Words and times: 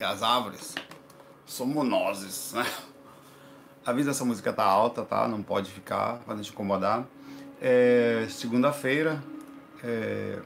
As 0.00 0.24
árvores 0.24 0.74
somos 1.46 1.86
nós, 1.86 2.52
né? 2.52 2.66
Avisa 3.86 4.10
essa 4.10 4.24
música 4.24 4.52
tá 4.52 4.64
alta, 4.64 5.04
tá? 5.04 5.28
Não 5.28 5.40
pode 5.40 5.70
ficar, 5.70 6.18
pra 6.24 6.34
não 6.34 6.42
te 6.42 6.50
incomodar. 6.50 7.06
É, 7.60 8.26
Segunda-feira, 8.28 9.22
é, 9.84 10.40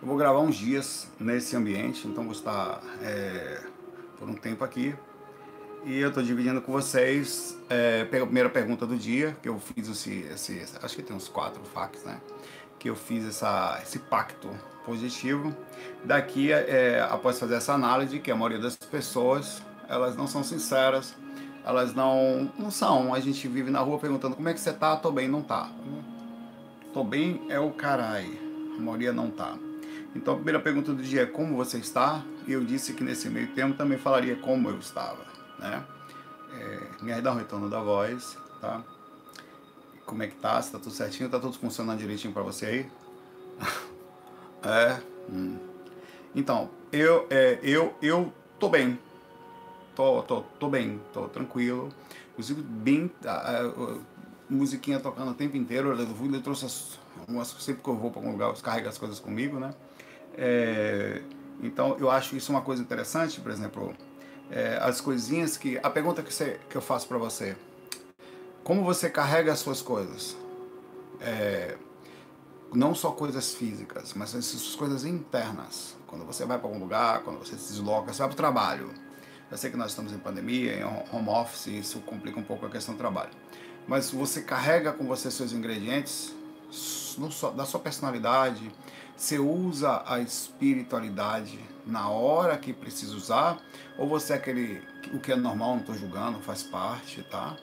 eu 0.00 0.08
vou 0.08 0.16
gravar 0.16 0.38
uns 0.38 0.56
dias 0.56 1.06
nesse 1.20 1.54
ambiente, 1.54 2.08
então 2.08 2.24
vou 2.24 2.32
estar 2.32 2.80
é, 3.02 3.60
por 4.18 4.26
um 4.26 4.34
tempo 4.34 4.64
aqui. 4.64 4.96
E 5.84 5.98
eu 5.98 6.08
estou 6.08 6.22
dividindo 6.22 6.62
com 6.62 6.72
vocês 6.72 7.58
é, 7.68 8.00
a 8.00 8.06
primeira 8.06 8.48
pergunta 8.48 8.86
do 8.86 8.96
dia, 8.96 9.36
que 9.42 9.50
eu 9.50 9.60
fiz 9.60 9.86
esse, 9.86 10.20
esse 10.32 10.62
acho 10.82 10.96
que 10.96 11.02
tem 11.02 11.14
uns 11.14 11.28
quatro 11.28 11.62
fax, 11.74 12.04
né? 12.04 12.18
Que 12.84 12.90
eu 12.90 12.94
fiz 12.94 13.26
essa, 13.26 13.80
esse 13.82 13.98
pacto 13.98 14.50
positivo. 14.84 15.56
Daqui, 16.04 16.52
é, 16.52 17.00
após 17.10 17.40
fazer 17.40 17.54
essa 17.54 17.72
análise, 17.72 18.20
que 18.20 18.30
a 18.30 18.36
maioria 18.36 18.58
das 18.58 18.76
pessoas, 18.76 19.62
elas 19.88 20.14
não 20.14 20.26
são 20.26 20.44
sinceras, 20.44 21.14
elas 21.64 21.94
não, 21.94 22.52
não 22.58 22.70
são. 22.70 23.14
A 23.14 23.20
gente 23.20 23.48
vive 23.48 23.70
na 23.70 23.80
rua 23.80 23.98
perguntando 23.98 24.36
como 24.36 24.50
é 24.50 24.52
que 24.52 24.60
você 24.60 24.74
tá, 24.74 24.96
tô 24.96 25.10
bem, 25.10 25.28
não 25.28 25.40
tá. 25.40 25.70
Tô 26.92 27.02
bem 27.02 27.46
é 27.48 27.58
o 27.58 27.70
carai, 27.70 28.30
a 28.76 28.80
maioria 28.82 29.14
não 29.14 29.30
tá. 29.30 29.56
Então 30.14 30.34
a 30.34 30.36
primeira 30.36 30.60
pergunta 30.60 30.92
do 30.92 31.02
dia 31.02 31.22
é 31.22 31.26
como 31.26 31.56
você 31.56 31.78
está? 31.78 32.22
E 32.46 32.52
eu 32.52 32.62
disse 32.62 32.92
que 32.92 33.02
nesse 33.02 33.30
meio 33.30 33.48
tempo 33.48 33.78
também 33.78 33.96
falaria 33.96 34.36
como 34.36 34.68
eu 34.68 34.78
estava 34.78 35.34
né? 35.58 35.82
É, 36.52 37.02
me 37.02 37.12
ajuda 37.12 37.32
um 37.32 37.36
retorno 37.36 37.70
da 37.70 37.80
voz, 37.80 38.38
tá? 38.60 38.82
Como 40.06 40.22
é 40.22 40.26
que 40.26 40.36
tá? 40.36 40.60
Se 40.60 40.72
tá 40.72 40.78
tudo 40.78 40.92
certinho? 40.92 41.28
Tá 41.28 41.38
tudo 41.38 41.56
funcionando 41.58 41.98
direitinho 41.98 42.32
para 42.32 42.42
você 42.42 42.66
aí? 42.66 42.90
é. 44.62 45.00
Hum. 45.30 45.58
Então, 46.34 46.70
eu, 46.92 47.26
é, 47.30 47.58
eu, 47.62 47.94
eu 48.02 48.32
tô 48.58 48.68
bem. 48.68 48.98
Tô, 49.94 50.22
tô, 50.22 50.42
tô 50.58 50.68
bem, 50.68 51.00
tô 51.12 51.28
tranquilo. 51.28 51.88
Inclusive, 52.32 52.62
bem. 52.62 53.10
A, 53.24 54.04
musiquinha 54.48 55.00
tocando 55.00 55.30
o 55.30 55.34
tempo 55.34 55.56
inteiro. 55.56 55.98
Eu, 55.98 56.32
eu 56.32 56.42
trouxe 56.42 56.66
as, 56.66 56.98
umas, 57.26 57.48
sempre 57.48 57.82
que 57.82 57.88
eu 57.88 57.96
vou 57.96 58.10
para 58.10 58.20
algum 58.20 58.32
lugar, 58.32 58.50
eu 58.50 58.54
carrego 58.62 58.88
as 58.88 58.98
coisas 58.98 59.18
comigo, 59.18 59.58
né? 59.58 59.74
É, 60.36 61.22
então, 61.62 61.96
eu 61.98 62.10
acho 62.10 62.36
isso 62.36 62.52
uma 62.52 62.60
coisa 62.60 62.82
interessante, 62.82 63.40
por 63.40 63.50
exemplo 63.50 63.94
é, 64.50 64.78
as 64.80 65.00
coisinhas 65.00 65.56
que. 65.56 65.78
A 65.82 65.90
pergunta 65.90 66.22
que, 66.22 66.32
você, 66.32 66.58
que 66.68 66.76
eu 66.76 66.82
faço 66.82 67.06
para 67.08 67.18
você: 67.18 67.56
como 68.64 68.82
você 68.82 69.10
carrega 69.10 69.52
as 69.52 69.58
suas 69.58 69.82
coisas? 69.82 70.36
É, 71.20 71.76
não 72.72 72.94
só 72.94 73.12
coisas 73.12 73.54
físicas, 73.54 74.14
mas 74.14 74.34
as 74.34 74.74
coisas 74.74 75.04
internas. 75.04 75.94
Quando 76.06 76.24
você 76.24 76.44
vai 76.44 76.58
para 76.58 76.66
algum 76.66 76.80
lugar, 76.80 77.22
quando 77.22 77.38
você 77.38 77.56
se 77.56 77.72
desloca, 77.72 78.12
você 78.12 78.18
vai 78.20 78.28
para 78.28 78.34
o 78.34 78.36
trabalho. 78.36 78.90
Eu 79.50 79.58
sei 79.58 79.70
que 79.70 79.76
nós 79.76 79.90
estamos 79.90 80.12
em 80.12 80.18
pandemia, 80.18 80.78
em 80.78 80.84
home 80.84 81.28
office, 81.28 81.66
isso 81.66 82.00
complica 82.00 82.40
um 82.40 82.42
pouco 82.42 82.64
a 82.66 82.70
questão 82.70 82.94
do 82.94 82.98
trabalho. 82.98 83.30
Mas 83.86 84.10
você 84.10 84.40
carrega 84.40 84.92
com 84.92 85.06
você 85.06 85.30
seus 85.30 85.52
ingredientes 85.52 86.34
da 87.54 87.64
sua 87.64 87.78
personalidade, 87.78 88.72
você 89.16 89.38
usa 89.38 90.02
a 90.06 90.18
espiritualidade 90.18 91.60
na 91.86 92.08
hora 92.08 92.56
que 92.56 92.72
precisa 92.72 93.14
usar, 93.14 93.58
ou 93.96 94.08
você 94.08 94.32
é 94.32 94.36
aquele, 94.36 94.82
o 95.12 95.20
que 95.20 95.30
é 95.30 95.36
normal, 95.36 95.74
não 95.74 95.80
estou 95.80 95.94
julgando, 95.94 96.40
faz 96.40 96.62
parte, 96.62 97.22
tá? 97.24 97.56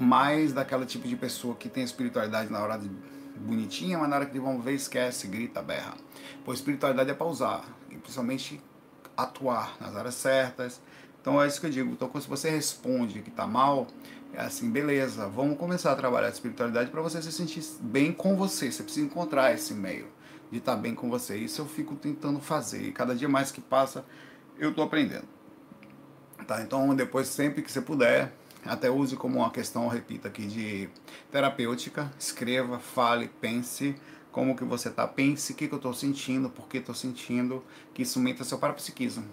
Mais 0.00 0.52
daquela 0.52 0.86
tipo 0.86 1.06
de 1.06 1.14
pessoa 1.14 1.54
que 1.54 1.68
tem 1.68 1.84
espiritualidade 1.84 2.50
na 2.50 2.58
hora 2.60 2.78
de 2.78 2.90
bonitinha, 3.36 3.98
mas 3.98 4.08
na 4.08 4.16
hora 4.16 4.26
que 4.26 4.40
vão 4.40 4.60
ver, 4.60 4.74
esquece, 4.74 5.26
grita, 5.26 5.62
berra. 5.62 5.94
Pois 6.44 6.58
espiritualidade 6.58 7.10
é 7.10 7.14
para 7.14 7.26
usar, 7.26 7.64
e 7.90 7.96
principalmente 7.96 8.60
atuar 9.16 9.76
nas 9.80 9.94
áreas 9.96 10.14
certas. 10.14 10.80
Então 11.20 11.40
é 11.40 11.46
isso 11.46 11.60
que 11.60 11.66
eu 11.66 11.70
digo. 11.70 11.92
Então, 11.92 12.10
se 12.20 12.28
você 12.28 12.50
responde 12.50 13.20
que 13.20 13.28
está 13.28 13.46
mal, 13.46 13.86
é 14.32 14.40
assim, 14.40 14.70
beleza, 14.70 15.28
vamos 15.28 15.58
começar 15.58 15.92
a 15.92 15.96
trabalhar 15.96 16.28
a 16.28 16.30
espiritualidade 16.30 16.90
para 16.90 17.02
você 17.02 17.20
se 17.20 17.30
sentir 17.32 17.62
bem 17.80 18.12
com 18.12 18.36
você. 18.36 18.70
Você 18.70 18.82
precisa 18.82 19.04
encontrar 19.04 19.52
esse 19.52 19.74
meio 19.74 20.06
de 20.50 20.58
estar 20.58 20.76
tá 20.76 20.80
bem 20.80 20.94
com 20.94 21.10
você. 21.10 21.36
Isso 21.36 21.60
eu 21.60 21.66
fico 21.66 21.94
tentando 21.94 22.40
fazer. 22.40 22.82
E 22.82 22.92
cada 22.92 23.14
dia 23.14 23.28
mais 23.28 23.52
que 23.52 23.60
passa, 23.60 24.04
eu 24.58 24.70
estou 24.70 24.84
aprendendo. 24.84 25.28
Tá? 26.46 26.62
Então, 26.62 26.94
depois, 26.94 27.28
sempre 27.28 27.62
que 27.62 27.70
você 27.70 27.80
puder, 27.80 28.32
até 28.64 28.90
use 28.90 29.16
como 29.16 29.38
uma 29.38 29.50
questão, 29.50 29.88
repita 29.88 30.28
aqui, 30.28 30.46
de 30.46 30.88
terapêutica. 31.30 32.12
Escreva, 32.18 32.78
fale, 32.78 33.28
pense 33.40 33.94
como 34.30 34.56
que 34.56 34.64
você 34.64 34.88
está. 34.88 35.06
Pense 35.06 35.52
o 35.52 35.56
que, 35.56 35.66
que 35.66 35.74
eu 35.74 35.78
estou 35.78 35.94
sentindo, 35.94 36.50
por 36.50 36.68
que 36.68 36.78
estou 36.78 36.94
sentindo, 36.94 37.64
que 37.94 38.02
isso 38.02 38.18
aumenta 38.18 38.44
seu 38.44 38.58
parapsiquismo. 38.58 39.24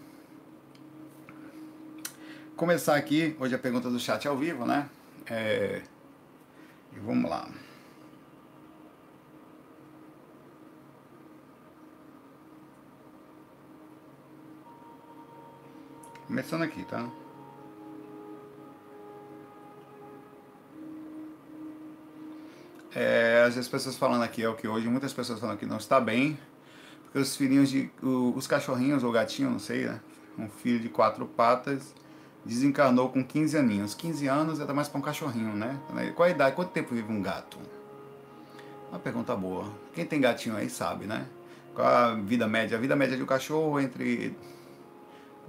Começar 2.55 2.95
aqui, 2.95 3.35
hoje 3.39 3.53
a 3.53 3.59
pergunta 3.59 3.89
do 3.89 3.99
chat 3.99 4.27
ao 4.27 4.35
vivo, 4.35 4.65
né? 4.65 4.89
É... 5.27 5.83
E 6.95 6.99
vamos 6.99 7.29
lá. 7.29 7.47
Começando 16.27 16.63
aqui, 16.63 16.83
tá? 16.83 17.09
É, 22.95 23.43
às 23.45 23.55
vezes 23.55 23.69
pessoas 23.69 23.95
falando 23.95 24.23
aqui 24.23 24.43
é 24.43 24.49
o 24.49 24.55
que 24.55 24.67
hoje 24.67 24.87
muitas 24.87 25.13
pessoas 25.13 25.39
falam 25.39 25.57
que 25.57 25.65
não 25.65 25.77
está 25.77 25.99
bem, 25.99 26.37
porque 27.03 27.19
os 27.19 27.35
filhinhos 27.35 27.69
de 27.69 27.89
os 28.01 28.47
cachorrinhos 28.47 29.03
ou 29.03 29.11
gatinho, 29.11 29.49
não 29.49 29.59
sei, 29.59 29.85
né? 29.85 29.99
Um 30.37 30.47
filho 30.49 30.79
de 30.79 30.89
quatro 30.89 31.25
patas 31.25 31.93
desencarnou 32.45 33.09
com 33.09 33.23
15 33.23 33.57
aninhos. 33.57 33.93
15 33.93 34.27
anos 34.27 34.59
é 34.59 34.63
até 34.63 34.73
mais 34.73 34.87
para 34.87 34.99
um 34.99 35.01
cachorrinho, 35.01 35.53
né? 35.53 35.79
Qual 36.15 36.27
a 36.27 36.31
idade? 36.31 36.55
Quanto 36.55 36.71
tempo 36.71 36.95
vive 36.95 37.11
um 37.11 37.21
gato? 37.21 37.57
Uma 38.89 38.99
pergunta 38.99 39.35
boa. 39.35 39.65
Quem 39.93 40.05
tem 40.05 40.21
gatinho 40.21 40.55
aí 40.55 40.69
sabe, 40.69 41.05
né? 41.05 41.27
Qual 41.75 41.85
a 41.85 42.13
vida 42.15 42.47
média? 42.47 42.77
A 42.77 42.81
vida 42.81 42.95
média 42.95 43.17
de 43.17 43.23
um 43.23 43.25
cachorro 43.25 43.79
entre 43.79 44.35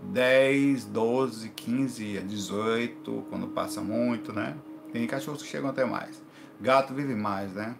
10, 0.02 0.86
12, 0.86 1.48
15, 1.50 2.20
18, 2.20 3.26
quando 3.30 3.46
passa 3.48 3.80
muito, 3.80 4.32
né? 4.32 4.56
Tem 4.92 5.06
cachorros 5.06 5.42
que 5.42 5.48
chegam 5.48 5.70
até 5.70 5.84
mais. 5.84 6.20
Gato 6.60 6.94
vive 6.94 7.14
mais, 7.14 7.52
né? 7.52 7.74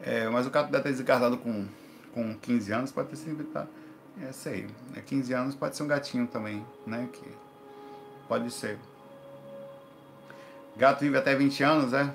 É, 0.00 0.28
mas 0.28 0.46
o 0.46 0.50
gato 0.50 0.70
deve 0.70 0.82
ter 0.82 0.90
desencarnado 0.90 1.38
com, 1.38 1.66
com 2.12 2.34
15 2.34 2.72
anos, 2.72 2.92
pode 2.92 3.08
ter 3.08 3.16
sido. 3.16 3.44
Tá, 3.44 3.66
é, 4.22 4.32
sei. 4.32 4.66
É 4.94 5.00
15 5.00 5.32
anos 5.32 5.54
pode 5.54 5.76
ser 5.76 5.82
um 5.82 5.86
gatinho 5.86 6.26
também, 6.26 6.64
né? 6.86 7.08
Que 7.12 7.26
pode 8.28 8.50
ser. 8.50 8.78
Gato 10.76 11.00
vive 11.00 11.16
até 11.16 11.34
20 11.34 11.62
anos, 11.62 11.92
é? 11.92 12.12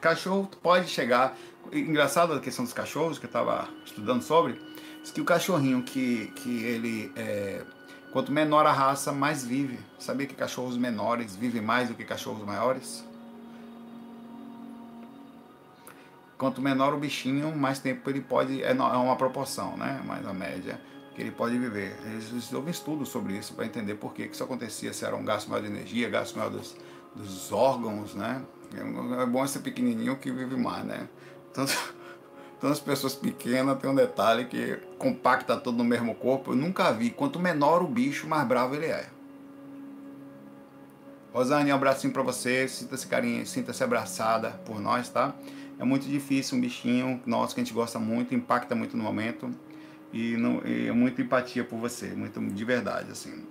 Cachorro 0.00 0.48
pode 0.62 0.88
chegar. 0.88 1.36
Engraçado 1.72 2.32
a 2.32 2.40
questão 2.40 2.64
dos 2.64 2.72
cachorros, 2.72 3.18
que 3.18 3.26
eu 3.26 3.28
estava 3.28 3.68
estudando 3.84 4.22
sobre, 4.22 4.60
diz 5.02 5.10
que 5.10 5.20
o 5.20 5.24
cachorrinho 5.24 5.82
que, 5.82 6.28
que 6.36 6.62
ele 6.62 7.12
é, 7.16 7.64
Quanto 8.16 8.32
menor 8.32 8.64
a 8.64 8.72
raça, 8.72 9.12
mais 9.12 9.44
vive. 9.44 9.78
Sabia 9.98 10.26
que 10.26 10.34
cachorros 10.34 10.78
menores 10.78 11.36
vivem 11.36 11.60
mais 11.60 11.88
do 11.90 11.94
que 11.94 12.02
cachorros 12.02 12.46
maiores? 12.46 13.04
Quanto 16.38 16.60
menor 16.60 16.92
o 16.92 16.98
bichinho, 16.98 17.56
mais 17.56 17.78
tempo 17.78 18.08
ele 18.10 18.20
pode. 18.20 18.62
É, 18.62 18.70
é 18.70 18.72
uma 18.74 19.16
proporção, 19.16 19.76
né? 19.76 20.02
Mais 20.04 20.26
a 20.26 20.34
média 20.34 20.80
que 21.14 21.22
ele 21.22 21.30
pode 21.30 21.58
viver. 21.58 21.96
Eles 22.04 22.52
houve 22.52 22.70
estudos 22.70 23.08
sobre 23.08 23.38
isso 23.38 23.54
para 23.54 23.64
entender 23.64 23.94
por 23.94 24.12
que 24.12 24.22
isso 24.24 24.44
acontecia, 24.44 24.92
se 24.92 25.02
era 25.04 25.16
um 25.16 25.24
gasto 25.24 25.48
maior 25.48 25.62
de 25.62 25.68
energia, 25.68 26.10
gasto 26.10 26.36
maior 26.36 26.50
dos, 26.50 26.76
dos 27.14 27.50
órgãos, 27.50 28.14
né? 28.14 28.42
É, 28.74 29.22
é 29.22 29.26
bom 29.26 29.46
ser 29.46 29.60
pequenininho 29.60 30.16
que 30.16 30.30
vive 30.30 30.56
mais, 30.56 30.84
né? 30.84 31.08
Então 31.50 31.64
as 32.70 32.80
pessoas 32.80 33.14
pequenas 33.14 33.78
tem 33.78 33.88
um 33.88 33.94
detalhe 33.94 34.44
que 34.44 34.78
compacta 34.98 35.56
todo 35.56 35.78
no 35.78 35.84
mesmo 35.84 36.14
corpo. 36.14 36.52
Eu 36.52 36.56
nunca 36.56 36.92
vi. 36.92 37.08
Quanto 37.08 37.38
menor 37.38 37.82
o 37.82 37.86
bicho, 37.86 38.26
mais 38.26 38.46
bravo 38.46 38.74
ele 38.74 38.86
é. 38.86 39.08
Rosane, 41.32 41.72
um 41.72 41.74
abracinho 41.74 42.12
para 42.12 42.22
você. 42.22 42.68
Sinta-se 42.68 43.06
carinho, 43.06 43.46
sinta-se 43.46 43.82
abraçada 43.82 44.50
por 44.66 44.78
nós, 44.80 45.08
tá? 45.08 45.34
É 45.78 45.84
muito 45.84 46.06
difícil 46.06 46.56
um 46.56 46.60
bichinho 46.60 47.20
nosso 47.26 47.54
que 47.54 47.60
a 47.60 47.64
gente 47.64 47.74
gosta 47.74 47.98
muito, 47.98 48.34
impacta 48.34 48.74
muito 48.74 48.96
no 48.96 49.02
momento. 49.02 49.50
E, 50.12 50.34
é 50.88 50.92
muita 50.92 51.20
empatia 51.20 51.64
por 51.64 51.78
você, 51.78 52.08
muito 52.08 52.40
de 52.40 52.64
verdade, 52.64 53.10
assim. 53.10 53.44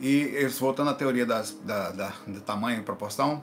E 0.00 0.46
voltando 0.58 0.90
à 0.90 0.94
teoria 0.94 1.24
das, 1.24 1.52
da, 1.64 1.90
da, 1.90 2.12
do 2.26 2.40
tamanho 2.40 2.80
e 2.80 2.82
proporção, 2.82 3.42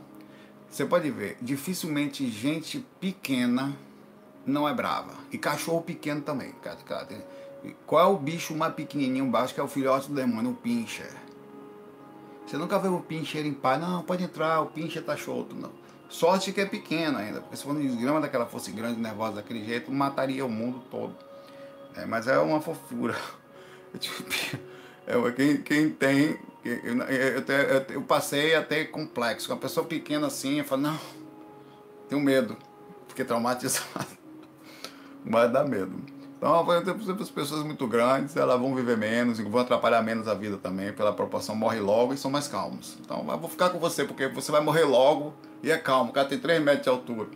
você 0.69 0.85
pode 0.85 1.09
ver, 1.09 1.37
dificilmente 1.41 2.29
gente 2.29 2.85
pequena 2.99 3.75
não 4.45 4.67
é 4.67 4.73
brava. 4.73 5.13
E 5.31 5.37
cachorro 5.37 5.81
pequeno 5.81 6.21
também. 6.21 6.53
Qual 7.85 8.01
é 8.01 8.13
o 8.13 8.17
bicho 8.17 8.55
mais 8.55 8.73
pequenininho 8.73 9.25
baixo 9.25 9.53
que 9.53 9.59
é 9.59 9.63
o 9.63 9.67
filhote 9.67 10.09
do 10.09 10.15
demônio? 10.15 10.51
O 10.51 10.55
pincher. 10.55 11.11
Você 12.45 12.57
nunca 12.57 12.79
viu 12.79 12.95
o 12.95 13.01
pincher 13.01 13.45
em 13.45 13.53
paz? 13.53 13.79
Não, 13.79 14.03
pode 14.03 14.23
entrar, 14.23 14.61
o 14.61 14.67
pincher 14.67 15.03
tá 15.03 15.15
solto. 15.15 15.55
Não. 15.55 15.71
Sorte 16.09 16.51
que 16.51 16.59
é 16.59 16.65
pequeno 16.65 17.19
ainda, 17.19 17.39
porque 17.39 17.55
se 17.55 17.63
for 17.63 17.75
um 17.75 18.21
daquela 18.21 18.47
fosse 18.47 18.71
grande, 18.71 18.99
nervosa 18.99 19.35
daquele 19.35 19.63
jeito, 19.63 19.91
mataria 19.91 20.43
o 20.43 20.49
mundo 20.49 20.81
todo. 20.89 21.15
É, 21.95 22.03
mas 22.05 22.27
é 22.27 22.37
uma 22.39 22.59
fofura. 22.59 23.15
É, 25.07 25.31
quem, 25.31 25.57
quem 25.63 25.89
tem. 25.89 26.37
Eu, 26.63 26.75
eu, 26.83 26.97
eu, 27.07 27.85
eu 27.95 28.01
passei 28.03 28.53
até 28.53 28.85
complexo. 28.85 29.47
Com 29.47 29.55
uma 29.55 29.59
pessoa 29.59 29.83
pequena 29.83 30.27
assim, 30.27 30.59
eu 30.59 30.65
falo, 30.65 30.83
não, 30.83 30.99
tenho 32.07 32.21
medo. 32.21 32.55
Fiquei 33.07 33.25
traumatizado. 33.25 34.05
Mas 35.25 35.51
dá 35.51 35.65
medo. 35.65 36.18
Então, 36.39 36.65
por 36.65 36.73
exemplo, 36.77 37.21
as 37.21 37.29
pessoas 37.29 37.63
muito 37.65 37.85
grandes, 37.85 38.37
elas 38.37 38.57
vão 38.57 38.73
viver 38.73 38.97
menos 38.97 39.41
e 39.41 39.43
vão 39.43 39.59
atrapalhar 39.59 40.01
menos 40.01 40.25
a 40.25 40.33
vida 40.33 40.55
também, 40.55 40.93
pela 40.93 41.11
proporção, 41.11 41.53
morre 41.53 41.81
logo 41.81 42.13
e 42.13 42.17
são 42.17 42.31
mais 42.31 42.47
calmos. 42.47 42.95
Então, 43.01 43.25
eu 43.29 43.37
vou 43.37 43.49
ficar 43.49 43.71
com 43.71 43.77
você, 43.77 44.05
porque 44.05 44.29
você 44.29 44.49
vai 44.49 44.61
morrer 44.61 44.85
logo 44.85 45.33
e 45.61 45.69
é 45.69 45.77
calmo. 45.77 46.11
O 46.11 46.13
cara 46.13 46.29
tem 46.29 46.39
3 46.39 46.63
metros 46.63 46.83
de 46.83 46.89
altura. 46.89 47.27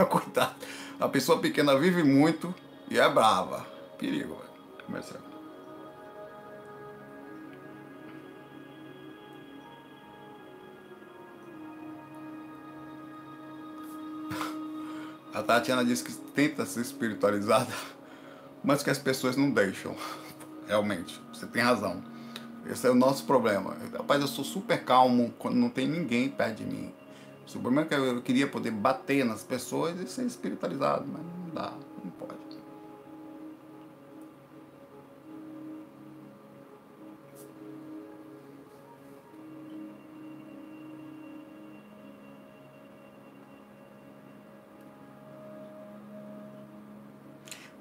Coitado. 0.08 0.54
A 0.98 1.06
pessoa 1.06 1.38
pequena 1.38 1.76
vive 1.78 2.02
muito 2.02 2.54
e 2.90 2.98
é 2.98 3.06
brava. 3.10 3.66
Perigo, 3.98 4.38
velho. 4.88 5.02
A 15.34 15.42
Tatiana 15.42 15.84
disse 15.84 16.04
que 16.04 16.21
tenta 16.34 16.66
ser 16.66 16.80
espiritualizada, 16.80 17.72
mas 18.62 18.82
que 18.82 18.90
as 18.90 18.98
pessoas 18.98 19.36
não 19.36 19.50
deixam. 19.50 19.96
Realmente, 20.66 21.20
você 21.32 21.46
tem 21.46 21.62
razão. 21.62 22.02
Esse 22.66 22.86
é 22.86 22.90
o 22.90 22.94
nosso 22.94 23.24
problema. 23.24 23.76
Rapaz, 23.92 24.20
eu 24.20 24.28
sou 24.28 24.44
super 24.44 24.84
calmo 24.84 25.34
quando 25.38 25.56
não 25.56 25.68
tem 25.68 25.88
ninguém 25.88 26.28
perto 26.28 26.58
de 26.58 26.64
mim. 26.64 26.92
O 27.48 27.60
problema 27.60 27.82
é 27.82 27.84
que 27.84 27.94
eu 27.94 28.22
queria 28.22 28.46
poder 28.46 28.70
bater 28.70 29.24
nas 29.24 29.42
pessoas 29.42 30.00
e 30.00 30.06
ser 30.06 30.24
espiritualizado, 30.24 31.04
mas 31.06 31.22
não 31.22 31.54
dá, 31.54 31.74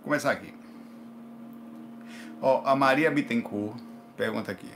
começar 0.03 0.31
aqui. 0.31 0.53
Ó, 2.41 2.63
a 2.65 2.75
Maria 2.75 3.11
Bittencourt 3.11 3.77
pergunta 4.17 4.51
aqui. 4.51 4.69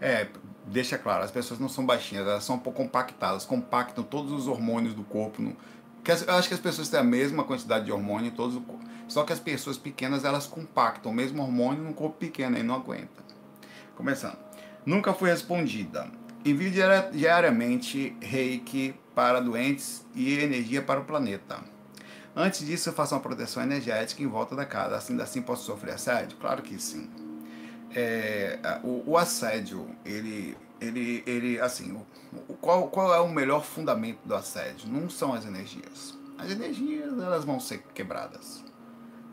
É, 0.00 0.28
deixa 0.66 0.98
claro, 0.98 1.24
as 1.24 1.30
pessoas 1.30 1.58
não 1.58 1.68
são 1.68 1.84
baixinhas, 1.84 2.26
elas 2.26 2.44
são 2.44 2.56
um 2.56 2.58
pouco 2.58 2.82
compactadas, 2.82 3.44
compactam 3.44 4.04
todos 4.04 4.32
os 4.32 4.46
hormônios 4.46 4.94
do 4.94 5.02
corpo. 5.02 5.42
No, 5.42 5.56
eu 6.26 6.34
acho 6.34 6.48
que 6.48 6.54
as 6.54 6.60
pessoas 6.60 6.88
têm 6.88 7.00
a 7.00 7.04
mesma 7.04 7.44
quantidade 7.44 7.86
de 7.86 7.92
hormônio 7.92 8.28
em 8.28 8.30
todos 8.30 8.56
o 8.56 8.60
corpo. 8.60 8.84
Só 9.08 9.24
que 9.24 9.32
as 9.32 9.40
pessoas 9.40 9.76
pequenas, 9.76 10.24
elas 10.24 10.46
compactam 10.46 11.10
o 11.10 11.14
mesmo 11.14 11.42
hormônio 11.42 11.82
no 11.82 11.94
corpo 11.94 12.16
pequeno 12.18 12.58
e 12.58 12.62
não 12.62 12.74
aguenta. 12.74 13.22
Começando. 13.96 14.38
Nunca 14.84 15.14
foi 15.14 15.30
respondida. 15.30 16.10
Envio 16.44 16.70
diariamente 17.12 18.14
reiki 18.20 18.94
para 19.14 19.40
doentes 19.40 20.04
e 20.14 20.38
energia 20.38 20.82
para 20.82 21.00
o 21.00 21.04
planeta. 21.04 21.73
Antes 22.36 22.66
disso, 22.66 22.88
eu 22.88 22.92
faço 22.92 23.14
uma 23.14 23.20
proteção 23.20 23.62
energética 23.62 24.22
em 24.22 24.26
volta 24.26 24.56
da 24.56 24.64
casa. 24.64 24.96
Assim, 24.96 25.20
assim 25.20 25.42
posso 25.42 25.64
sofrer 25.64 25.94
assédio? 25.94 26.36
Claro 26.38 26.62
que 26.62 26.78
sim 26.80 27.08
é, 27.94 28.58
o, 28.82 29.04
o, 29.06 29.16
assédio, 29.16 29.88
ele, 30.04 30.56
ele, 30.80 31.22
ele 31.26 31.60
assim, 31.60 31.92
o, 31.92 32.54
qual, 32.54 32.88
qual 32.88 33.14
é 33.14 33.20
o 33.20 33.28
melhor 33.28 33.64
fundamento 33.64 34.18
do 34.24 34.34
assédio? 34.34 34.88
Não 34.88 35.08
são 35.08 35.32
as 35.32 35.46
energias. 35.46 36.18
As 36.36 36.50
energias, 36.50 37.12
elas 37.12 37.44
vão 37.44 37.60
ser 37.60 37.84
quebradas. 37.94 38.64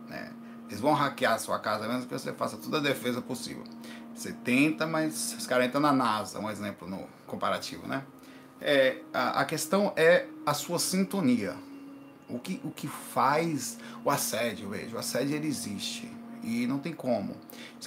Né? 0.08 0.32
Eles 0.68 0.80
vão 0.80 0.94
hackear 0.94 1.34
a 1.34 1.40
sua 1.40 1.60
casa, 1.60 1.88
mesmo 1.88 2.06
que 2.06 2.14
você 2.14 2.32
faça 2.34 2.56
toda 2.58 2.78
a 2.78 2.82
defesa 2.82 3.22
possível. 3.22 3.64
Você 4.14 4.32
tenta, 4.32 4.86
mas 4.86 5.34
os 5.38 5.48
caras 5.48 5.66
entram 5.66 5.82
na 5.82 5.92
NASA, 5.92 6.40
um 6.40 6.50
exemplo 6.50 6.88
no 6.88 7.08
comparativo, 7.26 7.88
né? 7.88 8.04
É, 8.60 8.98
a, 9.12 9.42
a 9.42 9.46
questão 9.46 9.92
é 9.96 10.28
a 10.46 10.54
sua 10.54 10.78
sintonia. 10.78 11.56
O 12.32 12.40
que, 12.40 12.62
o 12.64 12.72
que 12.72 12.88
faz 12.88 13.78
o 14.04 14.10
assédio, 14.10 14.70
veja, 14.70 14.96
o 14.96 15.00
assédio 15.00 15.36
ele 15.36 15.48
existe 15.48 16.10
e 16.44 16.66
não 16.66 16.80
tem 16.80 16.94
como. 16.94 17.36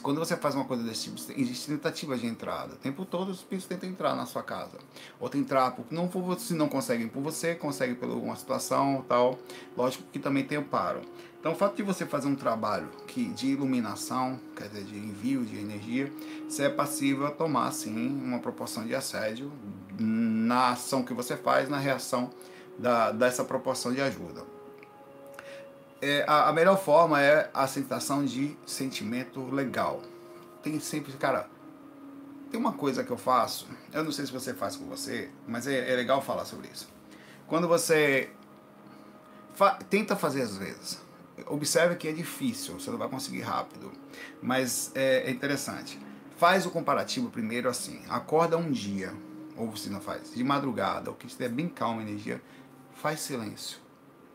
Quando 0.02 0.18
você 0.18 0.36
faz 0.36 0.54
uma 0.54 0.64
coisa 0.64 0.82
desse 0.82 1.10
tipo, 1.10 1.40
existe 1.40 1.68
tentativa 1.68 2.16
de 2.16 2.26
entrada. 2.26 2.74
O 2.74 2.76
tempo 2.76 3.04
todo 3.04 3.30
os 3.30 3.38
espíritos 3.38 3.66
tentam 3.66 3.88
entrar 3.88 4.14
na 4.14 4.26
sua 4.26 4.42
casa. 4.42 4.78
Ou 5.18 5.30
entrar, 5.34 5.72
porque 5.72 5.94
não 5.94 6.10
se 6.38 6.54
não 6.54 6.68
conseguem 6.68 7.08
por 7.08 7.22
você, 7.22 7.54
conseguem 7.54 7.94
por 7.94 8.08
uma 8.08 8.36
situação 8.36 9.04
tal. 9.08 9.38
Lógico 9.76 10.04
que 10.12 10.18
também 10.18 10.44
tem 10.44 10.58
o 10.58 10.64
paro. 10.64 11.00
Então 11.40 11.52
o 11.52 11.54
fato 11.54 11.76
de 11.76 11.82
você 11.82 12.06
fazer 12.06 12.26
um 12.26 12.34
trabalho 12.34 12.88
que, 13.06 13.26
de 13.26 13.48
iluminação, 13.48 14.40
quer 14.56 14.68
dizer, 14.68 14.84
de 14.84 14.96
envio 14.96 15.44
de 15.44 15.58
energia, 15.58 16.10
você 16.48 16.64
é 16.64 16.70
passível 16.70 17.26
a 17.26 17.30
tomar, 17.30 17.70
sim, 17.72 18.08
uma 18.08 18.38
proporção 18.38 18.86
de 18.86 18.94
assédio 18.94 19.52
na 19.98 20.70
ação 20.70 21.02
que 21.02 21.12
você 21.12 21.36
faz, 21.36 21.68
na 21.68 21.76
reação 21.76 22.30
da, 22.78 23.12
dessa 23.12 23.44
proporção 23.44 23.92
de 23.92 24.00
ajuda 24.00 24.54
é, 26.04 26.22
a, 26.26 26.50
a, 26.50 26.52
melhor 26.52 26.78
forma 26.78 27.20
é 27.22 27.48
a 27.54 27.66
sensação 27.66 28.26
de 28.26 28.54
sentimento 28.66 29.42
legal. 29.50 30.02
Tem 30.62 30.78
sempre, 30.78 31.14
cara, 31.14 31.48
tem 32.50 32.60
uma 32.60 32.72
coisa 32.72 33.02
que 33.02 33.10
eu 33.10 33.16
faço, 33.16 33.66
eu 33.90 34.04
não 34.04 34.12
sei 34.12 34.26
se 34.26 34.32
você 34.32 34.52
faz 34.52 34.76
com 34.76 34.84
você, 34.84 35.30
mas 35.48 35.66
é, 35.66 35.90
é 35.90 35.96
legal 35.96 36.20
falar 36.20 36.44
sobre 36.44 36.68
isso. 36.68 36.88
Quando 37.46 37.66
você 37.66 38.30
fa 39.54 39.78
tenta 39.88 40.14
fazer 40.14 40.42
às 40.42 40.58
vezes, 40.58 41.00
observe 41.46 41.96
que 41.96 42.06
é 42.06 42.12
difícil, 42.12 42.78
você 42.78 42.90
não 42.90 42.98
vai 42.98 43.08
conseguir 43.08 43.40
rápido, 43.40 43.90
mas 44.42 44.92
é, 44.94 45.28
é 45.28 45.30
interessante. 45.30 45.98
Faz 46.36 46.66
o 46.66 46.70
comparativo 46.70 47.30
primeiro 47.30 47.66
assim, 47.66 48.02
acorda 48.10 48.58
um 48.58 48.70
dia, 48.70 49.14
ou 49.56 49.70
você 49.70 49.88
não 49.88 50.02
faz, 50.02 50.34
de 50.34 50.44
madrugada, 50.44 51.08
ou 51.08 51.16
que 51.16 51.26
estiver 51.26 51.48
bem 51.48 51.68
calma 51.68 52.00
a 52.00 52.02
energia, 52.02 52.42
faz 53.04 53.20
silêncio, 53.20 53.76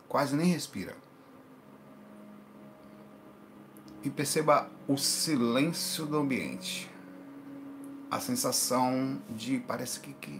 quase 0.07 0.35
nem 0.35 0.45
respira 0.45 0.95
e 4.03 4.11
perceba 4.11 4.69
o 4.87 4.95
silêncio 4.95 6.05
do 6.05 6.17
ambiente. 6.17 6.87
A 8.11 8.19
sensação 8.19 9.19
de 9.27 9.57
parece 9.57 9.99
que, 9.99 10.13
que 10.13 10.39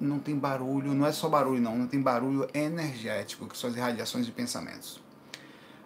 não 0.00 0.18
tem 0.18 0.36
barulho, 0.36 0.92
não 0.94 1.06
é 1.06 1.12
só 1.12 1.28
barulho 1.28 1.62
não, 1.62 1.78
não 1.78 1.86
tem 1.86 2.02
barulho 2.02 2.48
energético, 2.52 3.46
que 3.46 3.56
são 3.56 3.70
as 3.70 3.76
irradiações 3.76 4.26
de 4.26 4.32
pensamentos. 4.32 5.00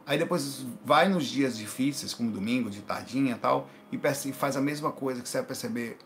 Aí 0.07 0.19
depois 0.19 0.65
vai 0.83 1.07
nos 1.07 1.27
dias 1.27 1.59
difíceis, 1.59 2.15
como 2.15 2.31
domingo, 2.31 2.71
de 2.71 2.81
tardinha 2.81 3.35
e 3.35 3.39
tal, 3.39 3.69
e 3.93 4.33
faz 4.33 4.57
a 4.57 4.61
mesma 4.63 4.91
coisa 4.91 5.21
que 5.21 5.29
você 5.29 5.37
vai 5.37 5.49
perceber 5.49 5.99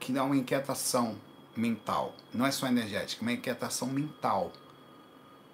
que 0.00 0.12
dá 0.12 0.24
uma 0.24 0.34
inquietação 0.34 1.14
mental. 1.56 2.14
Não 2.32 2.46
é 2.46 2.50
só 2.50 2.66
energética, 2.66 3.22
é 3.22 3.24
uma 3.24 3.32
inquietação 3.32 3.88
mental. 3.88 4.52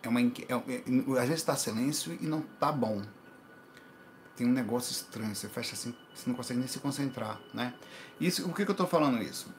É 0.02 0.08
uma 0.08 0.20
inqui... 0.20 0.46
é, 0.48 0.54
é, 0.54 1.20
às 1.20 1.28
vezes 1.28 1.40
está 1.40 1.56
silêncio 1.56 2.16
e 2.20 2.26
não 2.26 2.40
está 2.40 2.72
bom 2.72 3.02
tem 4.40 4.46
um 4.46 4.52
negócio 4.52 4.90
estranho, 4.90 5.34
você 5.34 5.50
fecha 5.50 5.74
assim, 5.74 5.94
você 6.14 6.26
não 6.26 6.34
consegue 6.34 6.58
nem 6.60 6.66
se 6.66 6.78
concentrar, 6.78 7.38
né? 7.52 7.74
Isso, 8.18 8.48
o 8.48 8.54
que, 8.54 8.64
que 8.64 8.70
eu 8.70 8.72
estou 8.72 8.86
falando 8.86 9.22
isso? 9.22 9.52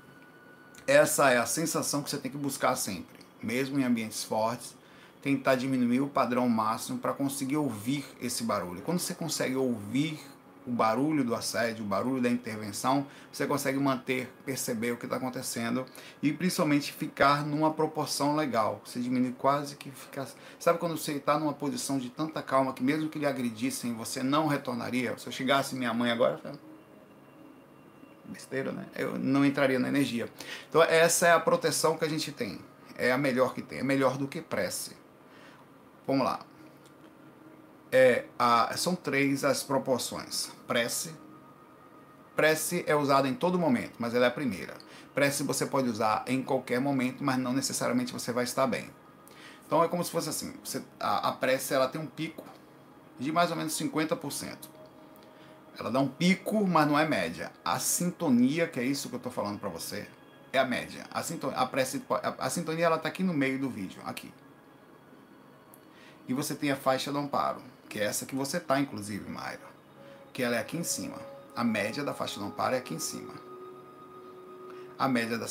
Essa 0.87 1.29
é 1.29 1.37
a 1.37 1.45
sensação 1.45 2.01
que 2.01 2.09
você 2.09 2.17
tem 2.17 2.31
que 2.31 2.37
buscar 2.37 2.75
sempre, 2.75 3.19
mesmo 3.43 3.79
em 3.79 3.83
ambientes 3.83 4.23
fortes, 4.23 4.75
tentar 5.21 5.53
diminuir 5.53 6.01
o 6.01 6.07
padrão 6.07 6.49
máximo 6.49 6.97
para 6.97 7.13
conseguir 7.13 7.57
ouvir 7.57 8.03
esse 8.19 8.43
barulho. 8.43 8.81
Quando 8.81 8.97
você 8.97 9.13
consegue 9.13 9.55
ouvir 9.55 10.19
o 10.65 10.71
barulho 10.71 11.23
do 11.23 11.33
assédio, 11.33 11.83
o 11.83 11.87
barulho 11.87 12.21
da 12.21 12.29
intervenção, 12.29 13.05
você 13.31 13.47
consegue 13.47 13.79
manter, 13.79 14.31
perceber 14.45 14.91
o 14.91 14.97
que 14.97 15.05
está 15.05 15.17
acontecendo 15.17 15.85
e 16.21 16.31
principalmente 16.31 16.93
ficar 16.93 17.45
numa 17.45 17.73
proporção 17.73 18.35
legal. 18.35 18.81
Você 18.85 18.99
diminui 18.99 19.33
quase 19.37 19.75
que 19.75 19.89
fica. 19.89 20.27
Sabe 20.59 20.77
quando 20.77 20.97
você 20.97 21.13
está 21.13 21.39
numa 21.39 21.53
posição 21.53 21.97
de 21.97 22.09
tanta 22.09 22.41
calma 22.41 22.73
que 22.73 22.83
mesmo 22.83 23.09
que 23.09 23.17
lhe 23.17 23.25
agredissem, 23.25 23.93
você 23.93 24.21
não 24.21 24.47
retornaria? 24.47 25.17
Se 25.17 25.27
eu 25.27 25.31
chegasse 25.31 25.75
minha 25.75 25.93
mãe 25.93 26.11
agora, 26.11 26.39
besteira, 28.25 28.71
né? 28.71 28.85
Eu 28.95 29.17
não 29.17 29.43
entraria 29.43 29.79
na 29.79 29.87
energia. 29.87 30.29
Então 30.69 30.83
essa 30.83 31.27
é 31.27 31.31
a 31.31 31.39
proteção 31.39 31.97
que 31.97 32.05
a 32.05 32.09
gente 32.09 32.31
tem. 32.31 32.59
É 32.97 33.11
a 33.11 33.17
melhor 33.17 33.55
que 33.55 33.63
tem. 33.63 33.79
É 33.79 33.83
melhor 33.83 34.17
do 34.17 34.27
que 34.27 34.41
prece. 34.41 34.95
Vamos 36.05 36.25
lá 36.25 36.50
é 37.91 38.25
a, 38.39 38.75
são 38.77 38.95
três 38.95 39.43
as 39.43 39.61
proporções. 39.61 40.49
Prece. 40.65 41.13
Prece 42.35 42.83
é 42.87 42.95
usada 42.95 43.27
em 43.27 43.33
todo 43.33 43.59
momento, 43.59 43.95
mas 43.99 44.15
ela 44.15 44.25
é 44.25 44.27
a 44.29 44.31
primeira. 44.31 44.75
Prece 45.13 45.43
você 45.43 45.65
pode 45.65 45.89
usar 45.89 46.23
em 46.25 46.41
qualquer 46.41 46.79
momento, 46.79 47.23
mas 47.23 47.37
não 47.37 47.51
necessariamente 47.53 48.13
você 48.13 48.31
vai 48.31 48.45
estar 48.45 48.65
bem. 48.65 48.89
Então 49.67 49.83
é 49.83 49.87
como 49.87 50.03
se 50.03 50.11
fosse 50.11 50.29
assim, 50.29 50.53
você, 50.63 50.81
a, 50.99 51.29
a 51.29 51.31
prece 51.33 51.73
ela 51.73 51.87
tem 51.87 51.99
um 51.99 52.05
pico 52.05 52.45
de 53.19 53.31
mais 53.31 53.51
ou 53.51 53.57
menos 53.57 53.73
50%. 53.73 54.57
Ela 55.77 55.91
dá 55.91 55.99
um 55.99 56.07
pico, 56.07 56.65
mas 56.65 56.87
não 56.87 56.97
é 56.97 57.07
média. 57.07 57.51
A 57.63 57.79
sintonia, 57.79 58.67
que 58.67 58.79
é 58.79 58.83
isso 58.83 59.09
que 59.09 59.15
eu 59.15 59.17
estou 59.17 59.31
falando 59.31 59.59
para 59.59 59.69
você, 59.69 60.07
é 60.51 60.59
a 60.59 60.65
média. 60.65 61.05
A, 61.11 61.23
sintonia, 61.23 61.57
a, 61.57 61.65
prece, 61.65 62.01
a, 62.09 62.45
a 62.45 62.49
sintonia 62.49 62.85
ela 62.85 62.97
está 62.97 63.09
aqui 63.09 63.23
no 63.23 63.33
meio 63.33 63.59
do 63.59 63.69
vídeo, 63.69 64.01
aqui. 64.05 64.33
E 66.27 66.33
você 66.33 66.55
tem 66.55 66.71
a 66.71 66.75
faixa 66.75 67.11
do 67.11 67.17
amparo 67.17 67.61
que 67.91 67.99
é 67.99 68.05
essa 68.05 68.25
que 68.25 68.33
você 68.33 68.57
tá, 68.57 68.79
inclusive, 68.79 69.29
Mayra. 69.29 69.59
Que 70.31 70.41
ela 70.41 70.55
é 70.55 70.59
aqui 70.59 70.77
em 70.77 70.83
cima. 70.83 71.17
A 71.53 71.61
média 71.61 72.05
da 72.05 72.13
faixa 72.13 72.39
não 72.39 72.49
para 72.49 72.77
é 72.77 72.79
aqui 72.79 72.93
em 72.93 72.99
cima. 72.99 73.33
A 74.97 75.09
média 75.09 75.37
da 75.37 75.45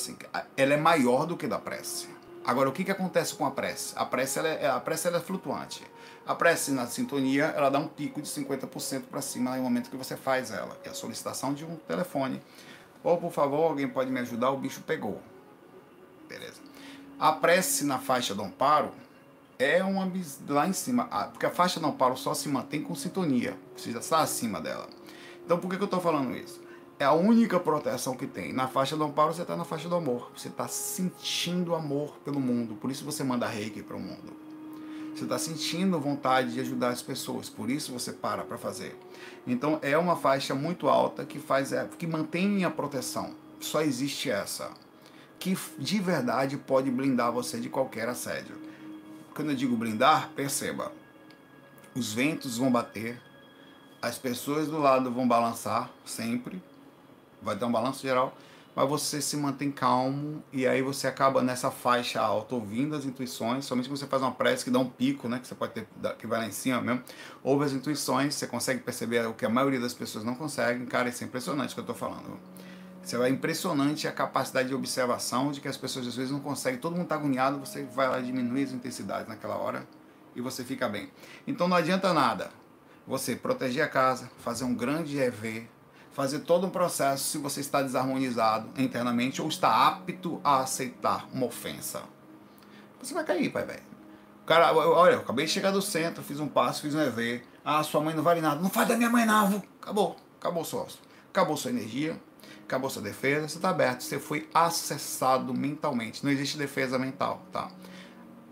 ela 0.56 0.72
é 0.72 0.76
maior 0.78 1.26
do 1.26 1.36
que 1.36 1.46
da 1.46 1.58
prece. 1.58 2.08
Agora, 2.42 2.70
o 2.70 2.72
que, 2.72 2.82
que 2.82 2.90
acontece 2.90 3.34
com 3.34 3.44
a 3.44 3.50
prece? 3.50 3.92
A 3.94 4.06
prece, 4.06 4.38
ela 4.38 4.48
é, 4.48 4.70
a 4.70 4.80
prece 4.80 5.06
ela 5.06 5.18
é 5.18 5.20
flutuante. 5.20 5.86
A 6.26 6.34
prece 6.34 6.70
na 6.70 6.86
sintonia, 6.86 7.44
ela 7.54 7.68
dá 7.68 7.78
um 7.78 7.86
pico 7.86 8.22
de 8.22 8.28
50% 8.28 9.02
para 9.10 9.20
cima 9.20 9.54
no 9.54 9.62
momento 9.62 9.90
que 9.90 9.96
você 9.96 10.16
faz 10.16 10.50
ela. 10.50 10.80
É 10.82 10.88
a 10.88 10.94
solicitação 10.94 11.52
de 11.52 11.66
um 11.66 11.76
telefone. 11.76 12.40
Ou, 13.04 13.18
por 13.18 13.32
favor, 13.32 13.64
alguém 13.64 13.86
pode 13.86 14.10
me 14.10 14.20
ajudar, 14.20 14.50
o 14.50 14.56
bicho 14.56 14.80
pegou. 14.80 15.20
Beleza. 16.26 16.62
A 17.18 17.32
prece 17.32 17.84
na 17.84 17.98
faixa 17.98 18.34
do 18.34 18.42
amparo 18.42 18.92
é 19.60 19.84
uma 19.84 20.10
lá 20.48 20.66
em 20.66 20.72
cima, 20.72 21.04
porque 21.32 21.44
a 21.44 21.50
faixa 21.50 21.78
do 21.78 21.86
amparo 21.86 22.16
só 22.16 22.32
se 22.32 22.48
mantém 22.48 22.82
com 22.82 22.94
sintonia, 22.94 23.56
você 23.76 23.90
está 23.90 24.20
acima 24.20 24.58
dela. 24.58 24.88
Então, 25.44 25.58
por 25.58 25.68
que, 25.68 25.76
que 25.76 25.82
eu 25.82 25.86
estou 25.86 26.00
falando 26.00 26.34
isso? 26.34 26.62
É 26.98 27.04
a 27.04 27.12
única 27.12 27.60
proteção 27.60 28.16
que 28.16 28.26
tem. 28.26 28.52
Na 28.52 28.68
faixa 28.68 28.96
do 28.96 29.04
amparo, 29.04 29.34
você 29.34 29.42
está 29.42 29.56
na 29.56 29.64
faixa 29.64 29.88
do 29.88 29.96
amor. 29.96 30.30
Você 30.36 30.48
está 30.48 30.68
sentindo 30.68 31.74
amor 31.74 32.16
pelo 32.24 32.38
mundo. 32.38 32.74
Por 32.74 32.90
isso 32.90 33.04
você 33.04 33.24
manda 33.24 33.46
reiki 33.46 33.82
para 33.82 33.96
o 33.96 34.00
mundo. 34.00 34.32
Você 35.14 35.24
está 35.24 35.38
sentindo 35.38 35.98
vontade 35.98 36.52
de 36.52 36.60
ajudar 36.60 36.90
as 36.90 37.02
pessoas. 37.02 37.48
Por 37.48 37.70
isso 37.70 37.92
você 37.92 38.12
para 38.12 38.44
para 38.44 38.58
fazer. 38.58 38.98
Então 39.46 39.78
é 39.82 39.96
uma 39.96 40.14
faixa 40.14 40.54
muito 40.54 40.88
alta 40.88 41.24
que 41.24 41.38
faz 41.38 41.72
é, 41.72 41.88
que 41.98 42.06
mantém 42.06 42.64
a 42.64 42.70
proteção. 42.70 43.34
Só 43.58 43.80
existe 43.80 44.30
essa. 44.30 44.70
Que 45.38 45.56
de 45.78 45.98
verdade 45.98 46.58
pode 46.58 46.90
blindar 46.90 47.32
você 47.32 47.58
de 47.58 47.70
qualquer 47.70 48.08
assédio. 48.08 48.69
Quando 49.40 49.52
eu 49.52 49.56
digo 49.56 49.74
blindar, 49.74 50.28
perceba. 50.36 50.92
Os 51.94 52.12
ventos 52.12 52.58
vão 52.58 52.70
bater, 52.70 53.18
as 54.02 54.18
pessoas 54.18 54.68
do 54.68 54.78
lado 54.78 55.10
vão 55.10 55.26
balançar 55.26 55.90
sempre 56.04 56.62
vai 57.40 57.56
dar 57.56 57.66
um 57.66 57.72
balanço 57.72 58.02
geral, 58.02 58.36
mas 58.76 58.86
você 58.86 59.22
se 59.22 59.38
mantém 59.38 59.72
calmo 59.72 60.44
e 60.52 60.66
aí 60.66 60.82
você 60.82 61.06
acaba 61.06 61.40
nessa 61.40 61.70
faixa 61.70 62.20
alta 62.20 62.54
ouvindo 62.54 62.94
as 62.94 63.06
intuições, 63.06 63.64
somente 63.64 63.88
quando 63.88 63.96
você 63.96 64.06
faz 64.06 64.20
uma 64.20 64.32
prece 64.32 64.62
que 64.62 64.70
dá 64.70 64.78
um 64.78 64.90
pico, 64.90 65.26
né, 65.26 65.38
que 65.38 65.46
você 65.46 65.54
pode 65.54 65.72
ter, 65.72 65.88
que 66.18 66.26
vai 66.26 66.40
lá 66.40 66.46
em 66.46 66.52
cima 66.52 66.82
mesmo, 66.82 67.02
ouve 67.42 67.64
as 67.64 67.72
intuições, 67.72 68.34
você 68.34 68.46
consegue 68.46 68.80
perceber 68.80 69.26
o 69.26 69.32
que 69.32 69.46
a 69.46 69.48
maioria 69.48 69.80
das 69.80 69.94
pessoas 69.94 70.22
não 70.22 70.34
conseguem, 70.34 70.84
cara, 70.84 71.08
isso 71.08 71.24
é 71.24 71.26
impressionante 71.26 71.70
o 71.70 71.72
que 71.72 71.80
eu 71.80 71.84
estou 71.84 71.96
falando. 71.96 72.38
Você 73.02 73.16
vai 73.16 73.30
impressionante 73.30 74.06
a 74.06 74.12
capacidade 74.12 74.68
de 74.68 74.74
observação 74.74 75.50
de 75.50 75.60
que 75.60 75.68
as 75.68 75.76
pessoas 75.76 76.06
às 76.06 76.14
vezes 76.14 76.30
não 76.30 76.40
conseguem, 76.40 76.78
todo 76.78 76.92
mundo 76.92 77.04
está 77.04 77.14
agoniado, 77.14 77.58
você 77.58 77.82
vai 77.82 78.08
lá 78.08 78.20
diminuir 78.20 78.64
as 78.64 78.72
intensidades 78.72 79.26
naquela 79.26 79.56
hora 79.56 79.86
e 80.34 80.40
você 80.40 80.62
fica 80.64 80.88
bem. 80.88 81.10
Então 81.46 81.66
não 81.66 81.76
adianta 81.76 82.12
nada 82.12 82.50
você 83.06 83.34
proteger 83.34 83.82
a 83.82 83.88
casa, 83.88 84.30
fazer 84.38 84.64
um 84.64 84.74
grande 84.74 85.18
EV, 85.18 85.68
fazer 86.12 86.40
todo 86.40 86.66
um 86.66 86.70
processo 86.70 87.24
se 87.24 87.38
você 87.38 87.60
está 87.60 87.82
desarmonizado 87.82 88.68
internamente 88.80 89.40
ou 89.40 89.48
está 89.48 89.88
apto 89.88 90.40
a 90.44 90.60
aceitar 90.60 91.26
uma 91.32 91.46
ofensa. 91.46 92.02
Você 93.02 93.14
vai 93.14 93.24
cair, 93.24 93.50
pai 93.50 93.64
velho. 93.64 93.90
Cara, 94.46 94.72
olha, 94.72 95.12
eu 95.12 95.20
acabei 95.20 95.46
de 95.46 95.52
chegar 95.52 95.70
do 95.70 95.80
centro, 95.80 96.22
fiz 96.22 96.40
um 96.40 96.48
passo, 96.48 96.82
fiz 96.82 96.94
um 96.94 97.00
EV. 97.00 97.42
Ah, 97.64 97.82
sua 97.82 98.00
mãe 98.00 98.14
não 98.14 98.22
vale 98.22 98.40
nada. 98.40 98.60
Não 98.60 98.68
faz 98.68 98.88
da 98.88 98.96
minha 98.96 99.08
mãe, 99.08 99.24
não. 99.24 99.62
Acabou. 99.80 100.16
Acabou 100.38 100.64
sócio. 100.64 100.98
Acabou 101.30 101.56
sua 101.56 101.70
energia. 101.70 102.20
Acabou 102.70 102.88
sua 102.88 103.02
defesa. 103.02 103.48
Você 103.48 103.58
está 103.58 103.70
aberto. 103.70 104.02
Você 104.02 104.20
foi 104.20 104.48
acessado 104.54 105.52
mentalmente. 105.52 106.22
Não 106.22 106.30
existe 106.30 106.56
defesa 106.56 107.00
mental, 107.00 107.44
tá? 107.50 107.68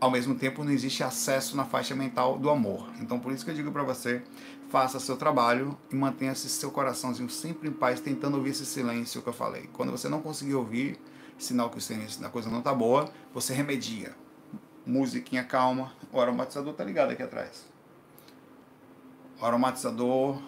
Ao 0.01 0.11
mesmo 0.11 0.35
tempo, 0.35 0.65
não 0.65 0.73
existe 0.73 1.05
acesso 1.05 1.57
na 1.57 1.65
faixa 1.65 1.95
mental 1.95 2.37
do 2.37 2.51
amor. 2.51 2.91
Então, 3.01 3.21
por 3.21 3.31
isso 3.31 3.45
que 3.45 3.53
eu 3.53 3.55
digo 3.55 3.71
para 3.71 3.85
você, 3.85 4.21
faça 4.71 4.99
seu 4.99 5.17
trabalho 5.17 5.79
e 5.89 5.95
mantenha 5.95 6.35
-se 6.35 6.49
seu 6.49 6.73
coraçãozinho 6.73 7.31
sempre 7.31 7.69
em 7.69 7.73
paz, 7.73 8.01
tentando 8.01 8.37
ouvir 8.37 8.51
esse 8.51 8.67
silêncio 8.67 9.23
que 9.23 9.29
eu 9.29 9.33
falei. 9.33 9.71
Quando 9.73 9.93
você 9.93 10.09
não 10.09 10.21
conseguir 10.21 10.57
ouvir, 10.57 10.99
sinal 11.39 11.71
que 11.71 11.79
o 11.79 11.81
silêncio 11.81 12.21
da 12.21 12.29
coisa 12.29 12.51
não 12.51 12.61
tá 12.61 12.75
boa, 12.75 13.09
você 13.33 13.55
remedia. 13.55 14.17
Musiquinha 14.85 15.45
calma, 15.45 15.93
o 16.13 16.21
aromatizador 16.21 16.75
tá 16.75 16.83
ligado 16.83 17.13
aqui 17.13 17.23
atrás. 17.23 17.67
O 19.41 19.45
aromatizador, 19.47 20.43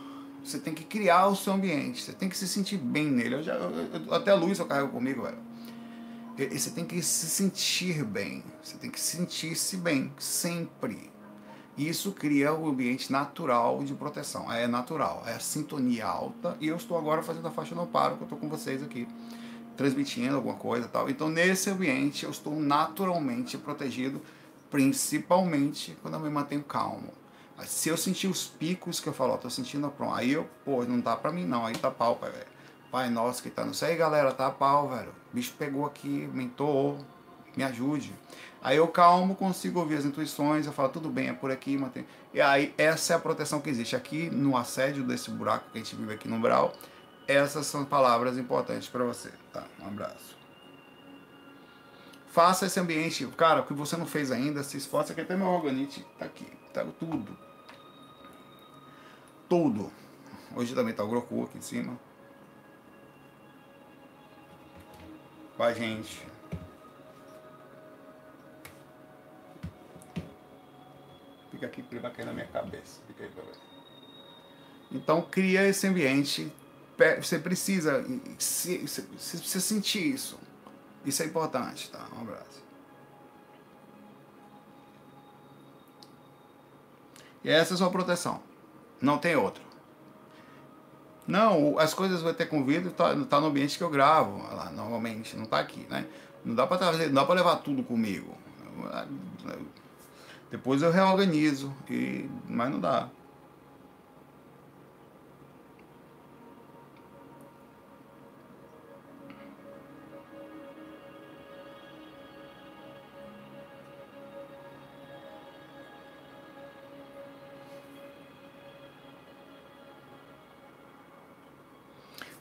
você 0.44 0.58
tem 0.58 0.74
que 0.74 0.84
criar 0.84 1.26
o 1.26 1.36
seu 1.36 1.52
ambiente, 1.52 2.02
você 2.02 2.12
tem 2.12 2.28
que 2.28 2.36
se 2.36 2.48
sentir 2.48 2.78
bem 2.78 3.06
nele. 3.06 3.36
Eu 3.36 3.42
já, 3.42 3.54
eu, 3.54 3.70
eu, 3.70 4.14
até 4.14 4.30
a 4.30 4.34
luz 4.34 4.58
eu 4.58 4.66
carrego 4.66 4.88
comigo, 4.88 5.22
velho. 5.22 5.38
E, 6.38 6.58
você 6.58 6.70
tem 6.70 6.84
que 6.84 7.02
se 7.02 7.26
sentir 7.26 8.04
bem, 8.04 8.42
você 8.62 8.76
tem 8.78 8.90
que 8.90 9.00
sentir-se 9.00 9.76
bem, 9.76 10.12
sempre 10.18 11.10
isso 11.76 12.12
cria 12.12 12.52
o 12.52 12.64
um 12.64 12.68
ambiente 12.68 13.10
natural 13.10 13.82
de 13.82 13.94
proteção. 13.94 14.52
É 14.52 14.66
natural, 14.66 15.22
é 15.26 15.34
a 15.34 15.40
sintonia 15.40 16.06
alta. 16.06 16.56
E 16.60 16.68
eu 16.68 16.76
estou 16.76 16.98
agora 16.98 17.22
fazendo 17.22 17.48
a 17.48 17.50
faixa 17.50 17.74
do 17.74 17.80
amparo, 17.80 18.16
que 18.16 18.22
eu 18.22 18.26
estou 18.26 18.38
com 18.38 18.48
vocês 18.48 18.82
aqui, 18.82 19.08
transmitindo 19.76 20.36
alguma 20.36 20.56
coisa 20.56 20.88
tal. 20.88 21.08
Então, 21.08 21.30
nesse 21.30 21.70
ambiente, 21.70 22.24
eu 22.24 22.30
estou 22.30 22.58
naturalmente 22.60 23.56
protegido, 23.56 24.20
principalmente 24.70 25.96
quando 26.02 26.14
eu 26.14 26.20
me 26.20 26.28
mantenho 26.28 26.62
calmo. 26.62 27.12
Se 27.66 27.88
eu 27.88 27.96
sentir 27.96 28.28
os 28.28 28.46
picos 28.46 29.00
que 29.00 29.08
eu 29.08 29.12
falo, 29.12 29.34
ó, 29.34 29.36
tô 29.36 29.50
sentindo 29.50 29.86
a 29.86 29.90
pronto, 29.90 30.14
aí 30.14 30.32
eu, 30.32 30.48
pô, 30.64 30.84
não 30.84 31.00
dá 31.00 31.16
pra 31.16 31.32
mim 31.32 31.44
não, 31.44 31.66
aí 31.66 31.74
tá 31.74 31.90
pau, 31.90 32.16
pai, 32.16 32.30
velho. 32.30 32.46
Pai 32.90 33.08
nosso 33.08 33.42
que 33.42 33.50
tá 33.50 33.64
no 33.64 33.72
céu, 33.72 33.88
aí 33.88 33.96
galera, 33.96 34.32
tá 34.32 34.50
pau, 34.50 34.88
velho. 34.88 35.10
O 35.32 35.36
bicho 35.36 35.54
pegou 35.58 35.86
aqui, 35.86 36.28
mentou, 36.32 36.98
me 37.56 37.62
ajude. 37.62 38.12
Aí 38.62 38.76
eu 38.76 38.88
calmo, 38.88 39.34
consigo 39.34 39.80
ouvir 39.80 39.96
as 39.96 40.04
intuições, 40.04 40.66
eu 40.66 40.72
falo, 40.72 40.88
tudo 40.90 41.08
bem, 41.08 41.28
é 41.28 41.32
por 41.32 41.50
aqui, 41.50 41.76
mantém. 41.76 42.06
E 42.34 42.40
aí 42.40 42.74
essa 42.76 43.12
é 43.12 43.16
a 43.16 43.18
proteção 43.18 43.60
que 43.60 43.70
existe. 43.70 43.96
Aqui 43.96 44.28
no 44.30 44.56
assédio 44.56 45.04
desse 45.04 45.30
buraco 45.30 45.70
que 45.70 45.78
a 45.78 45.82
gente 45.82 45.96
vive 45.96 46.12
aqui 46.12 46.28
no 46.28 46.38
Brau, 46.38 46.72
essas 47.26 47.66
são 47.66 47.84
palavras 47.84 48.36
importantes 48.36 48.88
para 48.88 49.04
você. 49.04 49.30
Tá, 49.52 49.64
um 49.80 49.86
abraço. 49.86 50.36
Faça 52.30 52.66
esse 52.66 52.78
ambiente, 52.78 53.26
cara, 53.36 53.60
o 53.60 53.66
que 53.66 53.74
você 53.74 53.96
não 53.96 54.06
fez 54.06 54.30
ainda, 54.30 54.62
se 54.62 54.76
esforce, 54.76 55.10
aqui 55.10 55.20
até 55.20 55.36
meu 55.36 55.48
organite 55.48 56.06
tá 56.16 56.26
aqui, 56.26 56.46
tá 56.72 56.84
tudo. 56.98 57.36
Tudo. 59.50 59.92
Hoje 60.56 60.74
também 60.74 60.94
tá 60.94 61.04
o 61.04 61.08
Groku 61.08 61.44
aqui 61.44 61.58
em 61.58 61.60
cima. 61.60 61.98
Com 65.56 65.62
a 65.62 65.74
gente. 65.74 66.30
fica 71.50 71.66
aqui 71.66 71.98
vai 71.98 72.10
cair 72.12 72.26
na 72.26 72.32
minha 72.32 72.46
cabeça. 72.46 73.00
Fica 73.06 73.24
aí 73.24 73.30
ver. 73.30 73.42
Então 74.92 75.22
cria 75.22 75.66
esse 75.66 75.86
ambiente. 75.86 76.52
Você 77.18 77.38
precisa 77.38 78.04
se, 78.38 78.86
se, 78.86 79.08
se 79.18 79.60
sentir 79.60 80.14
isso. 80.14 80.38
Isso 81.04 81.22
é 81.22 81.26
importante, 81.26 81.90
tá? 81.90 82.06
Um 82.16 82.20
abraço. 82.20 82.62
E 87.42 87.50
essa 87.50 87.72
é 87.72 87.74
a 87.74 87.78
sua 87.78 87.90
proteção. 87.90 88.49
Não 89.00 89.18
tem 89.18 89.36
outra. 89.36 89.62
Não, 91.26 91.78
as 91.78 91.94
coisas 91.94 92.22
vão 92.22 92.34
ter 92.34 92.46
convívio, 92.46 92.90
tá, 92.90 93.14
tá 93.28 93.40
no 93.40 93.46
ambiente 93.46 93.78
que 93.78 93.84
eu 93.84 93.90
gravo, 93.90 94.38
lá, 94.54 94.70
normalmente, 94.70 95.36
não 95.36 95.46
tá 95.46 95.60
aqui, 95.60 95.86
né? 95.88 96.06
Não 96.44 96.54
dá 96.54 96.66
para 96.66 96.78
trazer, 96.78 97.06
não 97.06 97.14
dá 97.14 97.24
para 97.24 97.36
levar 97.36 97.56
tudo 97.56 97.82
comigo. 97.82 98.36
Depois 100.50 100.82
eu 100.82 100.90
reorganizo, 100.90 101.72
e, 101.88 102.28
mas 102.48 102.70
não 102.70 102.80
dá. 102.80 103.08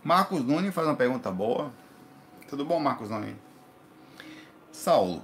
Marcos 0.09 0.43
Nunes 0.43 0.73
faz 0.73 0.87
uma 0.87 0.95
pergunta 0.95 1.29
boa. 1.29 1.71
Tudo 2.49 2.65
bom, 2.65 2.79
Marcos 2.79 3.11
Nunes? 3.11 3.35
Saulo, 4.71 5.21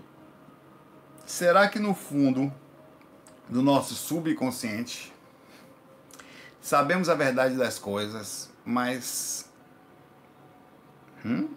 será 1.26 1.68
que 1.68 1.80
no 1.80 1.96
fundo 1.96 2.54
do 3.50 3.64
nosso 3.64 3.96
subconsciente. 3.96 5.12
Sabemos 6.62 7.10
a 7.10 7.16
verdade 7.16 7.56
das 7.56 7.80
coisas, 7.80 8.52
mas. 8.64 9.50
Hum? 11.26 11.50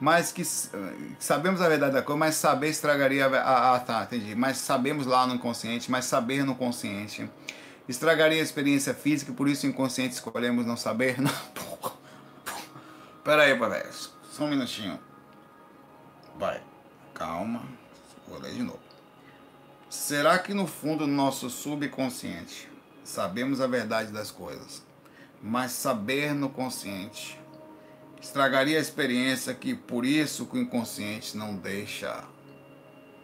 Mas 0.00 0.32
que 0.32 0.46
sabemos 1.18 1.60
a 1.60 1.68
verdade 1.68 1.92
da 1.92 2.02
coisa, 2.02 2.20
mas 2.20 2.36
saber 2.36 2.70
estragaria 2.70 3.26
a. 3.26 3.74
Ah, 3.74 3.80
tá, 3.80 4.02
entendi. 4.04 4.34
Mas 4.34 4.56
sabemos 4.56 5.04
lá 5.04 5.26
no 5.26 5.34
inconsciente, 5.34 5.90
mas 5.90 6.06
saber 6.06 6.42
no 6.42 6.54
consciente 6.54 7.30
estragaria 7.88 8.40
a 8.40 8.44
experiência 8.44 8.92
física, 8.92 9.32
por 9.32 9.48
isso 9.48 9.66
inconsciente 9.66 10.14
escolhemos 10.14 10.66
não 10.66 10.76
saber. 10.76 11.18
Não. 11.20 11.32
Pera 13.24 13.42
aí, 13.42 13.58
pai, 13.58 13.86
só 14.30 14.44
um 14.44 14.48
minutinho. 14.48 14.98
Vai, 16.38 16.62
calma, 17.12 17.62
vou 18.26 18.38
ler 18.38 18.54
de 18.54 18.62
novo. 18.62 18.80
Será 19.90 20.38
que 20.38 20.54
no 20.54 20.66
fundo 20.66 21.06
do 21.06 21.12
nosso 21.12 21.50
subconsciente 21.50 22.68
sabemos 23.02 23.60
a 23.60 23.66
verdade 23.66 24.12
das 24.12 24.30
coisas, 24.30 24.82
mas 25.42 25.72
saber 25.72 26.34
no 26.34 26.48
consciente 26.48 27.38
estragaria 28.20 28.78
a 28.78 28.80
experiência 28.80 29.54
que 29.54 29.74
por 29.74 30.04
isso 30.04 30.46
que 30.46 30.58
o 30.58 30.60
inconsciente 30.60 31.36
não 31.36 31.56
deixa 31.56 32.24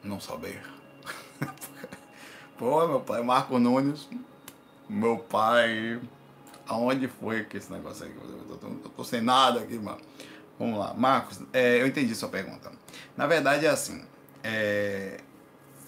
não 0.03 0.21
saber. 0.21 0.63
Pô, 2.57 2.87
meu 2.87 3.01
pai 3.01 3.23
Marco 3.23 3.59
Nunes, 3.59 4.09
meu 4.89 5.19
pai, 5.19 6.01
aonde 6.67 7.09
foi 7.09 7.45
que 7.45 7.57
esse 7.57 7.73
negócio 7.73 8.05
aí? 8.05 8.13
Eu 8.49 8.57
tô, 8.57 8.69
tô, 8.89 9.05
sem 9.05 9.21
nada 9.21 9.61
aqui, 9.61 9.79
mano. 9.79 10.01
Vamos 10.59 10.79
lá, 10.79 10.95
Marcos, 10.95 11.41
é, 11.53 11.81
eu 11.81 11.87
entendi 11.87 12.15
sua 12.15 12.29
pergunta. 12.29 12.71
Na 13.17 13.27
verdade 13.27 13.67
é 13.67 13.71
assim, 13.71 14.05
é, 14.43 15.21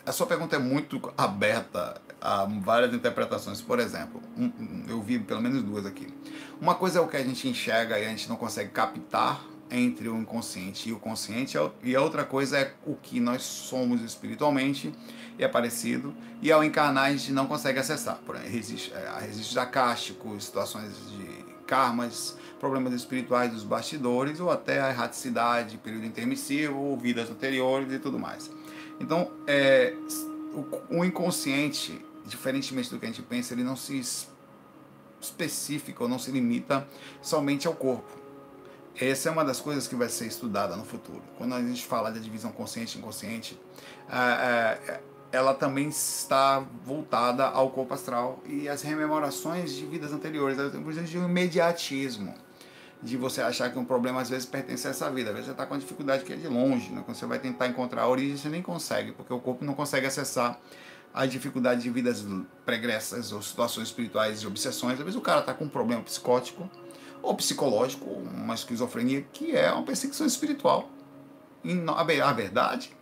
a 0.04 0.12
sua 0.12 0.26
pergunta 0.26 0.56
é 0.56 0.58
muito 0.58 1.00
aberta 1.16 2.00
a 2.20 2.44
várias 2.44 2.92
interpretações. 2.94 3.60
Por 3.60 3.78
exemplo, 3.78 4.20
um, 4.36 4.84
eu 4.88 5.00
vi 5.00 5.18
pelo 5.18 5.40
menos 5.40 5.62
duas 5.62 5.86
aqui. 5.86 6.12
Uma 6.60 6.74
coisa 6.74 6.98
é 6.98 7.02
o 7.02 7.06
que 7.06 7.16
a 7.16 7.22
gente 7.22 7.48
enxerga 7.48 7.98
e 7.98 8.06
a 8.06 8.08
gente 8.08 8.28
não 8.28 8.36
consegue 8.36 8.70
captar 8.70 9.44
entre 9.70 10.08
o 10.08 10.16
inconsciente 10.16 10.88
e 10.88 10.92
o 10.92 10.98
consciente, 10.98 11.56
e 11.82 11.96
a 11.96 12.00
outra 12.00 12.24
coisa 12.24 12.58
é 12.58 12.74
o 12.84 12.94
que 12.94 13.18
nós 13.18 13.42
somos 13.42 14.00
espiritualmente 14.02 14.92
e 15.38 15.44
é 15.44 15.48
parecido, 15.48 16.14
e 16.40 16.50
ao 16.50 16.62
encarnar 16.62 17.06
a 17.06 17.12
gente 17.12 17.32
não 17.32 17.46
consegue 17.46 17.78
acessar. 17.78 18.18
Por 18.24 18.36
exemplo, 18.36 18.50
é, 18.94 19.20
registros 19.20 19.58
acásticos, 19.58 20.44
situações 20.44 20.92
de 21.10 21.44
karmas, 21.66 22.36
problemas 22.60 22.94
espirituais 22.94 23.52
dos 23.52 23.64
bastidores, 23.64 24.40
ou 24.40 24.50
até 24.50 24.80
a 24.80 24.90
erraticidade, 24.90 25.76
período 25.78 26.06
intermissivo, 26.06 26.96
vidas 26.96 27.28
anteriores 27.28 27.92
e 27.92 27.98
tudo 27.98 28.18
mais. 28.18 28.50
Então, 29.00 29.30
é, 29.46 29.94
o, 30.54 30.98
o 30.98 31.04
inconsciente, 31.04 32.02
diferentemente 32.24 32.88
do 32.90 32.98
que 32.98 33.04
a 33.04 33.08
gente 33.08 33.22
pensa, 33.22 33.52
ele 33.52 33.64
não 33.64 33.76
se 33.76 34.00
especifica 35.20 36.04
ou 36.04 36.08
não 36.08 36.18
se 36.18 36.30
limita 36.30 36.86
somente 37.20 37.66
ao 37.66 37.74
corpo. 37.74 38.25
Essa 38.98 39.28
é 39.28 39.32
uma 39.32 39.44
das 39.44 39.60
coisas 39.60 39.86
que 39.86 39.94
vai 39.94 40.08
ser 40.08 40.26
estudada 40.26 40.74
no 40.74 40.84
futuro. 40.84 41.22
Quando 41.36 41.54
a 41.54 41.60
gente 41.60 41.84
fala 41.84 42.10
da 42.10 42.18
divisão 42.18 42.50
consciente 42.50 42.96
e 42.96 43.00
inconsciente, 43.00 43.60
ela 45.30 45.52
também 45.52 45.88
está 45.88 46.60
voltada 46.82 47.44
ao 47.44 47.70
corpo 47.70 47.92
astral 47.92 48.42
e 48.46 48.68
às 48.68 48.80
rememorações 48.82 49.74
de 49.74 49.84
vidas 49.84 50.12
anteriores, 50.12 50.56
por 50.56 50.90
exemplo, 50.90 51.04
de 51.04 51.18
um 51.18 51.28
imediatismo, 51.28 52.34
de 53.02 53.18
você 53.18 53.42
achar 53.42 53.70
que 53.70 53.78
um 53.78 53.84
problema 53.84 54.22
às 54.22 54.30
vezes 54.30 54.46
pertence 54.46 54.86
a 54.86 54.90
essa 54.90 55.10
vida, 55.10 55.28
às 55.28 55.34
vezes 55.34 55.46
você 55.46 55.52
está 55.52 55.66
com 55.66 55.74
uma 55.74 55.80
dificuldade 55.80 56.24
que 56.24 56.32
é 56.32 56.36
de 56.36 56.48
longe, 56.48 56.90
né? 56.90 57.02
quando 57.04 57.16
você 57.16 57.26
vai 57.26 57.38
tentar 57.38 57.66
encontrar 57.66 58.02
a 58.02 58.08
origem, 58.08 58.38
você 58.38 58.48
nem 58.48 58.62
consegue, 58.62 59.12
porque 59.12 59.32
o 59.32 59.38
corpo 59.38 59.62
não 59.62 59.74
consegue 59.74 60.06
acessar 60.06 60.58
a 61.12 61.26
dificuldade 61.26 61.82
de 61.82 61.90
vidas 61.90 62.24
pregressas 62.64 63.30
ou 63.32 63.42
situações 63.42 63.88
espirituais 63.88 64.40
de 64.40 64.46
obsessões. 64.46 64.94
Às 64.94 65.04
vezes 65.04 65.16
o 65.16 65.20
cara 65.20 65.40
está 65.40 65.52
com 65.52 65.64
um 65.64 65.68
problema 65.68 66.02
psicótico 66.02 66.70
ou 67.26 67.34
psicológico, 67.34 68.08
uma 68.08 68.54
esquizofrenia, 68.54 69.22
que 69.32 69.54
é 69.54 69.72
uma 69.72 69.82
perseguição 69.82 70.26
espiritual. 70.26 70.88
E 71.64 72.20
a 72.20 72.32
verdade, 72.32 72.96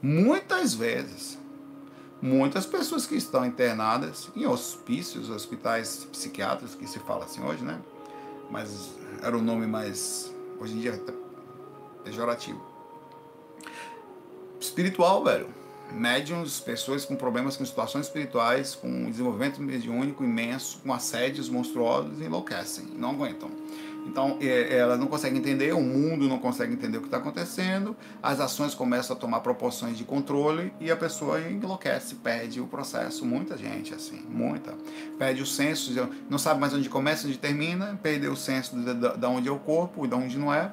muitas 0.00 0.72
vezes, 0.72 1.38
muitas 2.22 2.64
pessoas 2.64 3.06
que 3.06 3.14
estão 3.14 3.44
internadas 3.44 4.30
em 4.34 4.46
hospícios, 4.46 5.28
hospitais 5.28 6.08
psiquiátricos, 6.10 6.74
que 6.74 6.86
se 6.86 6.98
fala 7.00 7.26
assim 7.26 7.42
hoje, 7.42 7.62
né? 7.62 7.78
Mas 8.50 8.92
era 9.22 9.36
o 9.36 9.42
nome 9.42 9.66
mais, 9.66 10.32
hoje 10.58 10.72
em 10.72 10.80
dia, 10.80 10.92
é 10.92 12.02
pejorativo. 12.02 12.64
Espiritual, 14.58 15.22
velho. 15.22 15.48
Médiums, 15.92 16.60
pessoas 16.60 17.04
com 17.04 17.16
problemas 17.16 17.56
com 17.56 17.64
situações 17.64 18.06
espirituais, 18.06 18.74
com 18.74 19.10
desenvolvimento 19.10 19.62
mediúnico 19.62 20.24
imenso, 20.24 20.78
com 20.78 20.92
assédios 20.92 21.48
monstruosos, 21.48 22.20
enlouquecem, 22.20 22.86
não 22.96 23.10
aguentam. 23.10 23.50
Então, 24.06 24.38
é, 24.40 24.76
ela 24.78 24.96
não 24.96 25.08
consegue 25.08 25.36
entender, 25.36 25.74
o 25.74 25.80
mundo 25.80 26.28
não 26.28 26.38
consegue 26.38 26.72
entender 26.72 26.98
o 26.98 27.00
que 27.00 27.08
está 27.08 27.16
acontecendo, 27.16 27.96
as 28.22 28.38
ações 28.40 28.74
começam 28.74 29.16
a 29.16 29.18
tomar 29.18 29.40
proporções 29.40 29.98
de 29.98 30.04
controle 30.04 30.72
e 30.80 30.90
a 30.90 30.96
pessoa 30.96 31.40
enlouquece, 31.40 32.14
perde 32.14 32.60
o 32.60 32.66
processo. 32.66 33.24
Muita 33.26 33.56
gente, 33.56 33.92
assim, 33.92 34.22
muita. 34.28 34.74
Perde 35.18 35.42
o 35.42 35.46
senso, 35.46 35.92
não 36.30 36.38
sabe 36.38 36.60
mais 36.60 36.72
onde 36.72 36.88
começa, 36.88 37.26
onde 37.26 37.36
termina, 37.36 37.98
perdeu 38.00 38.32
o 38.32 38.36
senso 38.36 38.76
de 38.76 39.26
onde 39.26 39.48
é 39.48 39.52
o 39.52 39.58
corpo 39.58 40.04
e 40.04 40.08
de 40.08 40.14
onde 40.14 40.38
não 40.38 40.54
é, 40.54 40.72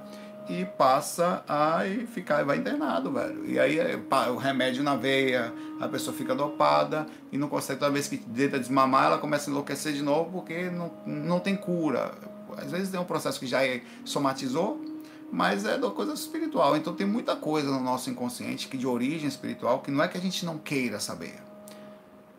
e 0.50 0.66
passa 0.66 1.44
a 1.48 1.82
ficar, 2.14 2.44
vai 2.44 2.58
internado, 2.58 3.12
velho. 3.12 3.46
E 3.46 3.60
aí 3.60 3.80
é, 3.80 4.00
o 4.30 4.36
remédio 4.36 4.84
na 4.84 4.96
veia, 4.96 5.54
a 5.80 5.88
pessoa 5.88 6.16
fica 6.16 6.36
dopada 6.36 7.06
e 7.32 7.38
não 7.38 7.48
consegue, 7.48 7.80
toda 7.80 7.92
vez 7.92 8.08
que 8.08 8.18
tenta 8.18 8.60
desmamar, 8.60 9.06
ela 9.06 9.18
começa 9.18 9.50
a 9.50 9.52
enlouquecer 9.52 9.94
de 9.94 10.02
novo 10.02 10.32
porque 10.32 10.70
não, 10.70 10.92
não 11.06 11.40
tem 11.40 11.56
cura 11.56 12.12
às 12.58 12.72
vezes 12.72 12.94
é 12.94 13.00
um 13.00 13.06
processo 13.06 13.40
que 13.40 13.48
já 13.48 13.66
é, 13.66 13.82
somatizou, 14.06 14.84
mas 15.32 15.66
é 15.66 15.78
da 15.78 15.90
coisa 15.90 16.14
espiritual. 16.14 16.78
Então 16.78 16.94
tem 16.94 17.08
muita 17.08 17.36
coisa 17.36 17.70
no 17.70 17.80
nosso 17.80 18.10
inconsciente 18.10 18.68
que 18.68 18.78
de 18.78 18.88
origem 18.88 19.28
espiritual 19.28 19.82
que 19.82 19.92
não 19.92 20.04
é 20.04 20.08
que 20.08 20.18
a 20.18 20.22
gente 20.22 20.46
não 20.46 20.58
queira 20.58 21.00
saber. 21.00 21.36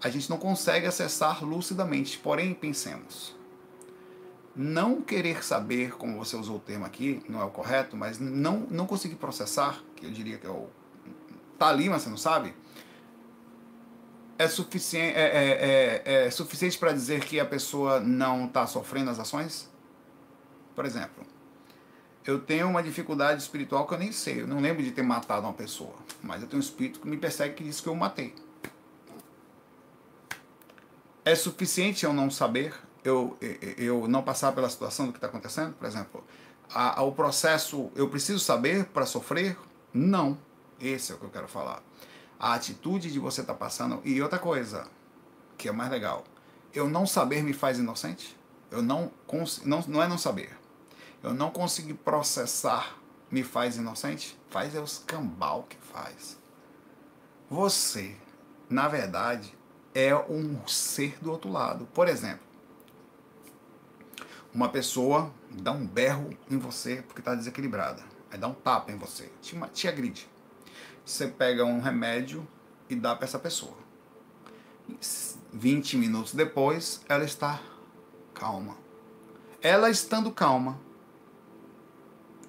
A 0.03 0.11
gente 0.11 0.29
não 0.29 0.37
consegue 0.37 0.87
acessar 0.87 1.43
lucidamente, 1.45 2.19
porém 2.19 2.53
pensemos. 2.53 3.35
Não 4.57 5.01
querer 5.01 5.45
saber, 5.45 5.97
como 5.97 6.17
você 6.17 6.37
usou 6.37 6.57
o 6.57 6.61
termo 6.61 6.85
aqui, 6.85 7.21
não 7.29 7.41
é 7.41 7.45
o 7.45 7.51
correto, 7.51 7.97
mas 7.97 8.21
não, 8.21 8.61
não 8.71 8.87
conseguir 8.87 9.17
processar, 9.17 9.83
que 9.97 10.07
eu 10.07 10.11
diria 10.11 10.39
que 10.39 10.47
é 10.47 10.51
o. 10.51 10.69
tá 11.59 11.69
ali, 11.69 11.89
mas 11.89 12.03
você 12.03 12.11
não 12.11 12.17
sabe, 12.17 12.55
é 14.39 14.49
suficiente, 14.49 15.17
é, 15.17 15.23
é, 15.23 16.03
é, 16.05 16.27
é 16.27 16.31
suficiente 16.31 16.79
para 16.79 16.93
dizer 16.93 17.25
que 17.25 17.39
a 17.41 17.45
pessoa 17.45 18.01
não 18.01 18.47
está 18.47 18.67
sofrendo 18.67 19.11
as 19.11 19.19
ações? 19.19 19.71
Por 20.75 20.85
exemplo, 20.85 21.25
eu 22.27 22.41
tenho 22.41 22.69
uma 22.69 22.83
dificuldade 22.83 23.43
espiritual 23.43 23.87
que 23.87 23.95
eu 23.95 23.99
nem 23.99 24.11
sei. 24.11 24.41
Eu 24.43 24.47
não 24.47 24.61
lembro 24.61 24.83
de 24.83 24.91
ter 24.91 25.03
matado 25.03 25.47
uma 25.47 25.53
pessoa. 25.53 25.95
Mas 26.23 26.43
eu 26.43 26.49
tenho 26.49 26.61
um 26.61 26.65
espírito 26.65 27.01
que 27.01 27.07
me 27.07 27.17
persegue 27.17 27.55
que 27.55 27.65
diz 27.65 27.81
que 27.81 27.87
eu 27.87 27.95
matei. 27.95 28.35
É 31.25 31.35
suficiente 31.35 32.05
eu 32.05 32.13
não 32.13 32.31
saber, 32.31 32.75
eu, 33.05 33.37
eu 33.77 34.09
não 34.09 34.23
passar 34.23 34.53
pela 34.53 34.69
situação 34.69 35.07
do 35.07 35.13
que 35.13 35.19
está 35.19 35.29
acontecendo? 35.29 35.75
Por 35.75 35.87
exemplo, 35.87 36.25
a, 36.73 37.01
a, 37.01 37.03
o 37.03 37.13
processo, 37.13 37.91
eu 37.95 38.09
preciso 38.09 38.41
saber 38.41 38.87
para 38.87 39.07
sofrer? 39.07 39.57
Não. 39.93 40.39
Esse 40.81 41.13
é 41.13 41.15
o 41.15 41.19
que 41.19 41.25
eu 41.25 41.31
quero 41.31 41.47
falar. 41.47 41.83
A 42.39 42.55
atitude 42.55 43.13
de 43.13 43.19
você 43.19 43.43
estar 43.43 43.53
tá 43.53 43.59
passando. 43.59 44.01
E 44.05 44.21
outra 44.21 44.39
coisa, 44.39 44.87
que 45.57 45.69
é 45.69 45.73
mais 45.73 45.91
legal. 45.91 46.25
Eu 46.73 46.89
não 46.89 47.07
saber 47.07 47.43
me 47.43 47.53
faz 47.53 47.79
inocente? 47.79 48.37
Eu 48.71 48.83
não, 48.83 49.13
não, 49.65 49.85
não 49.87 50.03
é 50.03 50.09
não 50.09 50.19
saber 50.19 50.51
eu 51.25 51.33
não 51.33 51.51
consegui 51.51 51.95
processar, 51.95 52.99
me 53.31 53.43
faz 53.43 53.79
inocente? 53.79 54.39
Faz 54.51 54.75
é 54.75 54.81
os 54.81 54.99
cambal 54.99 55.63
que 55.63 55.79
faz. 55.79 56.39
Você, 57.49 58.15
na 58.69 58.89
verdade, 58.89 59.57
é 59.95 60.15
um 60.15 60.69
ser 60.69 61.17
do 61.23 61.33
outro 61.33 61.51
lado. 61.51 61.89
Por 61.95 62.09
exemplo, 62.09 62.45
uma 64.55 64.69
pessoa 64.69 65.33
dá 65.51 65.73
um 65.73 65.85
berro 65.85 66.31
em 66.49 66.57
você 66.57 67.03
porque 67.03 67.21
está 67.21 67.35
desequilibrada. 67.35 68.03
Aí 68.31 68.39
dá 68.39 68.47
um 68.47 68.55
tapa 68.55 68.93
em 68.93 68.97
você, 68.97 69.31
te, 69.43 69.59
te 69.73 69.89
agride. 69.89 70.29
Você 71.05 71.27
pega 71.27 71.65
um 71.65 71.81
remédio 71.81 72.47
e 72.89 72.95
dá 72.95 73.15
para 73.17 73.25
essa 73.25 73.39
pessoa. 73.39 73.77
20 75.53 75.97
minutos 75.97 76.35
depois, 76.35 77.05
ela 77.09 77.25
está 77.25 77.61
calma. 78.33 78.77
Ela 79.61 79.91
estando 79.91 80.31
calma, 80.31 80.79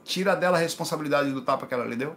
tira 0.04 0.36
dela 0.36 0.58
a 0.58 0.62
responsabilidade 0.62 1.32
do 1.32 1.42
tapa 1.42 1.66
que 1.66 1.74
ela 1.74 1.86
lhe 1.86 1.96
deu? 1.96 2.16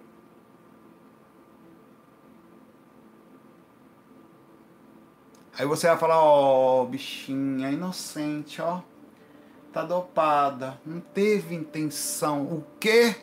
Aí 5.58 5.66
você 5.66 5.88
vai 5.88 5.96
falar, 5.96 6.20
ó, 6.20 6.82
oh, 6.82 6.86
bichinha, 6.86 7.70
inocente, 7.70 8.62
ó. 8.62 8.80
Tá 9.72 9.84
dopada, 9.84 10.80
não 10.84 11.00
teve 11.00 11.54
intenção. 11.54 12.44
O 12.44 12.64
quê? 12.80 13.14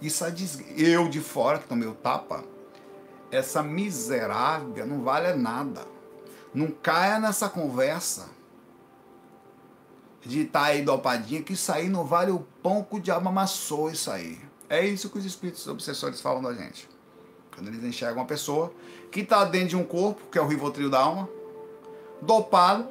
Isso 0.00 0.24
é 0.24 0.30
des... 0.30 0.58
Eu 0.76 1.08
de 1.08 1.20
fora 1.20 1.58
que 1.58 1.68
tomei 1.68 1.86
o 1.86 1.94
tapa. 1.94 2.42
Essa 3.30 3.62
miserável 3.62 4.86
não 4.86 5.02
vale 5.02 5.32
nada. 5.34 5.82
Não 6.54 6.70
caia 6.70 7.20
nessa 7.20 7.48
conversa 7.48 8.28
de 10.22 10.42
estar 10.42 10.60
tá 10.60 10.66
aí 10.66 10.82
dopadinha, 10.82 11.42
que 11.42 11.52
isso 11.52 11.70
aí 11.72 11.88
não 11.88 12.04
vale 12.04 12.30
o 12.30 12.40
pão 12.62 12.82
que 12.82 12.96
o 12.96 13.00
diabo 13.00 13.28
amassou 13.28 13.90
isso 13.90 14.10
aí. 14.10 14.38
É 14.68 14.84
isso 14.84 15.10
que 15.10 15.18
os 15.18 15.24
espíritos 15.24 15.66
obsessores 15.66 16.20
falam 16.20 16.42
da 16.42 16.54
gente. 16.54 16.88
Quando 17.54 17.68
eles 17.68 17.82
enxergam 17.82 18.22
uma 18.22 18.26
pessoa 18.26 18.72
que 19.10 19.20
está 19.20 19.44
dentro 19.44 19.68
de 19.68 19.76
um 19.76 19.84
corpo, 19.84 20.22
que 20.30 20.38
é 20.38 20.42
o 20.42 20.46
rivotril 20.46 20.88
da 20.88 21.00
alma, 21.00 21.28
dopado, 22.22 22.88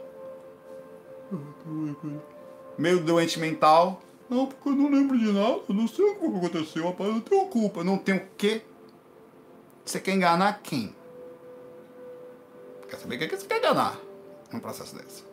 meio 2.79 3.03
doente 3.03 3.39
mental. 3.39 4.01
Não, 4.29 4.45
porque 4.47 4.69
eu 4.69 4.73
não 4.73 4.89
lembro 4.89 5.17
de 5.17 5.31
nada, 5.31 5.59
eu 5.67 5.75
não 5.75 5.87
sei 5.87 6.05
o 6.05 6.15
que 6.15 6.25
aconteceu, 6.25 6.85
rapaz, 6.85 7.09
eu 7.09 7.15
não 7.15 7.21
tenho 7.21 7.45
culpa. 7.47 7.83
Não 7.83 7.97
tem 7.97 8.15
o 8.15 8.27
quê? 8.37 8.61
Você 9.83 9.99
quer 9.99 10.13
enganar 10.13 10.61
quem? 10.61 10.95
Quer 12.87 12.97
saber 12.97 13.15
o 13.15 13.19
que 13.19 13.35
você 13.35 13.45
quer 13.45 13.57
enganar 13.57 13.99
num 14.51 14.59
processo 14.59 14.95
desse? 14.95 15.23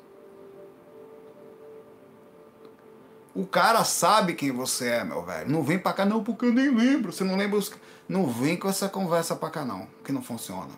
O 3.34 3.46
cara 3.46 3.84
sabe 3.84 4.32
quem 4.32 4.50
você 4.50 4.88
é, 4.88 5.04
meu 5.04 5.22
velho. 5.22 5.50
Não 5.50 5.62
vem 5.62 5.78
pra 5.78 5.92
cá, 5.92 6.06
não, 6.06 6.24
porque 6.24 6.46
eu 6.46 6.52
nem 6.54 6.74
lembro. 6.74 7.12
Você 7.12 7.22
não 7.22 7.36
lembra 7.36 7.58
os. 7.58 7.70
Não 8.08 8.26
vem 8.26 8.56
com 8.56 8.66
essa 8.66 8.88
conversa 8.88 9.36
pra 9.36 9.50
cá, 9.50 9.62
não, 9.62 9.86
que 10.02 10.10
não 10.10 10.22
funciona. 10.22 10.70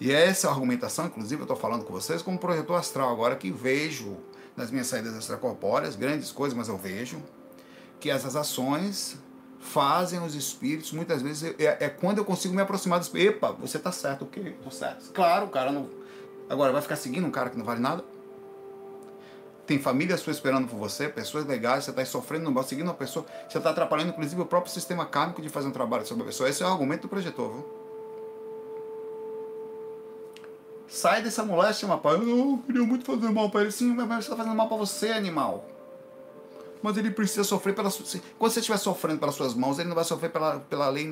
E 0.00 0.10
essa 0.10 0.48
argumentação, 0.48 1.06
inclusive, 1.06 1.42
eu 1.42 1.44
estou 1.44 1.56
falando 1.56 1.84
com 1.84 1.92
vocês 1.92 2.22
como 2.22 2.38
projetor 2.38 2.76
astral 2.76 3.10
agora 3.10 3.36
que 3.36 3.50
vejo 3.50 4.16
nas 4.56 4.70
minhas 4.70 4.86
saídas 4.86 5.14
extracorpóreas 5.14 5.96
grandes 5.96 6.32
coisas, 6.32 6.56
mas 6.56 6.68
eu 6.68 6.78
vejo 6.78 7.22
que 8.00 8.10
essas 8.10 8.36
ações 8.36 9.18
fazem 9.60 10.22
os 10.22 10.34
espíritos, 10.34 10.92
muitas 10.92 11.22
vezes, 11.22 11.54
é, 11.58 11.76
é 11.80 11.88
quando 11.88 12.18
eu 12.18 12.24
consigo 12.24 12.54
me 12.54 12.62
aproximar 12.62 12.98
dos 12.98 13.12
Epa, 13.14 13.52
você 13.52 13.78
tá 13.78 13.90
certo, 13.90 14.22
o 14.22 14.26
quê? 14.26 14.54
Tô 14.62 14.70
certo. 14.70 15.10
Claro, 15.12 15.46
o 15.46 15.48
cara 15.48 15.72
não. 15.72 15.88
Agora, 16.48 16.72
vai 16.72 16.80
ficar 16.80 16.96
seguindo 16.96 17.26
um 17.26 17.30
cara 17.30 17.50
que 17.50 17.58
não 17.58 17.64
vale 17.64 17.80
nada? 17.80 18.04
Tem 19.66 19.80
família 19.80 20.16
sua 20.16 20.30
esperando 20.30 20.68
por 20.68 20.76
você, 20.76 21.08
pessoas 21.08 21.44
legais, 21.44 21.84
você 21.84 21.90
está 21.90 22.04
sofrendo, 22.04 22.48
não 22.48 22.62
seguindo 22.62 22.86
uma 22.86 22.94
pessoa, 22.94 23.26
você 23.48 23.58
está 23.58 23.70
atrapalhando, 23.70 24.10
inclusive, 24.10 24.40
o 24.40 24.46
próprio 24.46 24.72
sistema 24.72 25.04
kármico 25.04 25.42
de 25.42 25.48
fazer 25.48 25.66
um 25.66 25.72
trabalho 25.72 26.06
sobre 26.06 26.22
a 26.22 26.26
pessoa. 26.26 26.48
Esse 26.48 26.62
é 26.62 26.66
o 26.66 26.68
argumento 26.68 27.02
do 27.02 27.08
projetor, 27.08 27.52
viu? 27.52 27.75
Sai 30.88 31.22
dessa 31.22 31.44
moléstia, 31.44 31.88
rapaz. 31.88 32.20
Eu 32.20 32.62
queria 32.64 32.82
muito 32.82 33.04
fazer 33.04 33.30
mal 33.30 33.50
para 33.50 33.62
ele. 33.62 33.72
Sim, 33.72 33.92
mas 33.94 34.06
você 34.06 34.18
está 34.20 34.36
fazendo 34.36 34.54
mal 34.54 34.68
para 34.68 34.76
você, 34.76 35.10
animal. 35.10 35.68
Mas 36.82 36.96
ele 36.96 37.10
precisa 37.10 37.42
sofrer 37.42 37.74
pela 37.74 37.90
quando 38.38 38.52
você 38.52 38.60
estiver 38.60 38.76
sofrendo 38.76 39.18
pelas 39.18 39.34
suas 39.34 39.54
mãos 39.54 39.78
ele 39.78 39.88
não 39.88 39.94
vai 39.94 40.04
sofrer 40.04 40.30
pela, 40.30 40.60
pela 40.60 40.88
lei 40.88 41.08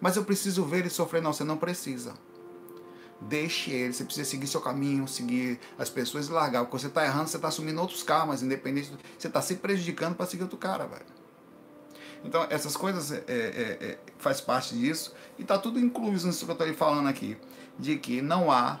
mas 0.00 0.16
eu 0.16 0.24
preciso 0.24 0.64
ver 0.64 0.78
ele 0.78 0.90
sofrer. 0.90 1.20
Não 1.20 1.32
você 1.32 1.44
não 1.44 1.56
precisa. 1.56 2.14
Deixe 3.20 3.70
ele. 3.70 3.92
Você 3.92 4.04
precisa 4.04 4.28
seguir 4.28 4.46
seu 4.46 4.60
caminho 4.60 5.06
seguir 5.06 5.60
as 5.78 5.90
pessoas 5.90 6.28
e 6.28 6.32
largar. 6.32 6.64
Porque 6.64 6.78
você 6.78 6.86
está 6.86 7.04
errando 7.04 7.28
você 7.28 7.36
está 7.36 7.48
assumindo 7.48 7.80
outros 7.80 8.02
karmas 8.02 8.42
independente 8.42 8.92
você 9.18 9.26
está 9.26 9.42
se 9.42 9.56
prejudicando 9.56 10.14
para 10.14 10.26
seguir 10.26 10.44
outro 10.44 10.56
cara 10.56 10.86
velho. 10.86 11.04
Então 12.24 12.46
essas 12.48 12.76
coisas 12.76 13.12
é, 13.12 13.22
é, 13.28 13.78
é, 13.80 13.98
faz 14.16 14.40
parte 14.40 14.74
disso. 14.74 15.12
E 15.38 15.42
está 15.42 15.58
tudo 15.58 15.78
incluso 15.78 16.26
nisso 16.26 16.46
que 16.46 16.50
eu 16.50 16.54
estou 16.54 16.74
falando 16.74 17.08
aqui. 17.08 17.36
De 17.78 17.96
que 17.96 18.22
não 18.22 18.50
há 18.50 18.80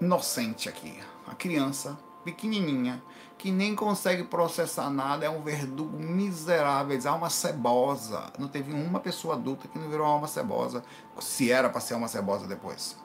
inocente 0.00 0.68
aqui 0.68 0.98
a 1.26 1.34
criança 1.34 1.98
pequenininha 2.24 3.02
que 3.38 3.52
nem 3.52 3.74
consegue 3.74 4.24
processar 4.24 4.90
nada, 4.90 5.24
é 5.24 5.30
um 5.30 5.42
verdugo 5.42 5.96
miserável, 5.96 6.98
é 6.98 7.08
alma 7.08 7.30
cebosa. 7.30 8.32
Não 8.36 8.48
teve 8.48 8.72
uma 8.72 8.98
pessoa 8.98 9.34
adulta 9.34 9.68
que 9.68 9.78
não 9.78 9.88
virou 9.88 10.04
alma 10.04 10.26
cebosa, 10.26 10.82
se 11.20 11.50
era 11.50 11.68
para 11.68 11.80
ser 11.80 11.94
alma 11.94 12.08
cebosa 12.08 12.48
depois. 12.48 12.96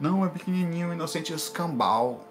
Não, 0.00 0.24
é 0.24 0.28
pequenininho, 0.28 0.92
inocente, 0.92 1.32
escambau. 1.32 2.24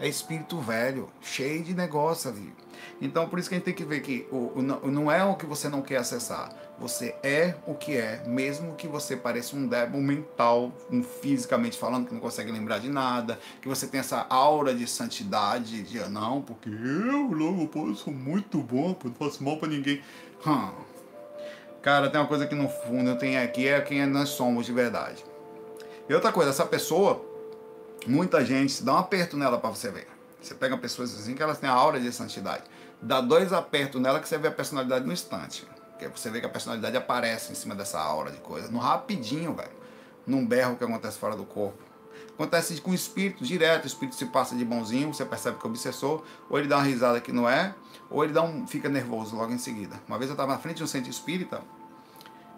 É 0.00 0.08
espírito 0.08 0.58
velho, 0.58 1.10
cheio 1.20 1.62
de 1.62 1.74
negócio 1.74 2.30
ali. 2.30 2.54
Então, 3.02 3.28
por 3.28 3.38
isso 3.38 3.50
que 3.50 3.54
a 3.54 3.58
gente 3.58 3.66
tem 3.66 3.74
que 3.74 3.84
ver 3.84 4.00
que 4.00 4.26
o, 4.32 4.52
o, 4.56 4.90
não 4.90 5.12
é 5.12 5.22
o 5.22 5.36
que 5.36 5.44
você 5.44 5.68
não 5.68 5.82
quer 5.82 5.98
acessar. 5.98 6.50
Você 6.78 7.14
é 7.22 7.54
o 7.66 7.74
que 7.74 7.94
é, 7.94 8.22
mesmo 8.26 8.74
que 8.74 8.88
você 8.88 9.14
pareça 9.14 9.54
um 9.54 9.66
débil 9.66 10.00
mental, 10.00 10.72
um 10.90 11.02
fisicamente 11.02 11.76
falando, 11.76 12.08
que 12.08 12.14
não 12.14 12.20
consegue 12.20 12.50
lembrar 12.50 12.78
de 12.78 12.88
nada, 12.88 13.38
que 13.60 13.68
você 13.68 13.86
tem 13.86 14.00
essa 14.00 14.26
aura 14.30 14.74
de 14.74 14.86
santidade, 14.86 15.82
de 15.82 16.00
ah, 16.00 16.08
não, 16.08 16.40
porque 16.40 16.70
eu, 16.70 17.28
não, 17.28 17.68
eu 17.74 17.94
sou 17.94 18.14
muito 18.14 18.58
bom, 18.58 18.96
não 19.04 19.12
faço 19.12 19.44
mal 19.44 19.58
para 19.58 19.68
ninguém. 19.68 20.00
Hum. 20.46 20.70
Cara, 21.82 22.08
tem 22.08 22.18
uma 22.18 22.26
coisa 22.26 22.46
que 22.46 22.54
no 22.54 22.70
fundo 22.70 23.16
tem 23.16 23.36
aqui, 23.36 23.68
é 23.68 23.78
quem 23.82 24.06
nós 24.06 24.30
somos 24.30 24.64
de 24.64 24.72
verdade. 24.72 25.22
E 26.08 26.14
outra 26.14 26.32
coisa, 26.32 26.50
essa 26.50 26.64
pessoa, 26.64 27.22
muita 28.06 28.44
gente, 28.44 28.82
dá 28.82 28.94
um 28.94 28.98
aperto 28.98 29.36
nela 29.36 29.58
para 29.58 29.70
você 29.70 29.90
ver. 29.90 30.08
Você 30.40 30.54
pega 30.54 30.76
pessoas 30.78 31.14
assim 31.14 31.34
que 31.34 31.42
elas 31.42 31.58
têm 31.58 31.68
a 31.68 31.72
aura 31.72 32.00
de 32.00 32.10
santidade. 32.12 32.64
Dá 33.00 33.20
dois 33.20 33.52
apertos 33.52 34.00
nela 34.00 34.20
que 34.20 34.28
você 34.28 34.38
vê 34.38 34.48
a 34.48 34.52
personalidade 34.52 35.06
no 35.06 35.12
instante. 35.12 35.66
Que 35.98 36.08
você 36.08 36.30
vê 36.30 36.40
que 36.40 36.46
a 36.46 36.50
personalidade 36.50 36.96
aparece 36.96 37.52
em 37.52 37.54
cima 37.54 37.74
dessa 37.74 38.00
aura 38.00 38.30
de 38.30 38.38
coisa. 38.38 38.70
No 38.70 38.78
rapidinho, 38.78 39.54
velho. 39.54 39.70
Num 40.26 40.46
berro 40.46 40.76
que 40.76 40.84
acontece 40.84 41.18
fora 41.18 41.36
do 41.36 41.44
corpo. 41.44 41.82
Acontece 42.34 42.80
com 42.80 42.90
o 42.90 42.94
espírito, 42.94 43.44
direto. 43.44 43.84
O 43.84 43.86
espírito 43.86 44.16
se 44.16 44.26
passa 44.26 44.56
de 44.56 44.64
bonzinho, 44.64 45.12
você 45.12 45.24
percebe 45.26 45.58
que 45.58 45.66
é 45.66 45.68
obsessor. 45.68 46.22
Ou 46.48 46.58
ele 46.58 46.68
dá 46.68 46.78
uma 46.78 46.84
risada 46.84 47.20
que 47.20 47.32
não 47.32 47.48
é. 47.48 47.74
Ou 48.08 48.24
ele 48.24 48.32
dá 48.32 48.42
um, 48.42 48.66
fica 48.66 48.88
nervoso 48.88 49.36
logo 49.36 49.52
em 49.52 49.58
seguida. 49.58 50.00
Uma 50.08 50.16
vez 50.16 50.30
eu 50.30 50.34
estava 50.34 50.52
na 50.52 50.58
frente 50.58 50.78
de 50.78 50.84
um 50.84 50.86
centro 50.86 51.10
espírita. 51.10 51.60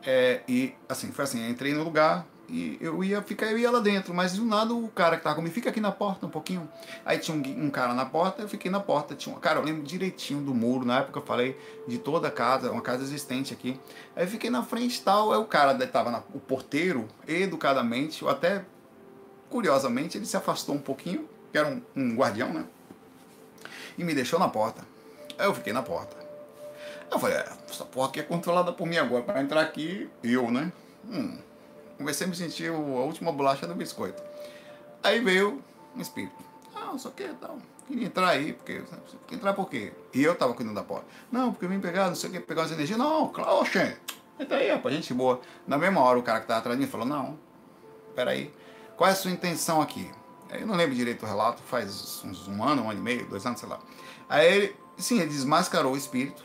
É, 0.04 0.42
e 0.48 0.74
assim, 0.88 1.12
foi 1.12 1.24
assim, 1.24 1.48
entrei 1.48 1.74
no 1.74 1.84
lugar, 1.84 2.26
e 2.48 2.76
eu 2.80 3.02
ia 3.02 3.22
ficar, 3.22 3.46
eu 3.46 3.58
ia 3.58 3.70
lá 3.70 3.80
dentro, 3.80 4.12
mas 4.12 4.34
do 4.34 4.44
nada 4.44 4.74
o 4.74 4.88
cara 4.88 5.16
que 5.16 5.22
tava 5.22 5.36
comigo, 5.36 5.54
fica 5.54 5.70
aqui 5.70 5.80
na 5.80 5.92
porta 5.92 6.26
um 6.26 6.28
pouquinho. 6.28 6.68
Aí 7.04 7.18
tinha 7.18 7.36
um, 7.36 7.66
um, 7.66 7.70
cara 7.70 7.94
na 7.94 8.04
porta, 8.04 8.42
eu 8.42 8.48
fiquei 8.48 8.70
na 8.70 8.80
porta. 8.80 9.14
Tinha 9.14 9.34
um, 9.34 9.38
cara, 9.38 9.58
eu 9.58 9.64
lembro 9.64 9.82
direitinho 9.82 10.42
do 10.42 10.54
muro, 10.54 10.84
na 10.84 10.98
época 10.98 11.18
eu 11.18 11.24
falei 11.24 11.58
de 11.86 11.98
toda 11.98 12.28
a 12.28 12.30
casa, 12.30 12.70
uma 12.70 12.82
casa 12.82 13.02
existente 13.02 13.54
aqui. 13.54 13.80
Aí 14.14 14.24
eu 14.24 14.28
fiquei 14.28 14.50
na 14.50 14.62
frente 14.62 14.96
e 14.96 15.02
tal, 15.02 15.32
aí 15.32 15.38
o 15.38 15.46
cara 15.46 15.74
tava 15.86 16.10
na, 16.10 16.22
o 16.34 16.40
porteiro, 16.40 17.08
educadamente, 17.26 18.24
ou 18.24 18.30
até 18.30 18.64
curiosamente, 19.48 20.18
ele 20.18 20.26
se 20.26 20.36
afastou 20.36 20.74
um 20.74 20.80
pouquinho, 20.80 21.28
que 21.50 21.58
era 21.58 21.68
um, 21.68 21.82
um 21.94 22.16
guardião, 22.16 22.52
né? 22.52 22.64
E 23.96 24.04
me 24.04 24.14
deixou 24.14 24.38
na 24.38 24.48
porta. 24.48 24.82
Aí 25.38 25.46
eu 25.46 25.54
fiquei 25.54 25.72
na 25.72 25.82
porta. 25.82 26.16
Eu 27.10 27.18
falei, 27.18 27.36
é, 27.36 27.48
essa 27.68 27.84
porta 27.84 28.10
aqui 28.10 28.20
é 28.20 28.22
controlada 28.22 28.72
por 28.72 28.86
mim 28.86 28.96
agora, 28.96 29.22
para 29.22 29.42
entrar 29.42 29.60
aqui, 29.60 30.10
eu, 30.22 30.50
né? 30.50 30.72
Hum 31.08 31.51
comecei 32.02 32.26
a 32.26 32.30
me 32.30 32.36
sentir 32.36 32.70
a 32.70 32.74
última 32.74 33.32
bolacha 33.32 33.66
do 33.66 33.74
biscoito. 33.74 34.22
Aí 35.02 35.20
veio 35.20 35.62
um 35.96 36.00
espírito. 36.00 36.34
Ah, 36.74 36.86
não 36.86 36.98
sei 36.98 37.10
o 37.10 37.14
que 37.14 37.28
tal. 37.40 37.58
Queria 37.86 38.06
entrar 38.06 38.28
aí, 38.28 38.52
porque. 38.52 38.82
Entrar 39.30 39.52
por 39.54 39.68
quê? 39.68 39.92
E 40.12 40.22
eu 40.22 40.34
tava 40.34 40.54
cuidando 40.54 40.74
da 40.74 40.82
porta. 40.82 41.06
Não, 41.30 41.52
porque 41.52 41.64
eu 41.64 41.68
vim 41.68 41.80
pegar, 41.80 42.08
não 42.08 42.14
sei 42.14 42.30
o 42.30 42.32
que, 42.32 42.40
pegar 42.40 42.64
as 42.64 42.72
energias. 42.72 42.98
Não, 42.98 43.28
claro, 43.28 43.60
oxê. 43.60 43.96
Entra 44.38 44.58
aí, 44.58 44.70
rapaz, 44.70 44.94
gente 44.94 45.14
boa. 45.14 45.40
Na 45.66 45.78
mesma 45.78 46.00
hora 46.00 46.18
o 46.18 46.22
cara 46.22 46.40
que 46.40 46.46
tava 46.46 46.60
atrás 46.60 46.78
de 46.78 46.84
mim 46.84 46.90
falou, 46.90 47.06
não, 47.06 47.38
peraí. 48.14 48.52
Qual 48.96 49.08
é 49.08 49.12
a 49.12 49.16
sua 49.16 49.30
intenção 49.30 49.80
aqui? 49.80 50.10
Eu 50.50 50.66
não 50.66 50.74
lembro 50.74 50.94
direito 50.94 51.24
o 51.24 51.26
relato, 51.26 51.62
faz 51.62 52.22
uns 52.24 52.46
um 52.46 52.62
ano, 52.62 52.82
um 52.82 52.90
ano 52.90 52.98
e 52.98 53.02
meio, 53.02 53.26
dois 53.26 53.44
anos, 53.46 53.60
sei 53.60 53.68
lá. 53.68 53.78
Aí 54.28 54.46
ele, 54.46 54.76
sim, 54.98 55.18
ele 55.18 55.28
desmascarou 55.28 55.94
o 55.94 55.96
espírito 55.96 56.44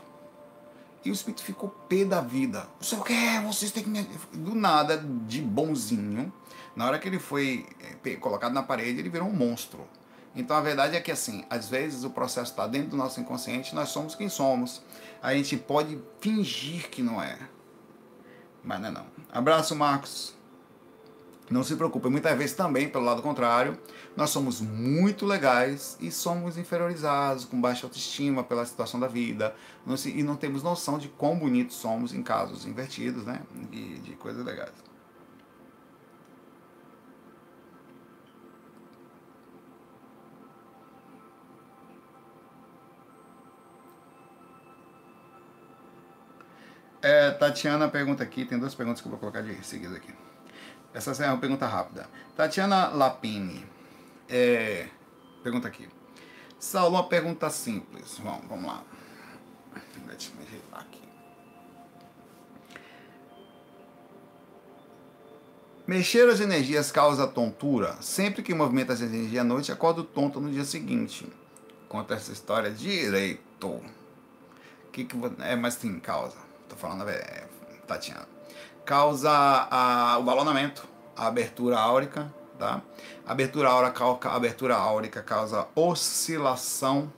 e 1.08 1.12
o 1.12 1.13
espírito 1.13 1.41
ficou 1.41 1.70
pé 1.70 2.04
da 2.04 2.20
vida. 2.20 2.67
Não 2.76 2.84
sei 2.84 2.98
o 2.98 3.02
que, 3.02 3.39
vocês 3.46 3.72
têm 3.72 3.84
que 3.84 3.89
me. 3.89 4.04
Do 4.34 4.54
nada, 4.54 4.98
de 4.98 5.41
bonzinho, 5.41 6.32
na 6.76 6.86
hora 6.86 7.00
que 7.00 7.08
ele 7.08 7.17
foi 7.17 7.65
eh, 8.06 8.15
colocado 8.17 8.54
na 8.54 8.62
parede, 8.62 9.00
ele 9.00 9.10
virou 9.10 9.30
um 9.30 9.34
monstro. 9.34 9.88
Então 10.36 10.56
a 10.56 10.62
verdade 10.62 10.98
é 10.98 11.00
que 11.00 11.10
assim, 11.10 11.46
às 11.50 11.70
vezes 11.70 12.04
o 12.04 12.10
processo 12.10 12.52
está 12.52 12.67
dentro 12.67 12.89
do 12.89 12.98
nosso 12.98 13.22
inconsciente, 13.22 13.74
nós 13.74 13.89
somos 13.89 14.15
quem 14.15 14.28
somos. 14.28 14.82
A 15.22 15.34
gente 15.34 15.56
pode 15.56 15.98
fingir 16.20 16.89
que 16.89 17.02
não 17.02 17.22
é. 17.24 17.39
Mas 18.62 18.82
não 18.82 18.89
é 18.89 18.91
não. 18.91 19.06
Abraço, 19.32 19.76
Marcos. 19.76 20.36
Não 21.50 21.63
se 21.63 21.78
preocupe, 21.78 22.10
muitas 22.10 22.38
vezes 22.38 22.54
também, 22.54 22.89
pelo 22.89 23.06
lado 23.06 23.22
contrário, 23.22 23.80
nós 24.17 24.32
somos 24.32 24.60
muito 24.60 25.27
legais 25.27 25.95
e 26.01 26.10
somos 26.10 26.58
inferiorizados, 26.58 27.45
com 27.45 27.62
baixa 27.62 27.86
autoestima 27.86 28.43
pela 28.43 28.65
situação 28.65 28.99
da 28.99 29.08
vida, 29.08 29.56
e 30.08 30.23
não 30.23 30.36
temos 30.36 30.63
noção 30.63 30.97
de 30.97 31.08
quão 31.08 31.38
bonitos 31.38 31.75
somos 31.75 32.12
em 32.15 32.23
casos 32.23 32.65
invertidos, 32.65 33.25
né? 33.25 33.43
E 33.71 33.99
de 33.99 34.15
coisas 34.15 34.43
legais. 34.43 34.73
É, 47.03 47.30
Tatiana 47.30 47.88
pergunta 47.88 48.23
aqui, 48.23 48.45
tem 48.45 48.58
duas 48.58 48.73
perguntas 48.73 48.99
que 48.99 49.08
eu 49.08 49.12
vou 49.12 49.19
colocar 49.19 49.41
de 49.41 49.63
seguida 49.63 49.95
aqui. 49.95 50.12
Essa 50.91 51.12
é 51.23 51.27
uma 51.27 51.38
pergunta 51.38 51.67
rápida. 51.67 52.10
Tatiana 52.36 52.88
Lapini 52.88 53.77
é, 54.30 54.88
pergunta 55.44 55.68
aqui. 55.68 55.88
Saulo, 56.60 56.96
uma 56.96 57.08
pergunta 57.08 57.50
simples. 57.50 58.18
Vamos, 58.20 58.48
vamos 58.48 58.66
lá. 58.66 58.84
Deixa 60.08 60.32
eu 60.36 60.48
ajeitar 60.48 60.80
aqui. 60.80 61.02
Mexer 65.86 66.28
as 66.30 66.40
energias 66.40 66.92
causa 66.92 67.28
tontura. 67.28 67.96
Sempre 68.02 68.42
que 68.42 68.54
movimenta 68.54 68.94
as 68.94 69.02
energias 69.02 69.42
à 69.42 69.44
noite, 69.44 69.72
acordo 69.72 70.04
tonto 70.04 70.40
no 70.40 70.52
dia 70.52 70.66
seguinte. 70.66 71.28
Conta 71.88 72.16
essa 72.16 72.32
história 72.32 72.72
direito. 72.72 73.82
Que 74.92 75.06
que 75.06 75.16
é, 75.42 75.56
mas 75.56 75.76
sim, 75.76 76.00
causa. 76.00 76.38
Tô 76.68 76.76
falando 76.76 77.08
é, 77.08 77.48
Tatiana 77.86 78.38
causa 78.88 79.30
a, 79.30 80.18
o 80.18 80.24
balonamento, 80.24 80.88
a 81.13 81.28
abertura 81.28 81.78
áurica, 81.78 82.34
tá? 82.58 82.82
Abertura 83.26 83.70
áurica, 83.70 84.30
a 84.30 84.36
abertura 84.36 84.76
áurica 84.76 85.22
causa 85.22 85.67
oscilação 85.76 87.12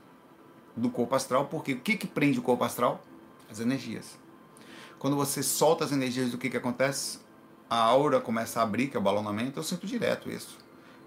do 0.75 0.89
corpo 0.89 1.15
astral, 1.15 1.45
porque 1.45 1.73
o 1.73 1.79
que, 1.79 1.97
que 1.97 2.07
prende 2.07 2.39
o 2.39 2.41
corpo 2.41 2.63
astral? 2.63 3.01
As 3.49 3.59
energias. 3.59 4.17
Quando 4.97 5.15
você 5.15 5.41
solta 5.41 5.85
as 5.85 5.91
energias, 5.91 6.33
o 6.33 6.37
que, 6.37 6.49
que 6.49 6.57
acontece? 6.57 7.19
A 7.69 7.77
aura 7.77 8.19
começa 8.19 8.59
a 8.59 8.63
abrir, 8.63 8.87
que 8.87 8.97
é 8.97 8.99
o 8.99 9.03
balonamento, 9.03 9.59
eu 9.59 9.63
sinto 9.63 9.87
direto 9.87 10.29
isso. 10.29 10.57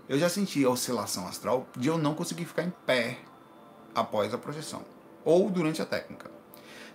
Eu 0.09 0.18
já 0.18 0.29
senti 0.29 0.64
a 0.64 0.71
oscilação 0.71 1.27
astral 1.27 1.66
de 1.77 1.88
eu 1.88 1.99
não 1.99 2.14
conseguir 2.14 2.45
ficar 2.45 2.62
em 2.62 2.73
pé 2.87 3.18
após 3.95 4.33
a 4.35 4.38
projeção. 4.38 4.83
ou 5.25 5.49
durante 5.49 5.81
a 5.81 5.87
técnica. 5.87 6.29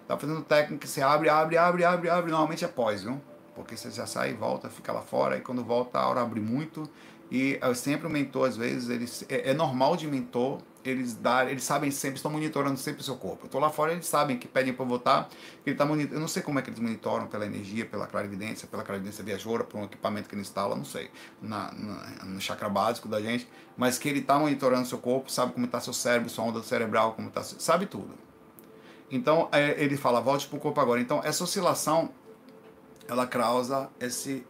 Tá 0.06 0.18
fazendo 0.18 0.42
técnica, 0.42 0.86
você 0.86 1.02
abre, 1.02 1.30
abre, 1.30 1.58
abre, 1.58 1.86
abre, 1.86 2.10
abre, 2.10 2.32
normalmente 2.32 2.66
é 2.66 2.68
pós, 2.68 3.04
viu? 3.04 3.22
Porque 3.56 3.76
você 3.78 3.90
já 3.90 4.06
sai 4.06 4.32
e 4.32 4.34
volta, 4.34 4.70
fica 4.70 4.92
lá 4.92 5.02
fora, 5.02 5.38
e 5.38 5.42
quando 5.42 5.64
volta 5.64 5.98
a 5.98 6.08
hora 6.08 6.22
abre 6.22 6.40
muito. 6.40 6.90
E 7.30 7.60
eu 7.62 7.76
sempre 7.76 8.08
o 8.08 8.10
mentor, 8.10 8.48
às 8.48 8.58
vezes, 8.58 8.90
eles, 8.90 9.26
é, 9.28 9.52
é 9.52 9.54
normal 9.54 9.98
de 9.98 10.08
mentor 10.08 10.62
eles 10.90 11.16
dar, 11.16 11.50
eles 11.50 11.64
sabem 11.64 11.92
sempre, 11.92 12.16
estão 12.16 12.32
monitorando 12.32 12.78
sempre 12.78 13.02
o 13.02 13.04
seu 13.04 13.16
corpo. 13.16 13.44
Eu 13.44 13.46
estou 13.48 13.60
lá 13.60 13.70
fora, 13.70 13.92
eles 13.92 14.06
sabem 14.06 14.38
que 14.38 14.48
pedem 14.48 14.74
para 14.74 14.86
votar, 14.86 15.28
que 15.28 15.70
ele 15.70 15.74
está 15.74 15.86
monitorando. 15.86 16.16
Eu 16.16 16.22
não 16.22 16.28
sei 16.28 16.42
como 16.42 16.60
é 16.60 16.62
que 16.62 16.70
eles 16.70 16.80
monitoram 16.80 17.28
pela 17.28 17.46
energia, 17.46 17.86
pela 17.86 18.08
clarividência, 18.08 18.68
pela 18.68 18.84
clarividência 18.84 19.24
viajoura, 19.24 19.64
por 19.64 19.80
um 19.80 19.84
equipamento 19.84 20.30
que 20.30 20.36
ele 20.36 20.42
instala, 20.42 20.76
não 20.76 20.86
sei, 20.86 21.12
na, 21.42 21.74
na, 21.74 22.26
no 22.26 22.40
chakra 22.40 22.70
básico 22.70 23.08
da 23.08 23.22
gente, 23.22 23.48
mas 23.76 23.98
que 23.98 24.08
ele 24.08 24.20
está 24.20 24.40
monitorando 24.40 24.88
seu 24.88 24.98
corpo, 24.98 25.32
sabe 25.32 25.54
como 25.54 25.66
está 25.66 25.80
seu 25.80 25.94
cérebro, 25.94 26.30
sua 26.30 26.46
onda 26.46 26.64
cerebral, 26.64 27.14
como 27.14 27.28
está, 27.28 27.44
sabe 27.44 27.86
tudo. 27.86 28.14
Então 29.12 29.50
é, 29.52 29.82
ele 29.82 29.98
fala, 29.98 30.20
volte 30.22 30.48
para 30.48 30.58
o 30.58 30.60
corpo 30.60 30.80
agora. 30.80 31.02
Então 31.02 31.22
essa 31.24 31.44
oscilação, 31.44 32.12
ela 33.08 33.28
causa 33.28 33.90
esse 34.00 34.46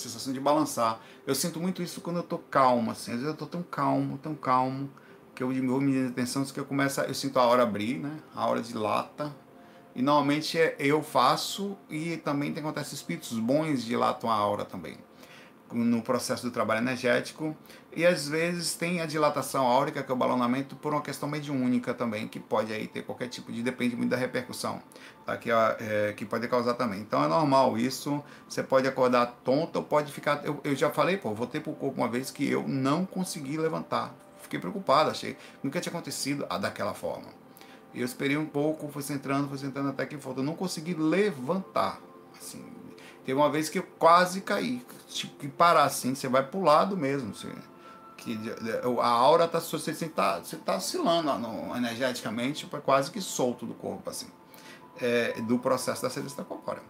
sensação 0.00 0.32
de 0.32 0.40
balançar. 0.40 1.00
Eu 1.26 1.34
sinto 1.34 1.60
muito 1.60 1.82
isso 1.82 2.00
quando 2.00 2.16
eu 2.16 2.22
tô 2.22 2.38
calmo, 2.38 2.90
assim. 2.90 3.12
Às 3.12 3.18
vezes 3.18 3.30
eu 3.30 3.36
tô 3.36 3.46
tão 3.46 3.62
calmo, 3.62 4.18
tão 4.18 4.34
calmo 4.34 4.90
que 5.34 5.42
eu 5.42 5.52
vou 5.66 5.80
me 5.80 6.08
atenção 6.08 6.44
que 6.44 6.58
eu 6.58 6.64
começo, 6.64 7.00
eu 7.00 7.14
sinto 7.14 7.38
a 7.38 7.44
hora 7.44 7.62
abrir, 7.62 7.98
né? 7.98 8.18
A 8.34 8.46
hora 8.46 8.60
dilata. 8.60 9.34
E 9.94 10.02
normalmente 10.02 10.58
é, 10.58 10.76
eu 10.78 11.02
faço 11.02 11.76
e 11.88 12.16
também 12.18 12.52
tem 12.52 12.62
acontece 12.62 12.94
espíritos 12.94 13.38
bons 13.38 13.84
dilatam 13.84 14.30
a 14.30 14.34
aura 14.34 14.64
também 14.64 14.96
no 15.72 16.02
processo 16.02 16.42
do 16.42 16.50
trabalho 16.50 16.80
energético 16.80 17.56
e 17.94 18.06
às 18.06 18.28
vezes 18.28 18.74
tem 18.74 19.00
a 19.00 19.06
dilatação 19.06 19.66
áurica, 19.66 20.02
que 20.02 20.10
é 20.10 20.14
o 20.14 20.16
balonamento, 20.16 20.76
por 20.76 20.92
uma 20.92 21.02
questão 21.02 21.28
mediúnica 21.28 21.92
também, 21.92 22.28
que 22.28 22.38
pode 22.38 22.72
aí 22.72 22.86
ter 22.86 23.02
qualquer 23.02 23.28
tipo 23.28 23.50
de, 23.50 23.62
depende 23.62 23.96
muito 23.96 24.10
da 24.10 24.16
repercussão, 24.16 24.80
tá? 25.26 25.36
que, 25.36 25.50
é, 25.50 26.14
que 26.16 26.24
pode 26.24 26.46
causar 26.46 26.74
também. 26.74 27.00
Então 27.00 27.24
é 27.24 27.28
normal 27.28 27.76
isso, 27.76 28.22
você 28.48 28.62
pode 28.62 28.86
acordar 28.86 29.26
tonto 29.44 29.76
ou 29.76 29.82
pode 29.82 30.12
ficar, 30.12 30.44
eu, 30.44 30.60
eu 30.62 30.76
já 30.76 30.90
falei, 30.90 31.16
pô, 31.16 31.34
voltei 31.34 31.60
pro 31.60 31.72
corpo 31.72 32.00
uma 32.00 32.08
vez 32.08 32.30
que 32.30 32.48
eu 32.48 32.66
não 32.68 33.04
consegui 33.04 33.56
levantar, 33.56 34.14
fiquei 34.40 34.60
preocupado, 34.60 35.10
achei 35.10 35.36
nunca 35.62 35.80
tinha 35.80 35.90
acontecido 35.90 36.46
daquela 36.60 36.94
forma. 36.94 37.40
Eu 37.92 38.04
esperei 38.04 38.36
um 38.36 38.46
pouco, 38.46 38.88
fui 38.88 39.02
centrando, 39.02 39.48
fui 39.48 39.58
centrando 39.58 39.88
até 39.88 40.06
que 40.06 40.16
falta. 40.16 40.40
Eu 40.40 40.44
não 40.44 40.54
consegui 40.54 40.94
levantar. 40.94 42.00
Assim, 42.38 42.64
teve 43.24 43.36
uma 43.36 43.50
vez 43.50 43.68
que 43.68 43.80
eu 43.80 43.82
quase 43.98 44.40
caí. 44.42 44.80
Tipo, 45.08 45.36
que 45.38 45.48
parar 45.48 45.84
assim, 45.84 46.14
você 46.14 46.28
vai 46.28 46.46
pro 46.46 46.62
lado 46.62 46.96
mesmo. 46.96 47.32
Assim, 47.32 47.52
que 48.20 48.38
a 49.00 49.08
aura 49.08 49.48
tá, 49.48 49.58
você 49.58 49.90
está 49.90 50.38
você 50.38 50.56
tá 50.56 50.76
oscilando 50.76 51.32
no, 51.38 51.76
energeticamente, 51.76 52.60
tipo, 52.60 52.76
é 52.76 52.80
quase 52.80 53.10
que 53.10 53.20
solto 53.20 53.66
do 53.66 53.74
corpo, 53.74 54.08
assim. 54.08 54.28
É, 55.00 55.40
do 55.42 55.58
processo 55.58 56.02
da 56.02 56.10
celesta 56.10 56.44
corpórea. 56.44 56.82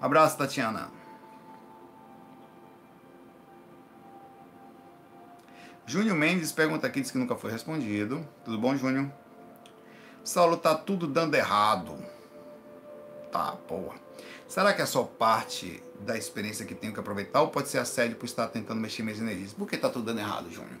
Abraço, 0.00 0.38
Tatiana. 0.38 0.90
Júnior 5.86 6.16
Mendes 6.16 6.50
pergunta 6.50 6.86
aqui, 6.86 7.00
diz 7.02 7.10
que 7.10 7.18
nunca 7.18 7.36
foi 7.36 7.50
respondido. 7.50 8.26
Tudo 8.42 8.58
bom, 8.58 8.74
Júnior? 8.74 9.12
Saulo, 10.24 10.56
tá 10.56 10.74
tudo 10.74 11.06
dando 11.06 11.34
errado. 11.34 11.94
Tá, 13.34 13.58
boa. 13.68 13.96
Será 14.46 14.72
que 14.72 14.80
é 14.80 14.86
só 14.86 15.02
parte 15.02 15.82
da 15.98 16.16
experiência 16.16 16.64
que 16.64 16.72
tenho 16.72 16.92
que 16.94 17.00
aproveitar 17.00 17.40
ou 17.40 17.48
pode 17.48 17.68
ser 17.68 17.78
assédio 17.78 18.16
por 18.16 18.26
estar 18.26 18.46
tentando 18.46 18.80
mexer 18.80 19.02
minhas 19.02 19.18
energias? 19.18 19.52
Por 19.52 19.68
que 19.68 19.76
tá 19.76 19.88
tudo 19.88 20.04
dando 20.04 20.20
errado, 20.20 20.48
Júnior? 20.52 20.78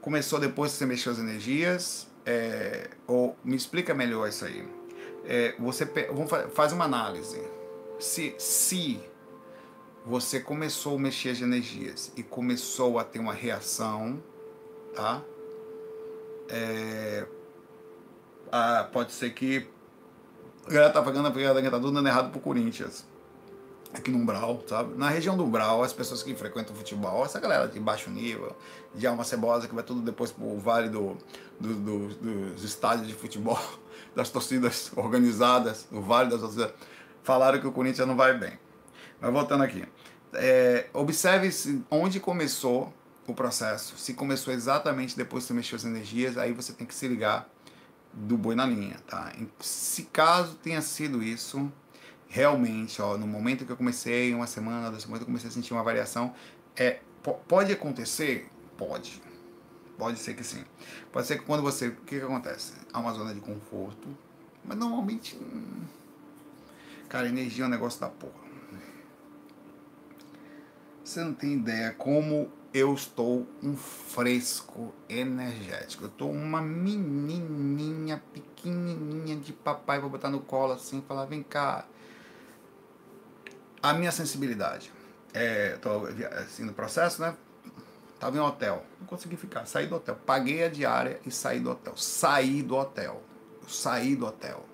Começou 0.00 0.38
depois 0.38 0.70
que 0.70 0.78
você 0.78 0.86
mexeu 0.86 1.10
as 1.10 1.18
energias? 1.18 2.06
É, 2.24 2.88
ou 3.04 3.36
me 3.42 3.56
explica 3.56 3.92
melhor 3.92 4.28
isso 4.28 4.44
aí. 4.44 4.64
É, 5.24 5.56
você 5.58 5.84
vamos 6.12 6.30
faz 6.54 6.72
uma 6.72 6.84
análise. 6.84 7.42
Se, 7.98 8.36
se 8.38 9.00
você 10.06 10.38
começou 10.38 10.94
a 10.94 11.00
mexer 11.00 11.30
as 11.30 11.40
energias 11.40 12.12
e 12.16 12.22
começou 12.22 13.00
a 13.00 13.02
ter 13.02 13.18
uma 13.18 13.34
reação, 13.34 14.22
tá? 14.94 15.20
É, 16.48 17.26
ah, 18.52 18.88
pode 18.92 19.10
ser 19.10 19.30
que 19.30 19.68
a 20.66 20.70
galera 20.70 20.92
tá 20.92 21.02
pagando 21.02 21.26
a 21.26 21.30
galera 21.30 21.70
tá 21.70 21.78
dando 21.78 22.06
errado 22.06 22.30
pro 22.30 22.40
Corinthians. 22.40 23.04
Aqui 23.92 24.10
no 24.10 24.18
Umbral, 24.18 24.62
sabe? 24.66 24.96
Na 24.96 25.10
região 25.10 25.36
do 25.36 25.44
Umbral, 25.44 25.82
as 25.82 25.92
pessoas 25.92 26.22
que 26.22 26.34
frequentam 26.34 26.74
futebol, 26.74 27.26
essa 27.26 27.38
galera 27.38 27.68
de 27.68 27.78
baixo 27.78 28.08
nível, 28.08 28.56
de 28.94 29.06
alma 29.06 29.22
cebosa, 29.22 29.68
que 29.68 29.74
vai 29.74 29.84
tudo 29.84 30.00
depois 30.00 30.32
pro 30.32 30.56
vale 30.58 30.88
do, 30.88 31.18
do, 31.60 31.74
do, 31.74 32.08
dos 32.52 32.64
estádios 32.64 33.06
de 33.06 33.12
futebol, 33.12 33.60
das 34.16 34.30
torcidas 34.30 34.90
organizadas, 34.96 35.86
o 35.92 36.00
vale 36.00 36.30
das 36.30 36.40
torcidas, 36.40 36.72
falaram 37.22 37.60
que 37.60 37.66
o 37.66 37.72
Corinthians 37.72 38.08
não 38.08 38.16
vai 38.16 38.36
bem. 38.38 38.58
Mas 39.20 39.30
voltando 39.30 39.62
aqui. 39.62 39.84
É, 40.32 40.86
observe 40.94 41.50
onde 41.90 42.18
começou 42.18 42.92
o 43.26 43.34
processo. 43.34 43.96
Se 43.98 44.14
começou 44.14 44.54
exatamente 44.54 45.16
depois 45.16 45.44
que 45.44 45.48
você 45.48 45.54
mexeu 45.54 45.76
as 45.76 45.84
energias, 45.84 46.38
aí 46.38 46.52
você 46.52 46.72
tem 46.72 46.86
que 46.86 46.94
se 46.94 47.06
ligar 47.06 47.48
do 48.12 48.36
boi 48.36 48.54
na 48.54 48.66
linha, 48.66 48.98
tá? 49.06 49.32
Se 49.60 50.04
caso 50.04 50.56
tenha 50.56 50.82
sido 50.82 51.22
isso, 51.22 51.72
realmente, 52.28 53.00
ó, 53.00 53.16
no 53.16 53.26
momento 53.26 53.64
que 53.64 53.72
eu 53.72 53.76
comecei, 53.76 54.34
uma 54.34 54.46
semana, 54.46 54.90
duas 54.90 55.02
semanas, 55.02 55.20
eu 55.20 55.26
comecei 55.26 55.48
a 55.48 55.52
sentir 55.52 55.72
uma 55.72 55.82
variação, 55.82 56.34
é, 56.76 57.00
pode 57.48 57.72
acontecer? 57.72 58.50
Pode. 58.76 59.22
Pode 59.98 60.18
ser 60.18 60.34
que 60.34 60.42
sim. 60.42 60.64
Pode 61.12 61.26
ser 61.26 61.38
que 61.38 61.44
quando 61.44 61.62
você. 61.62 61.88
O 61.88 61.96
que, 61.96 62.18
que 62.18 62.24
acontece? 62.24 62.72
Há 62.92 62.98
uma 62.98 63.12
zona 63.12 63.34
de 63.34 63.40
conforto, 63.40 64.08
mas 64.64 64.76
normalmente. 64.76 65.36
Hum, 65.36 65.84
cara, 67.08 67.28
energia 67.28 67.64
é 67.64 67.66
um 67.66 67.70
negócio 67.70 68.00
da 68.00 68.08
porra. 68.08 68.42
Você 71.04 71.22
não 71.22 71.34
tem 71.34 71.54
ideia 71.54 71.92
como 71.92 72.50
eu 72.72 72.94
estou 72.94 73.46
um 73.62 73.76
fresco 73.76 74.94
energético. 75.08 76.04
Eu 76.04 76.08
estou 76.08 76.30
uma 76.30 76.60
menininha 76.60 78.22
pequenininha 78.32 79.36
de 79.36 79.52
papai, 79.52 79.98
vou 80.00 80.10
botar 80.10 80.30
no 80.30 80.40
colo 80.40 80.72
assim 80.72 81.02
falar: 81.02 81.26
vem 81.26 81.42
cá. 81.42 81.84
A 83.82 83.92
minha 83.92 84.12
sensibilidade. 84.12 84.92
É, 85.34 85.78
assim 86.38 86.64
no 86.64 86.72
processo, 86.72 87.20
né? 87.20 87.34
Tava 88.20 88.36
em 88.36 88.40
um 88.40 88.44
hotel, 88.44 88.84
não 89.00 89.06
consegui 89.06 89.36
ficar. 89.36 89.66
Saí 89.66 89.86
do 89.86 89.96
hotel, 89.96 90.16
paguei 90.24 90.62
a 90.62 90.68
diária 90.68 91.20
e 91.26 91.30
saí 91.30 91.58
do 91.58 91.70
hotel. 91.70 91.96
Saí 91.96 92.62
do 92.62 92.76
hotel. 92.76 93.20
Eu 93.60 93.68
saí 93.68 94.14
do 94.14 94.26
hotel. 94.26 94.64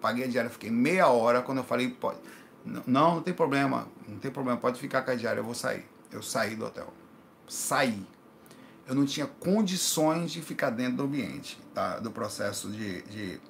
Paguei 0.00 0.24
a 0.24 0.28
diária, 0.28 0.50
fiquei 0.50 0.70
meia 0.70 1.08
hora 1.08 1.40
quando 1.40 1.58
eu 1.58 1.64
falei: 1.64 1.88
pode 1.88 2.18
não, 2.64 2.82
não 2.86 3.22
tem 3.22 3.32
problema, 3.32 3.88
não 4.06 4.18
tem 4.18 4.30
problema, 4.30 4.60
pode 4.60 4.78
ficar 4.78 5.02
com 5.02 5.10
a 5.10 5.14
diária, 5.14 5.40
eu 5.40 5.44
vou 5.44 5.54
sair. 5.54 5.86
Eu 6.12 6.22
saí 6.22 6.54
do 6.54 6.66
hotel. 6.66 6.92
Saí. 7.48 8.06
Eu 8.86 8.94
não 8.94 9.04
tinha 9.04 9.26
condições 9.26 10.30
de 10.30 10.40
ficar 10.40 10.70
dentro 10.70 10.96
do 10.96 11.02
ambiente, 11.02 11.58
tá? 11.74 11.98
do 11.98 12.10
processo 12.10 12.70
de 12.70 12.98
estar 12.98 13.10
de, 13.10 13.40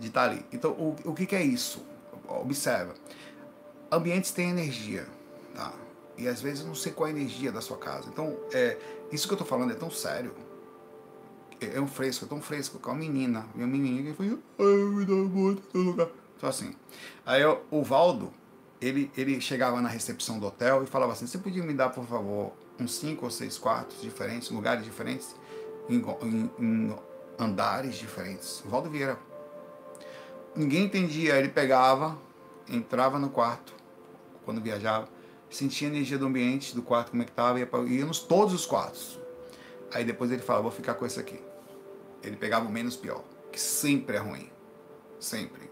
de 0.00 0.10
tá 0.10 0.22
ali. 0.22 0.44
Então, 0.50 0.70
o, 0.72 0.96
o 1.04 1.14
que, 1.14 1.26
que 1.26 1.34
é 1.34 1.42
isso? 1.42 1.84
Observa. 2.26 2.94
Ambientes 3.90 4.30
têm 4.30 4.50
energia, 4.50 5.06
tá? 5.54 5.72
E 6.18 6.26
às 6.26 6.40
vezes 6.40 6.60
eu 6.60 6.66
não 6.66 6.74
sei 6.74 6.92
qual 6.92 7.08
é 7.08 7.12
a 7.12 7.14
energia 7.14 7.52
da 7.52 7.60
sua 7.60 7.76
casa. 7.76 8.08
Então, 8.08 8.36
é, 8.52 8.78
isso 9.12 9.28
que 9.28 9.34
eu 9.34 9.38
tô 9.38 9.44
falando 9.44 9.70
é 9.72 9.74
tão 9.74 9.90
sério. 9.90 10.34
É, 11.60 11.76
é 11.76 11.80
um 11.80 11.86
fresco, 11.86 12.24
é 12.24 12.28
tão 12.28 12.40
fresco. 12.40 12.78
Com 12.78 12.90
a 12.90 12.94
menina. 12.94 13.46
Minha 13.54 13.66
menina 13.66 14.10
que 14.10 14.16
foi. 14.16 14.38
Ai, 14.58 14.64
me 14.64 15.04
dá 15.04 15.12
muito 15.12 15.78
lugar. 15.78 16.08
Então, 16.36 16.48
assim. 16.48 16.74
Aí 17.24 17.42
eu, 17.42 17.62
o 17.70 17.82
Valdo, 17.82 18.32
ele, 18.80 19.10
ele 19.16 19.40
chegava 19.40 19.80
na 19.80 19.88
recepção 19.88 20.38
do 20.38 20.46
hotel 20.46 20.82
e 20.82 20.86
falava 20.86 21.12
assim: 21.12 21.26
Você 21.26 21.38
podia 21.38 21.62
me 21.62 21.74
dar, 21.74 21.90
por 21.90 22.06
favor, 22.06 22.52
uns 22.78 22.94
cinco 22.94 23.24
ou 23.24 23.30
seis 23.30 23.58
quartos 23.58 24.00
diferentes, 24.00 24.50
lugares 24.50 24.84
diferentes, 24.84 25.34
em, 25.88 26.02
em, 26.22 26.50
em 26.58 26.96
andares 27.38 27.96
diferentes? 27.96 28.62
Valdo 28.64 28.90
Vieira. 28.90 29.18
Ninguém 30.54 30.84
entendia. 30.84 31.36
Ele 31.36 31.48
pegava, 31.48 32.18
entrava 32.68 33.18
no 33.18 33.30
quarto, 33.30 33.74
quando 34.44 34.60
viajava, 34.60 35.08
sentia 35.50 35.88
a 35.88 35.90
energia 35.90 36.18
do 36.18 36.26
ambiente, 36.26 36.74
do 36.74 36.82
quarto, 36.82 37.10
como 37.10 37.22
é 37.22 37.24
que 37.24 37.32
estava, 37.32 37.58
ia, 37.58 37.68
ia 37.88 38.06
nos 38.06 38.20
todos 38.20 38.54
os 38.54 38.66
quartos. 38.66 39.18
Aí 39.92 40.04
depois 40.04 40.30
ele 40.30 40.42
falava: 40.42 40.64
Vou 40.64 40.72
ficar 40.72 40.94
com 40.94 41.06
esse 41.06 41.20
aqui. 41.20 41.40
Ele 42.22 42.36
pegava 42.36 42.66
o 42.66 42.72
menos 42.72 42.96
pior, 42.96 43.22
que 43.52 43.60
sempre 43.60 44.16
é 44.16 44.18
ruim. 44.18 44.50
Sempre. 45.18 45.70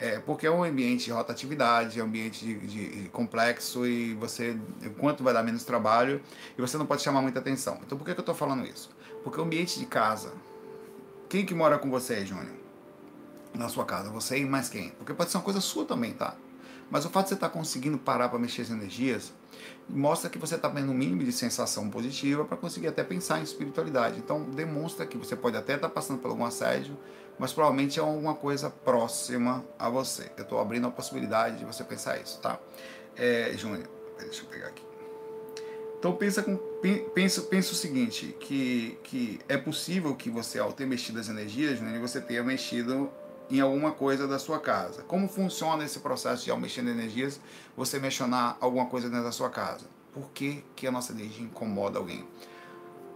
É, 0.00 0.18
porque 0.18 0.46
é 0.46 0.50
um 0.50 0.64
ambiente 0.64 1.04
de 1.04 1.10
rotatividade, 1.12 2.00
é 2.00 2.02
um 2.02 2.06
ambiente 2.06 2.42
de, 2.42 2.58
de, 2.58 3.02
de, 3.02 3.08
complexo 3.10 3.86
e 3.86 4.14
você, 4.14 4.58
enquanto 4.82 5.22
vai 5.22 5.34
dar 5.34 5.42
menos 5.42 5.62
trabalho, 5.62 6.22
e 6.56 6.60
você 6.60 6.78
não 6.78 6.86
pode 6.86 7.02
chamar 7.02 7.20
muita 7.20 7.38
atenção. 7.38 7.78
Então 7.84 7.98
por 7.98 8.06
que, 8.06 8.14
que 8.14 8.18
eu 8.18 8.22
estou 8.22 8.34
falando 8.34 8.66
isso? 8.66 8.88
Porque 9.22 9.38
o 9.38 9.44
ambiente 9.44 9.78
de 9.78 9.84
casa, 9.84 10.32
quem 11.28 11.44
que 11.44 11.54
mora 11.54 11.78
com 11.78 11.90
você, 11.90 12.24
Júnior? 12.24 12.54
Na 13.52 13.68
sua 13.68 13.84
casa, 13.84 14.08
você 14.08 14.38
e 14.38 14.44
mais 14.46 14.70
quem? 14.70 14.88
Porque 14.92 15.12
pode 15.12 15.30
ser 15.30 15.36
uma 15.36 15.44
coisa 15.44 15.60
sua 15.60 15.84
também, 15.84 16.14
tá? 16.14 16.34
Mas 16.90 17.04
o 17.04 17.10
fato 17.10 17.24
de 17.24 17.28
você 17.28 17.34
estar 17.34 17.48
tá 17.48 17.52
conseguindo 17.52 17.98
parar 17.98 18.30
para 18.30 18.38
mexer 18.38 18.62
as 18.62 18.70
energias, 18.70 19.34
mostra 19.86 20.30
que 20.30 20.38
você 20.38 20.54
está 20.54 20.70
tendo 20.70 20.90
um 20.90 20.94
mínimo 20.94 21.22
de 21.22 21.32
sensação 21.32 21.90
positiva 21.90 22.44
para 22.44 22.56
conseguir 22.56 22.88
até 22.88 23.04
pensar 23.04 23.38
em 23.38 23.42
espiritualidade. 23.42 24.18
Então, 24.18 24.44
demonstra 24.44 25.06
que 25.06 25.18
você 25.18 25.36
pode 25.36 25.58
até 25.58 25.74
estar 25.74 25.88
tá 25.88 25.94
passando 25.94 26.20
por 26.20 26.30
algum 26.30 26.44
assédio, 26.44 26.96
mas 27.40 27.54
provavelmente 27.54 27.98
é 27.98 28.02
alguma 28.02 28.34
coisa 28.34 28.68
próxima 28.68 29.64
a 29.78 29.88
você. 29.88 30.30
Eu 30.36 30.42
estou 30.42 30.60
abrindo 30.60 30.86
a 30.86 30.90
possibilidade 30.90 31.56
de 31.56 31.64
você 31.64 31.82
pensar 31.82 32.20
isso, 32.20 32.38
tá? 32.38 32.60
É, 33.16 33.54
Júnior, 33.56 33.88
deixa 34.18 34.42
eu 34.42 34.46
pegar 34.46 34.66
aqui. 34.66 34.82
Então 35.98 36.14
pensa, 36.14 36.42
com, 36.42 36.58
pensa, 37.14 37.40
pensa 37.40 37.72
o 37.72 37.74
seguinte, 37.74 38.36
que, 38.38 38.98
que 39.02 39.40
é 39.48 39.56
possível 39.56 40.14
que 40.14 40.28
você, 40.28 40.58
ao 40.58 40.70
ter 40.70 40.86
mexido 40.86 41.18
as 41.18 41.30
energias, 41.30 41.78
Júnior, 41.78 41.98
você 41.98 42.20
tenha 42.20 42.42
mexido 42.42 43.10
em 43.50 43.58
alguma 43.58 43.92
coisa 43.92 44.28
da 44.28 44.38
sua 44.38 44.60
casa. 44.60 45.02
Como 45.04 45.26
funciona 45.26 45.82
esse 45.82 45.98
processo 46.00 46.44
de 46.44 46.50
ao 46.50 46.60
mexer 46.60 46.82
energias, 46.82 47.40
você 47.74 47.98
mencionar 47.98 48.58
alguma 48.60 48.84
coisa 48.84 49.08
dentro 49.08 49.24
da 49.24 49.32
sua 49.32 49.48
casa? 49.48 49.86
Por 50.12 50.30
que, 50.32 50.62
que 50.76 50.86
a 50.86 50.90
nossa 50.90 51.12
energia 51.12 51.44
incomoda 51.44 51.98
alguém? 51.98 52.22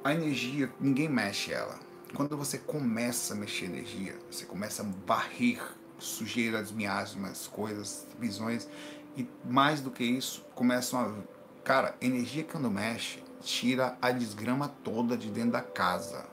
A 0.03 0.15
energia, 0.15 0.73
ninguém 0.81 1.11
mexe 1.11 1.53
ela. 1.53 1.79
Quando 2.15 2.37
você 2.37 2.59
começa 2.59 3.35
a 3.35 3.37
mexer 3.37 3.65
energia, 3.65 4.17
você 4.31 4.45
começa 4.45 4.83
a 4.83 4.87
varrer 5.05 5.61
sujeiras, 5.99 6.71
miasmas, 6.71 7.49
coisas, 7.49 8.07
visões, 8.21 8.69
e 9.17 9.29
mais 9.45 9.81
do 9.81 9.91
que 9.91 10.05
isso, 10.05 10.45
começam 10.55 11.01
a. 11.01 11.35
Cara, 11.65 11.97
energia 12.01 12.45
quando 12.45 12.71
mexe, 12.71 13.23
tira 13.41 13.99
a 14.01 14.13
desgrama 14.13 14.69
toda 14.69 15.17
de 15.17 15.29
dentro 15.29 15.53
da 15.53 15.63
casa. 15.63 16.25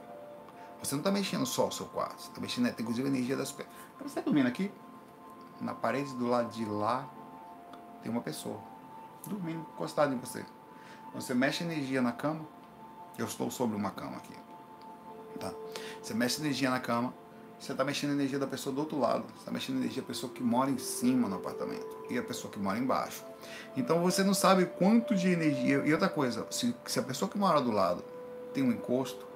Você 0.84 0.94
não 0.94 1.00
está 1.00 1.12
mexendo 1.12 1.46
só 1.46 1.68
o 1.68 1.72
seu 1.72 1.86
quarto, 1.88 2.22
você 2.22 2.28
está 2.30 2.42
mexendo, 2.42 2.64
né, 2.66 2.76
inclusive 2.78 3.08
a 3.08 3.12
energia 3.12 3.36
das 3.36 3.52
pessoas. 3.52 3.76
Você 4.00 4.08
está 4.08 4.22
dormindo 4.22 4.48
aqui? 4.48 4.72
Na 5.60 5.74
parede 5.74 6.14
do 6.16 6.28
lado 6.28 6.52
de 6.52 6.66
lá 6.66 7.10
tem 8.04 8.12
uma 8.12 8.22
pessoa 8.22 8.60
dormindo 9.26 9.62
encostado 9.74 10.14
em 10.14 10.18
você. 10.18 10.46
Você 11.14 11.34
mexe 11.34 11.64
energia 11.64 12.02
na 12.02 12.12
cama. 12.12 12.46
Eu 13.18 13.26
estou 13.26 13.50
sobre 13.52 13.76
uma 13.76 13.92
cama 13.92 14.18
aqui. 14.18 14.41
Tá? 15.40 15.54
Você 16.02 16.14
mexe 16.14 16.42
energia 16.42 16.70
na 16.70 16.80
cama. 16.80 17.14
Você 17.60 17.74
está 17.74 17.84
mexendo 17.84 18.14
energia 18.14 18.40
da 18.40 18.48
pessoa 18.48 18.74
do 18.74 18.80
outro 18.80 19.00
lado. 19.00 19.24
Você 19.34 19.40
está 19.40 19.52
mexendo 19.52 19.78
energia 19.78 20.02
da 20.02 20.08
pessoa 20.08 20.34
que 20.34 20.42
mora 20.42 20.72
em 20.72 20.80
cima 20.80 21.30
no 21.30 21.36
apartamento. 21.36 22.06
E 22.10 22.18
a 22.18 22.24
pessoa 22.24 22.52
que 22.52 22.58
mora 22.58 22.80
embaixo. 22.80 23.24
Então 23.78 24.02
você 24.02 24.24
não 24.24 24.34
sabe 24.34 24.66
quanto 24.66 25.14
de 25.14 25.30
energia. 25.30 25.84
E 25.86 25.94
outra 25.94 26.10
coisa, 26.10 26.48
se, 26.50 26.76
se 26.86 27.00
a 27.00 27.04
pessoa 27.04 27.30
que 27.30 27.38
mora 27.38 27.62
do 27.62 27.72
lado 27.72 28.04
tem 28.52 28.64
um 28.64 28.72
encosto, 28.72 29.28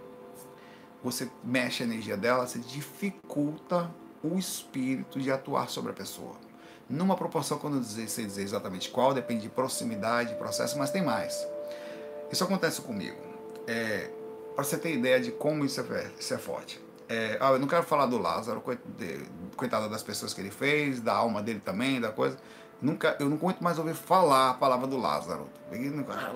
você 1.04 1.30
mexe 1.44 1.84
a 1.84 1.86
energia 1.86 2.18
dela, 2.18 2.48
você 2.48 2.58
dificulta 2.58 3.92
o 4.24 4.40
espírito 4.40 5.20
de 5.20 5.32
atuar 5.32 5.70
sobre 5.70 5.92
a 5.92 5.94
pessoa. 5.94 6.34
Numa 6.90 7.16
proporção, 7.16 7.60
quando 7.60 7.76
eu 7.76 7.80
dizer, 7.80 8.08
sei 8.10 8.26
dizer 8.26 8.42
exatamente 8.42 8.90
qual, 8.90 9.14
depende 9.14 9.44
de 9.44 9.50
proximidade, 9.50 10.34
processo, 10.36 10.78
mas 10.78 10.90
tem 10.90 11.04
mais. 11.04 11.48
Isso 12.32 12.44
acontece 12.44 12.82
comigo. 12.82 13.18
É, 13.68 14.10
Para 14.56 14.64
você 14.64 14.78
ter 14.78 14.94
ideia 14.94 15.20
de 15.20 15.32
como 15.32 15.66
isso 15.66 15.82
é, 15.82 16.12
isso 16.18 16.34
é 16.34 16.38
forte. 16.38 16.80
É, 17.08 17.38
ah, 17.40 17.52
eu 17.52 17.60
não 17.60 17.68
quero 17.68 17.84
falar 17.84 18.06
do 18.08 18.18
Lázaro, 18.18 18.64
coitada 19.56 19.88
das 19.88 20.02
pessoas 20.02 20.34
que 20.34 20.42
ele 20.42 20.50
fez, 20.50 21.02
da 21.02 21.14
alma 21.14 21.42
dele 21.42 21.62
também, 21.64 22.02
da 22.02 22.12
coisa. 22.12 22.38
Nunca, 22.82 23.16
eu 23.20 23.30
não 23.30 23.38
aguento 23.38 23.62
mais 23.62 23.78
ouvir 23.78 23.94
falar 23.94 24.52
a 24.52 24.54
palavra 24.54 24.88
do 24.88 24.98
Lázaro. 24.98 25.48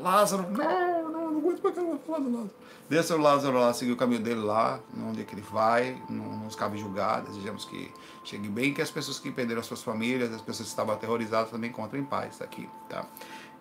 Lázaro, 0.01 0.43
não, 0.51 1.11
não, 1.11 1.31
não 1.31 1.39
aguento 1.39 1.63
mais 1.63 1.75
falar 1.75 2.19
do 2.19 2.31
Lázaro. 2.31 2.51
Deixa 2.89 3.15
o 3.15 3.21
Lázaro 3.21 3.59
lá 3.59 3.73
seguir 3.73 3.91
o 3.91 3.97
caminho 3.97 4.21
dele 4.21 4.41
lá, 4.41 4.79
onde 4.97 5.21
é 5.21 5.23
que 5.23 5.35
ele 5.35 5.43
vai, 5.43 6.01
não 6.09 6.39
nos 6.39 6.55
cabe 6.55 6.77
julgar, 6.77 7.21
desejamos 7.21 7.65
que 7.65 7.91
chegue 8.23 8.49
bem, 8.49 8.73
que 8.73 8.81
as 8.81 8.89
pessoas 8.89 9.19
que 9.19 9.31
perderam 9.31 9.61
as 9.61 9.67
suas 9.67 9.83
famílias, 9.83 10.33
as 10.33 10.41
pessoas 10.41 10.67
que 10.67 10.71
estavam 10.71 10.95
aterrorizadas 10.95 11.51
também 11.51 11.69
encontrem 11.69 12.03
paz 12.03 12.41
aqui, 12.41 12.67
tá? 12.89 13.05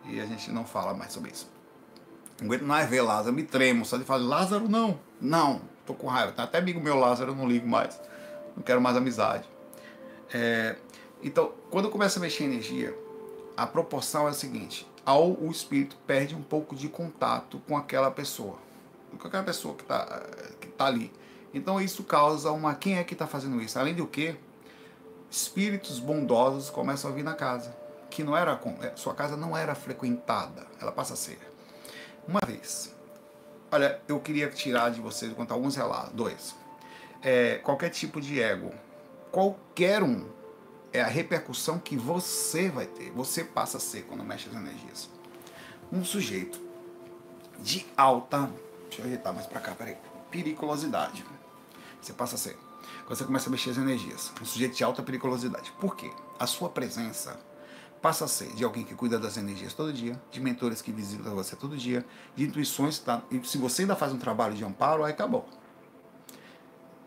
E 0.07 0.19
a 0.21 0.27
gente 0.27 0.51
não 0.51 0.65
fala 0.65 0.95
mais 0.95 1.13
sobre 1.13 1.31
isso. 1.31 1.58
Não 2.41 2.47
aguento 2.47 2.63
mais 2.63 2.89
ver 2.89 3.03
Lázaro, 3.03 3.35
me 3.35 3.43
tremo, 3.43 3.85
só 3.85 3.97
de 3.97 4.05
falar, 4.05 4.25
Lázaro 4.25 4.69
não, 4.69 4.99
não, 5.21 5.61
tô 5.85 5.95
com 5.95 6.07
raiva, 6.07 6.33
tá 6.33 6.45
até 6.45 6.59
amigo 6.59 6.81
meu 6.81 6.97
Lázaro, 6.97 7.33
eu 7.33 7.37
não 7.37 7.49
ligo 7.49 7.67
mais, 7.67 8.01
não 8.57 8.63
quero 8.63 8.81
mais 8.81 8.97
amizade. 8.97 9.49
É, 10.33 10.77
então, 11.23 11.53
quando 11.71 11.91
começa 11.91 12.19
a 12.19 12.23
mexer 12.23 12.45
em 12.45 12.47
energia, 12.47 12.97
a 13.57 13.67
proporção 13.67 14.27
é 14.29 14.31
a 14.31 14.35
seguinte, 14.35 14.87
ao 15.05 15.33
o 15.33 15.51
espírito 15.51 15.97
perde 16.07 16.35
um 16.37 16.43
pouco 16.43 16.77
de 16.77 16.89
contato 16.89 17.61
com 17.67 17.77
aquela 17.77 18.11
pessoa 18.11 18.69
qualquer 19.17 19.45
pessoa 19.45 19.75
que 19.75 19.83
está 19.83 20.23
que 20.61 20.69
tá 20.69 20.87
ali. 20.87 21.13
Então 21.55 21.81
isso 21.81 22.03
causa 22.05 22.51
uma. 22.53 22.75
Quem 22.75 22.99
é 22.99 23.05
que 23.05 23.15
está 23.15 23.27
fazendo 23.27 23.61
isso? 23.61 23.79
Além 23.79 23.95
do 23.95 24.07
que, 24.07 24.37
espíritos 25.31 25.99
bondosos 25.99 26.69
começam 26.71 27.11
a 27.11 27.15
vir 27.15 27.25
na 27.25 27.35
casa. 27.35 27.75
Que 28.11 28.23
não 28.23 28.37
era. 28.37 28.59
É, 28.83 28.93
sua 28.97 29.15
casa 29.15 29.37
não 29.37 29.57
era 29.57 29.75
frequentada. 29.75 30.67
Ela 30.81 30.93
passa 30.93 31.15
a 31.15 31.17
ser. 31.17 31.39
Uma 32.29 32.41
vez. 32.47 32.95
Olha, 33.73 34.01
eu 34.07 34.21
queria 34.21 34.49
tirar 34.51 34.91
de 34.91 35.01
vocês, 35.01 35.33
contar 35.33 35.55
alguns 35.55 35.75
relatos. 35.75 36.13
Dois. 36.13 36.55
É, 37.23 37.57
qualquer 37.57 37.89
tipo 37.89 38.21
de 38.21 38.41
ego. 38.41 38.71
Qualquer 39.33 40.03
um. 40.03 40.29
É 40.93 41.01
a 41.01 41.07
repercussão 41.07 41.79
que 41.79 41.97
você 41.97 42.69
vai 42.71 42.87
ter. 42.87 43.11
Você 43.13 43.43
passa 43.43 43.79
a 43.79 43.81
ser 43.81 44.03
quando 44.03 44.23
mexe 44.23 44.49
as 44.49 44.55
energias. 44.55 45.11
Um 45.91 46.05
sujeito 46.05 46.61
de 47.59 47.87
alta 47.97 48.49
Deixa 48.89 49.03
eu 49.03 49.07
ajeitar 49.07 49.33
mais 49.33 49.47
pra 49.47 49.61
cá, 49.61 49.75
peraí. 49.75 49.97
Periculosidade. 50.31 51.25
Você 52.01 52.13
passa 52.13 52.35
a 52.35 52.39
ser. 52.39 52.57
Quando 53.07 53.19
você 53.19 53.25
começa 53.25 53.49
a 53.49 53.53
mexer 53.53 53.71
as 53.71 53.79
energias. 53.79 54.33
Um 54.41 54.45
sujeito 54.45 54.77
de 54.77 54.85
alta 54.85 55.03
periculosidade. 55.03 55.73
Por 55.79 55.95
quê? 55.95 56.11
A 56.39 56.47
sua 56.47 56.69
presença 56.69 57.39
passa 58.01 58.25
a 58.25 58.29
ser 58.29 58.49
de 58.55 58.65
alguém 58.65 58.85
que 58.85 58.95
cuida 58.95 59.19
das 59.19 59.37
energias 59.37 59.75
todo 59.75 59.93
dia, 59.93 60.21
de 60.31 60.41
mentores 60.41 60.81
que 60.81 60.91
visitam 60.91 61.35
você 61.35 61.57
todo 61.57 61.77
dia, 61.77 62.05
de 62.35 62.45
intuições. 62.45 62.99
Tá? 62.99 63.23
E 63.31 63.45
se 63.47 63.59
você 63.59 63.83
ainda 63.83 63.97
faz 63.97 64.13
um 64.13 64.19
trabalho 64.19 64.55
de 64.55 64.65
amparo, 64.65 65.05
aí 65.05 65.13
acabou. 65.13 65.49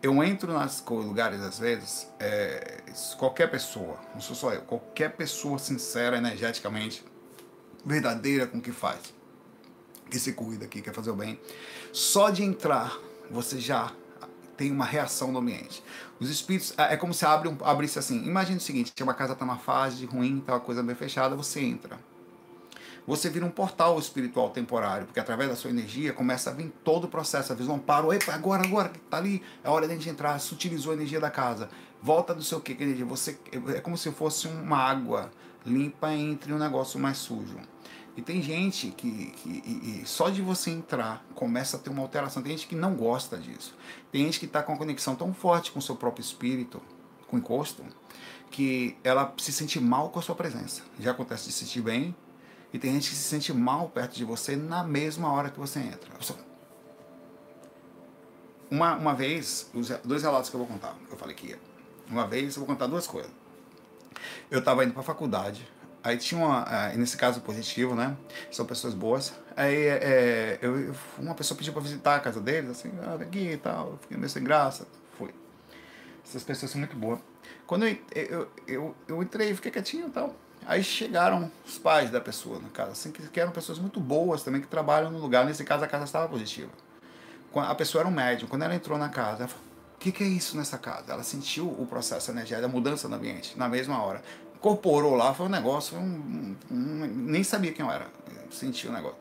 Eu 0.02 0.22
entro 0.22 0.52
nas 0.52 0.84
lugares 0.86 1.40
às 1.40 1.58
vezes, 1.58 2.08
é, 2.18 2.82
qualquer 3.16 3.50
pessoa, 3.50 3.98
não 4.12 4.20
sou 4.20 4.34
só 4.34 4.52
eu, 4.52 4.62
qualquer 4.62 5.16
pessoa 5.16 5.58
sincera, 5.58 6.16
energeticamente, 6.16 7.04
verdadeira 7.84 8.46
com 8.46 8.58
o 8.58 8.60
que 8.60 8.72
faz 8.72 9.14
que 10.12 10.18
se 10.18 10.34
cuida, 10.34 10.66
que 10.66 10.82
quer 10.82 10.92
fazer 10.92 11.10
o 11.10 11.16
bem. 11.16 11.40
Só 11.90 12.28
de 12.28 12.44
entrar, 12.44 12.98
você 13.30 13.58
já 13.58 13.90
tem 14.56 14.70
uma 14.70 14.84
reação 14.84 15.32
no 15.32 15.38
ambiente. 15.38 15.82
Os 16.20 16.30
espíritos, 16.30 16.74
é, 16.78 16.94
é 16.94 16.96
como 16.96 17.12
se 17.12 17.24
abre 17.24 17.48
um, 17.48 17.56
abrisse 17.62 17.98
assim. 17.98 18.24
Imagine 18.24 18.58
o 18.58 18.60
seguinte: 18.60 18.92
uma 19.02 19.14
casa 19.14 19.32
está 19.32 19.44
numa 19.44 19.58
fase 19.58 20.04
ruim, 20.06 20.38
está 20.38 20.54
uma 20.54 20.60
coisa 20.60 20.82
bem 20.82 20.94
fechada, 20.94 21.34
você 21.34 21.60
entra. 21.60 21.98
Você 23.04 23.28
vira 23.28 23.44
um 23.44 23.50
portal 23.50 23.98
espiritual 23.98 24.50
temporário, 24.50 25.06
porque 25.06 25.18
através 25.18 25.50
da 25.50 25.56
sua 25.56 25.70
energia 25.70 26.12
começa 26.12 26.50
a 26.50 26.52
vir 26.52 26.72
todo 26.84 27.04
o 27.04 27.08
processo. 27.08 27.52
A 27.52 27.56
visão 27.56 27.76
parou, 27.76 28.14
epa, 28.14 28.32
agora, 28.32 28.64
agora, 28.64 28.88
que 28.90 28.98
tá 29.00 29.16
ali, 29.16 29.42
é 29.64 29.68
hora 29.68 29.88
de 29.88 29.92
a 29.92 29.96
gente 29.96 30.08
entrar, 30.08 30.38
sutilizou 30.38 30.92
a 30.92 30.94
energia 30.94 31.18
da 31.18 31.30
casa. 31.30 31.68
Volta 32.00 32.32
do 32.32 32.44
seu 32.44 32.60
que, 32.60 32.74
que 32.74 32.82
energia? 32.84 33.04
Você, 33.06 33.36
é 33.74 33.80
como 33.80 33.98
se 33.98 34.10
fosse 34.12 34.46
uma 34.46 34.76
água 34.76 35.32
limpa 35.66 36.12
entre 36.12 36.52
um 36.52 36.58
negócio 36.58 36.98
mais 36.98 37.18
sujo. 37.18 37.58
E 38.16 38.20
tem 38.20 38.42
gente 38.42 38.88
que, 38.90 39.30
que 39.30 40.02
só 40.04 40.28
de 40.28 40.42
você 40.42 40.70
entrar 40.70 41.24
começa 41.34 41.76
a 41.76 41.80
ter 41.80 41.88
uma 41.88 42.02
alteração. 42.02 42.42
Tem 42.42 42.52
gente 42.52 42.66
que 42.66 42.74
não 42.74 42.94
gosta 42.94 43.38
disso. 43.38 43.74
Tem 44.10 44.24
gente 44.24 44.38
que 44.38 44.44
está 44.44 44.62
com 44.62 44.72
uma 44.72 44.78
conexão 44.78 45.16
tão 45.16 45.32
forte 45.32 45.72
com 45.72 45.78
o 45.78 45.82
seu 45.82 45.96
próprio 45.96 46.22
espírito, 46.22 46.82
com 47.26 47.36
o 47.36 47.38
encosto, 47.38 47.82
que 48.50 48.96
ela 49.02 49.32
se 49.38 49.50
sente 49.50 49.80
mal 49.80 50.10
com 50.10 50.18
a 50.18 50.22
sua 50.22 50.34
presença. 50.34 50.82
Já 51.00 51.12
acontece 51.12 51.46
de 51.46 51.52
se 51.52 51.64
sentir 51.64 51.80
bem, 51.80 52.14
e 52.72 52.78
tem 52.78 52.92
gente 52.92 53.10
que 53.10 53.16
se 53.16 53.24
sente 53.24 53.52
mal 53.52 53.88
perto 53.88 54.14
de 54.14 54.24
você 54.24 54.56
na 54.56 54.82
mesma 54.82 55.30
hora 55.30 55.50
que 55.50 55.58
você 55.58 55.78
entra. 55.78 56.10
Uma, 58.70 58.94
uma 58.96 59.14
vez, 59.14 59.70
os 59.74 59.90
dois 60.02 60.22
relatos 60.22 60.48
que 60.48 60.56
eu 60.56 60.60
vou 60.60 60.66
contar, 60.66 60.96
eu 61.10 61.16
falei 61.16 61.34
que. 61.34 61.58
Uma 62.08 62.26
vez 62.26 62.56
eu 62.56 62.60
vou 62.60 62.66
contar 62.66 62.86
duas 62.86 63.06
coisas. 63.06 63.30
Eu 64.50 64.60
estava 64.60 64.84
indo 64.84 64.92
para 64.92 65.00
a 65.00 65.04
faculdade, 65.04 65.68
Aí 66.04 66.16
tinha 66.16 66.44
uma, 66.44 66.64
é, 66.68 66.96
nesse 66.96 67.16
caso 67.16 67.40
positivo, 67.40 67.94
né? 67.94 68.16
São 68.50 68.66
pessoas 68.66 68.92
boas. 68.92 69.32
Aí 69.56 69.86
é, 69.86 70.58
eu, 70.60 70.92
uma 71.16 71.34
pessoa 71.34 71.56
pediu 71.56 71.72
para 71.72 71.82
visitar 71.82 72.16
a 72.16 72.20
casa 72.20 72.40
deles, 72.40 72.70
assim, 72.70 72.90
ah, 73.02 73.14
aqui 73.20 73.52
e 73.52 73.56
tal. 73.56 73.90
Eu 73.90 73.98
fiquei 73.98 74.16
meio 74.16 74.28
sem 74.28 74.42
graça. 74.42 74.86
Fui. 75.16 75.32
Essas 76.24 76.42
pessoas 76.42 76.72
são 76.72 76.80
muito 76.80 76.96
boas. 76.96 77.20
Quando 77.66 77.86
eu, 77.86 77.96
eu, 78.14 78.48
eu, 78.66 78.96
eu 79.06 79.22
entrei, 79.22 79.54
fiquei 79.54 79.70
quietinho 79.70 80.08
e 80.08 80.10
tal. 80.10 80.34
Aí 80.66 80.82
chegaram 80.82 81.50
os 81.64 81.78
pais 81.78 82.10
da 82.10 82.20
pessoa 82.20 82.58
na 82.60 82.68
casa, 82.68 82.92
assim, 82.92 83.10
que 83.10 83.40
eram 83.40 83.52
pessoas 83.52 83.78
muito 83.78 84.00
boas 84.00 84.42
também, 84.42 84.60
que 84.60 84.66
trabalham 84.66 85.10
no 85.10 85.18
lugar. 85.18 85.44
Nesse 85.44 85.64
caso, 85.64 85.84
a 85.84 85.88
casa 85.88 86.04
estava 86.04 86.28
positiva. 86.28 86.70
A 87.54 87.74
pessoa 87.74 88.02
era 88.02 88.08
um 88.08 88.12
médium. 88.12 88.48
Quando 88.48 88.62
ela 88.62 88.74
entrou 88.74 88.98
na 88.98 89.08
casa, 89.08 89.42
ela 89.42 89.48
falou, 89.48 89.64
o 89.96 89.98
que, 89.98 90.10
que 90.10 90.24
é 90.24 90.26
isso 90.26 90.56
nessa 90.56 90.78
casa? 90.78 91.12
Ela 91.12 91.22
sentiu 91.22 91.68
o 91.68 91.86
processo 91.86 92.30
energético, 92.30 92.66
a 92.66 92.68
mudança 92.68 93.08
no 93.08 93.14
ambiente, 93.14 93.56
na 93.56 93.68
mesma 93.68 94.02
hora 94.02 94.22
incorporou 94.62 95.16
lá, 95.16 95.34
foi 95.34 95.46
um 95.46 95.48
negócio, 95.48 95.98
um, 95.98 96.56
um, 96.70 96.76
nem 96.76 97.42
sabia 97.42 97.72
quem 97.72 97.84
eu 97.84 97.90
era, 97.90 98.06
senti 98.48 98.86
o 98.86 98.92
negócio. 98.92 99.18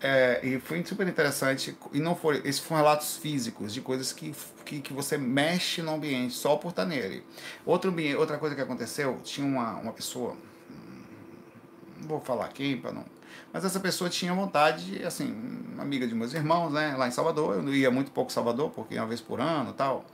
É, 0.00 0.40
e 0.42 0.58
foi 0.58 0.82
super 0.84 1.06
interessante, 1.06 1.76
e 1.92 2.00
não 2.00 2.16
foi, 2.16 2.38
esses 2.38 2.58
foram 2.58 2.82
relatos 2.82 3.18
físicos, 3.18 3.72
de 3.72 3.82
coisas 3.82 4.12
que, 4.12 4.34
que, 4.64 4.80
que 4.80 4.92
você 4.92 5.18
mexe 5.18 5.82
no 5.82 5.94
ambiente 5.94 6.34
só 6.34 6.56
por 6.56 6.70
estar 6.70 6.86
nele. 6.86 7.22
Outro, 7.66 7.94
outra 8.18 8.38
coisa 8.38 8.56
que 8.56 8.62
aconteceu, 8.62 9.20
tinha 9.22 9.46
uma, 9.46 9.74
uma 9.74 9.92
pessoa, 9.92 10.34
não 12.00 12.08
vou 12.08 12.20
falar 12.20 12.48
quem, 12.48 12.78
para 12.78 12.92
não, 12.92 13.04
Mas 13.52 13.64
essa 13.64 13.78
pessoa 13.78 14.08
tinha 14.08 14.34
vontade, 14.34 15.04
assim, 15.04 15.36
amiga 15.78 16.06
de 16.06 16.14
meus 16.14 16.32
irmãos, 16.32 16.72
né, 16.72 16.96
lá 16.96 17.06
em 17.06 17.12
Salvador. 17.12 17.56
Eu 17.56 17.74
ia 17.74 17.90
muito 17.90 18.10
pouco 18.10 18.32
Salvador, 18.32 18.70
porque 18.70 18.96
uma 18.96 19.06
vez 19.06 19.20
por 19.20 19.38
ano 19.38 19.72
tal, 19.74 20.04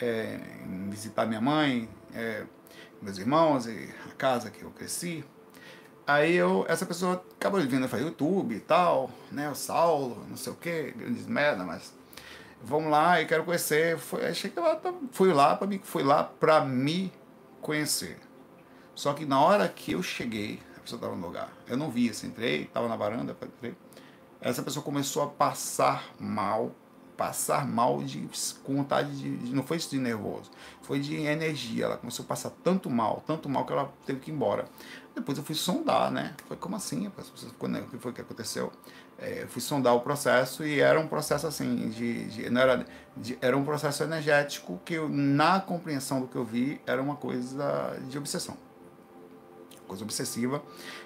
é, 0.00 0.38
visitar 0.88 1.26
minha 1.26 1.40
mãe, 1.40 1.86
é, 2.14 2.44
meus 3.04 3.18
irmãos 3.18 3.66
e 3.66 3.90
a 4.10 4.14
casa 4.14 4.50
que 4.50 4.62
eu 4.62 4.70
cresci. 4.70 5.22
Aí 6.06 6.34
eu, 6.34 6.64
essa 6.68 6.84
pessoa 6.84 7.24
acabou 7.36 7.60
vindo 7.60 7.88
para 7.88 7.98
YouTube 7.98 8.54
e 8.54 8.60
tal, 8.60 9.10
né, 9.30 9.48
o 9.50 9.54
Saulo, 9.54 10.24
não 10.28 10.36
sei 10.36 10.52
o 10.52 10.56
que, 10.56 10.90
grandes 10.92 11.26
merda, 11.26 11.64
mas 11.64 11.94
vamos 12.62 12.90
lá 12.90 13.20
e 13.20 13.26
quero 13.26 13.44
conhecer. 13.44 13.98
Foi, 13.98 14.26
achei 14.26 14.50
que 14.50 14.58
lá, 14.58 14.80
fui 15.12 15.32
lá 15.32 15.54
para 15.56 15.66
me, 15.66 15.78
fui 15.82 16.02
lá 16.02 16.24
para 16.24 16.64
me 16.64 17.12
conhecer. 17.60 18.18
Só 18.94 19.12
que 19.12 19.24
na 19.24 19.40
hora 19.40 19.68
que 19.68 19.92
eu 19.92 20.02
cheguei, 20.02 20.60
a 20.76 20.80
pessoa 20.80 20.98
estava 20.98 21.16
no 21.16 21.26
lugar. 21.26 21.52
Eu 21.66 21.76
não 21.76 21.90
vi, 21.90 22.08
assim, 22.10 22.28
entrei, 22.28 22.62
estava 22.62 22.88
na 22.88 22.96
varanda, 22.96 23.36
entrei. 23.42 23.74
Essa 24.40 24.62
pessoa 24.62 24.84
começou 24.84 25.22
a 25.22 25.26
passar 25.26 26.04
mal, 26.18 26.70
passar 27.16 27.66
mal 27.66 28.02
de 28.02 28.28
com 28.62 28.76
vontade 28.76 29.10
de, 29.10 29.54
não 29.54 29.62
foi 29.62 29.78
de 29.78 29.98
nervoso, 29.98 30.50
foi 30.82 31.00
de 31.00 31.14
energia. 31.16 31.86
Ela 31.86 31.96
começou 31.96 32.24
a 32.24 32.28
passar 32.28 32.50
tanto 32.62 32.90
mal, 32.90 33.22
tanto 33.26 33.48
mal 33.48 33.64
que 33.64 33.72
ela 33.72 33.92
teve 34.06 34.20
que 34.20 34.30
ir 34.30 34.34
embora. 34.34 34.66
Depois 35.14 35.38
eu 35.38 35.44
fui 35.44 35.54
sondar, 35.54 36.10
né? 36.10 36.34
Foi 36.48 36.56
como 36.56 36.74
assim? 36.74 37.06
O 37.06 37.10
que 37.90 37.98
foi 37.98 38.12
que 38.12 38.20
aconteceu? 38.20 38.72
É, 39.16 39.46
fui 39.48 39.62
sondar 39.62 39.94
o 39.94 40.00
processo 40.00 40.64
e 40.64 40.80
era 40.80 40.98
um 40.98 41.06
processo 41.06 41.46
assim 41.46 41.88
de, 41.90 42.24
de 42.26 42.50
não 42.50 42.60
era 42.60 42.84
de, 43.16 43.38
era 43.40 43.56
um 43.56 43.64
processo 43.64 44.02
energético 44.02 44.80
que 44.84 44.94
eu, 44.94 45.08
na 45.08 45.60
compreensão 45.60 46.20
do 46.20 46.26
que 46.26 46.34
eu 46.34 46.44
vi 46.44 46.80
era 46.84 47.00
uma 47.00 47.14
coisa 47.14 47.96
de 48.08 48.18
obsessão 48.18 48.56
coisa 49.86 50.02
obsessiva 50.02 50.60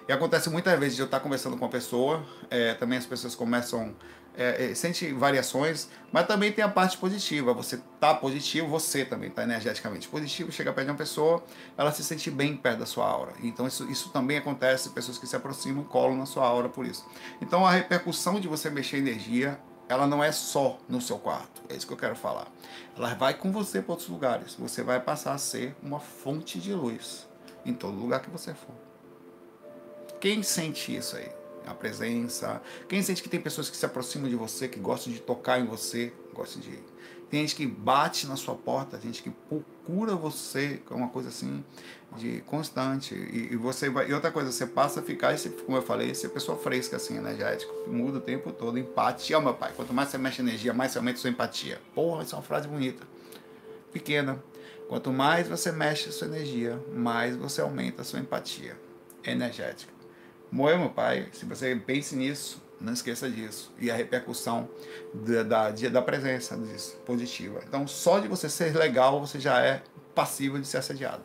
e 0.09 0.13
acontece 0.13 0.49
muitas 0.49 0.79
vezes 0.79 0.97
de 0.97 1.03
eu 1.03 1.05
estar 1.05 1.21
conversando 1.21 1.59
com 1.59 1.67
uma 1.67 1.71
pessoa 1.71 2.25
é, 2.49 2.73
também 2.73 2.97
as 2.97 3.05
pessoas 3.05 3.35
começam 3.35 3.95
é, 4.39 4.71
é, 4.71 4.75
sente 4.75 5.13
variações, 5.13 5.89
mas 6.13 6.25
também 6.29 6.53
tem 6.53 6.65
a 6.65 6.69
parte 6.69 6.97
positiva. 6.97 7.53
Você 7.53 7.81
tá 7.99 8.15
positivo, 8.15 8.69
você 8.69 9.05
também 9.05 9.29
tá 9.29 9.43
energeticamente 9.43 10.07
positivo, 10.07 10.53
chega 10.53 10.73
perto 10.73 10.87
de 10.87 10.93
uma 10.93 10.97
pessoa, 10.97 11.43
ela 11.77 11.91
se 11.91 12.05
sente 12.05 12.31
bem 12.31 12.57
perto 12.57 12.79
da 12.79 12.87
sua 12.87 13.09
aura. 13.09 13.33
Então 13.43 13.67
isso, 13.67 13.91
isso 13.91 14.11
também 14.11 14.39
acontece, 14.39 14.91
pessoas 14.91 15.19
que 15.19 15.27
se 15.27 15.35
aproximam 15.35 15.83
colam 15.83 16.17
na 16.17 16.25
sua 16.25 16.47
aura 16.47 16.69
por 16.69 16.87
isso. 16.87 17.05
Então 17.43 17.67
a 17.67 17.73
repercussão 17.73 18.39
de 18.39 18.47
você 18.47 18.71
mexer 18.71 18.99
energia, 18.99 19.59
ela 19.89 20.07
não 20.07 20.23
é 20.23 20.31
só 20.31 20.79
no 20.89 21.01
seu 21.01 21.19
quarto. 21.19 21.61
É 21.69 21.75
isso 21.75 21.87
que 21.89 21.93
eu 21.93 21.97
quero 21.97 22.15
falar. 22.15 22.47
Ela 22.97 23.15
vai 23.15 23.35
com 23.35 23.51
você 23.51 23.83
para 23.83 23.93
outros 23.93 24.09
lugares. 24.09 24.55
Você 24.55 24.85
vai 24.85 25.01
passar 25.01 25.33
a 25.33 25.39
ser 25.39 25.75
uma 25.83 25.99
fonte 25.99 26.61
de 26.61 26.73
luz 26.73 27.27
em 27.67 27.75
todo 27.75 27.99
lugar 27.99 28.21
que 28.21 28.31
você 28.31 28.55
for. 28.55 28.75
Quem 30.21 30.45
sente 30.45 30.95
isso 30.95 31.17
aí? 31.17 31.38
A 31.71 31.75
presença. 31.75 32.61
Quem 32.89 33.03
sente 33.03 33.23
que 33.23 33.29
tem 33.29 33.41
pessoas 33.41 33.69
que 33.71 33.77
se 33.77 33.85
aproximam 33.85 34.29
de 34.29 34.37
você, 34.37 34.69
que 34.69 34.81
gostam 34.81 35.13
de 35.13 35.21
tocar 35.21 35.61
em 35.61 35.67
você, 35.67 36.13
gostam 36.35 36.61
de. 36.61 36.79
Tem 37.31 37.41
gente 37.41 37.55
que 37.55 37.67
bate 37.67 38.27
na 38.27 38.37
sua 38.37 38.55
porta, 38.55 38.99
gente 38.99 39.23
que 39.23 39.31
procura 39.31 40.15
você, 40.17 40.81
é 40.91 40.95
uma 40.95 41.09
coisa 41.09 41.29
assim 41.29 41.63
de 42.17 42.41
constante. 42.47 43.15
E, 43.15 43.53
e, 43.53 43.57
você 43.57 43.91
vai. 43.91 44.09
E 44.09 44.15
outra 44.15 44.31
coisa, 44.31 44.51
você 44.51 44.67
passa 44.67 45.01
a 45.01 45.03
ficar, 45.03 45.35
esse, 45.35 45.51
como 45.51 45.77
eu 45.77 45.83
falei, 45.83 46.11
essa 46.11 46.29
pessoa 46.29 46.57
fresca, 46.57 46.97
assim, 46.97 47.17
energética, 47.17 47.71
muda 47.87 48.19
o 48.19 48.21
tempo 48.21 48.51
todo. 48.51 48.79
Empatia, 48.79 49.39
meu 49.41 49.53
pai. 49.53 49.73
Quanto 49.77 49.93
mais 49.93 50.09
você 50.09 50.17
mexe 50.17 50.41
energia, 50.41 50.73
mais 50.73 50.93
você 50.93 50.99
aumenta 50.99 51.19
sua 51.19 51.31
empatia. 51.31 51.81
Porra, 51.95 52.23
isso 52.23 52.35
é 52.35 52.39
uma 52.39 52.45
frase 52.45 52.67
bonita. 52.67 53.07
Pequena. 53.93 54.43
Quanto 54.89 55.13
mais 55.13 55.47
você 55.47 55.71
mexe 55.71 56.09
a 56.09 56.13
sua 56.13 56.29
energia, 56.29 56.83
mais 56.95 57.37
você 57.37 57.61
aumenta 57.61 58.01
a 58.01 58.05
sua 58.05 58.21
empatia 58.21 58.75
energética. 59.23 59.98
Moeu, 60.51 60.79
meu 60.79 60.91
pai, 60.91 61.29
se 61.33 61.45
você 61.45 61.77
pense 61.77 62.17
nisso, 62.17 62.63
não 62.81 62.93
esqueça 62.93 63.29
disso. 63.29 63.73
E 63.79 63.91
a 63.91 63.95
repercussão 63.95 64.69
da, 65.13 65.43
da, 65.43 65.71
da 65.71 66.03
presença 66.03 66.57
disso, 66.57 66.97
positiva. 67.05 67.61
Então, 67.67 67.87
só 67.87 68.19
de 68.19 68.29
você 68.29 68.49
ser 68.49 68.75
legal, 68.77 69.21
você 69.21 69.39
já 69.39 69.61
é 69.61 69.83
passivo 70.15 70.59
de 70.59 70.67
ser 70.67 70.79
assediado, 70.79 71.23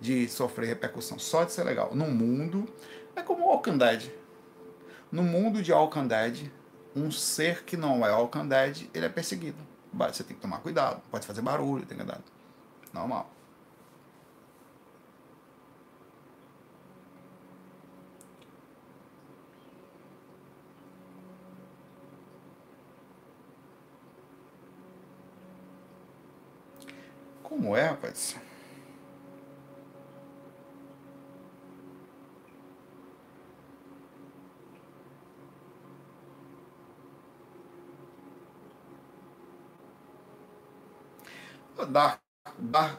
de 0.00 0.28
sofrer 0.28 0.66
repercussão. 0.66 1.18
Só 1.18 1.44
de 1.44 1.52
ser 1.52 1.64
legal. 1.64 1.94
No 1.94 2.06
mundo, 2.06 2.68
é 3.16 3.22
como 3.22 3.44
o 3.44 3.48
Walking 3.48 3.78
Dead. 3.78 4.10
No 5.10 5.22
mundo 5.22 5.62
de 5.62 5.72
Walking 5.72 6.06
Dead, 6.06 6.50
um 6.94 7.10
ser 7.10 7.64
que 7.64 7.76
não 7.76 8.06
é 8.06 8.12
Walking 8.12 8.48
Dead, 8.48 8.88
ele 8.94 9.06
é 9.06 9.08
perseguido. 9.08 9.58
Você 9.92 10.22
tem 10.24 10.36
que 10.36 10.42
tomar 10.42 10.58
cuidado, 10.58 11.02
pode 11.10 11.26
fazer 11.26 11.42
barulho, 11.42 11.84
tem 11.84 11.96
que 11.96 12.02
andar. 12.02 12.20
Normal. 12.92 13.30
Como 27.52 27.76
é, 27.76 27.86
rapaz? 27.88 28.34
Dark, 41.90 42.20
Dark, 42.58 42.98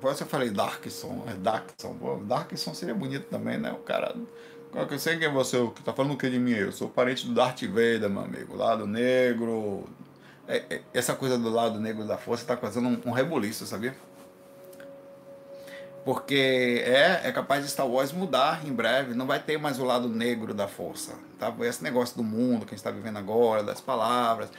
por 0.00 0.12
isso 0.12 0.24
eu 0.24 0.26
falei 0.28 0.50
Darkson, 0.50 1.24
é 1.28 1.34
Darkson, 1.34 1.96
Darkson 2.26 2.74
seria 2.74 2.94
bonito 2.94 3.28
também, 3.28 3.58
né? 3.58 3.72
O 3.72 3.78
cara, 3.78 4.14
eu 4.74 4.98
sei 4.98 5.18
quem 5.18 5.28
é 5.28 5.32
você, 5.32 5.58
que 5.72 5.82
tá 5.82 5.92
falando 5.92 6.14
o 6.14 6.18
que 6.18 6.30
de 6.30 6.38
mim? 6.38 6.52
Eu 6.52 6.72
sou 6.72 6.88
parente 6.88 7.26
do 7.26 7.34
Darth 7.34 7.62
Vader, 7.64 8.10
meu 8.10 8.22
amigo, 8.22 8.56
lado 8.56 8.86
negro, 8.86 9.84
é, 10.46 10.62
é, 10.68 10.82
essa 10.92 11.14
coisa 11.14 11.38
do 11.38 11.48
lado 11.48 11.80
negro 11.80 12.06
da 12.06 12.16
força 12.16 12.44
está 12.44 12.56
causando 12.56 12.88
um, 12.88 13.00
um 13.06 13.12
rebuliço, 13.12 13.66
sabia? 13.66 13.94
Porque 16.04 16.82
é, 16.84 17.22
é 17.24 17.32
capaz 17.32 17.64
de 17.64 17.70
Star 17.70 17.88
Wars 17.88 18.12
mudar 18.12 18.66
em 18.66 18.72
breve, 18.72 19.14
não 19.14 19.26
vai 19.26 19.40
ter 19.40 19.58
mais 19.58 19.78
o 19.78 19.84
lado 19.84 20.06
negro 20.08 20.52
da 20.52 20.68
força. 20.68 21.14
Tá? 21.38 21.52
Esse 21.60 21.82
negócio 21.82 22.14
do 22.16 22.22
mundo 22.22 22.66
que 22.66 22.74
a 22.74 22.76
gente 22.76 22.86
está 22.86 22.90
vivendo 22.90 23.16
agora, 23.16 23.62
das 23.62 23.80
palavras. 23.80 24.50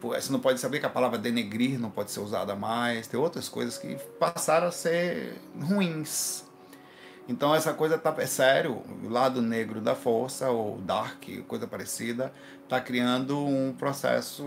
Você 0.00 0.32
não 0.32 0.40
pode 0.40 0.60
saber 0.60 0.80
que 0.80 0.86
a 0.86 0.90
palavra 0.90 1.18
denegrir 1.18 1.78
não 1.78 1.90
pode 1.90 2.10
ser 2.10 2.20
usada 2.20 2.54
mais. 2.54 3.06
Tem 3.06 3.18
outras 3.18 3.48
coisas 3.48 3.78
que 3.78 3.96
passaram 4.18 4.68
a 4.68 4.72
ser 4.72 5.40
ruins. 5.60 6.44
Então 7.28 7.54
essa 7.54 7.72
coisa 7.72 7.96
tá 7.96 8.14
é 8.18 8.26
sério, 8.26 8.82
o 9.04 9.08
lado 9.08 9.40
negro 9.40 9.80
da 9.80 9.94
força 9.94 10.50
ou 10.50 10.78
dark, 10.78 11.24
coisa 11.46 11.66
parecida, 11.66 12.32
está 12.64 12.80
criando 12.80 13.38
um 13.38 13.72
processo 13.72 14.44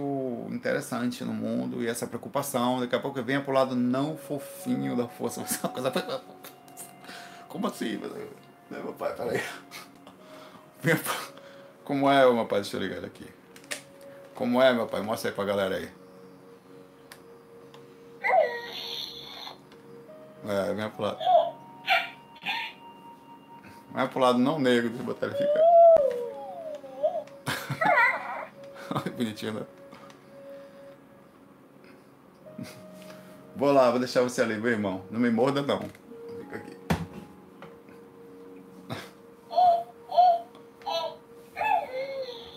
interessante 0.50 1.24
no 1.24 1.34
mundo 1.34 1.82
e 1.82 1.88
essa 1.88 2.06
preocupação. 2.06 2.82
Daqui 2.82 2.96
a 2.96 3.00
pouco 3.00 3.22
venha 3.24 3.42
para 3.42 3.52
o 3.52 3.54
lado 3.54 3.76
não 3.76 4.18
fofinho 4.18 4.96
da 4.96 5.08
força. 5.08 5.42
Uma 5.64 5.70
coisa... 5.72 6.22
Como 7.48 7.68
assim? 7.68 8.00
Meu 8.70 8.94
pai, 8.94 9.16
peraí. 9.16 9.42
Como 11.86 12.10
é, 12.12 12.30
meu 12.32 12.46
pai? 12.46 12.62
Deixa 12.62 12.76
eu 12.76 12.82
ligar 12.82 12.98
ele 12.98 13.06
aqui. 13.06 13.28
Como 14.34 14.62
é, 14.62 14.74
meu 14.74 14.86
pai? 14.86 15.02
Mostra 15.02 15.30
aí 15.30 15.36
pra 15.36 15.46
galera 15.46 15.78
aí. 15.78 15.90
É, 20.48 20.74
vem 20.74 20.90
pro 20.90 21.04
lado. 21.04 21.18
Vai 23.96 24.10
pro 24.10 24.20
lado 24.20 24.38
não 24.38 24.60
negro, 24.60 24.90
deixa 24.90 25.02
eu 25.02 25.06
botar 25.06 25.28
ele 25.28 25.36
ficar. 25.36 25.62
Bonitinho, 29.16 29.54
né? 29.54 29.66
Vou 33.56 33.72
lá, 33.72 33.90
vou 33.90 34.00
deixar 34.00 34.22
você 34.22 34.42
ali, 34.42 34.58
meu 34.58 34.70
irmão. 34.70 35.06
Não 35.10 35.18
me 35.18 35.32
morda, 35.32 35.62
não. 35.62 35.80
Fica 35.80 36.58
aqui. 36.58 36.78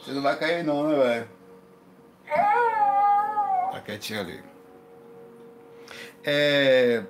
Você 0.03 0.11
não 0.11 0.22
vai 0.22 0.36
cair, 0.36 0.64
não, 0.64 0.89
né, 0.89 0.97
velho? 0.97 1.28
Tá 3.70 3.80
quietinho 3.84 4.20
ali. 4.20 4.43
É. 6.24 7.05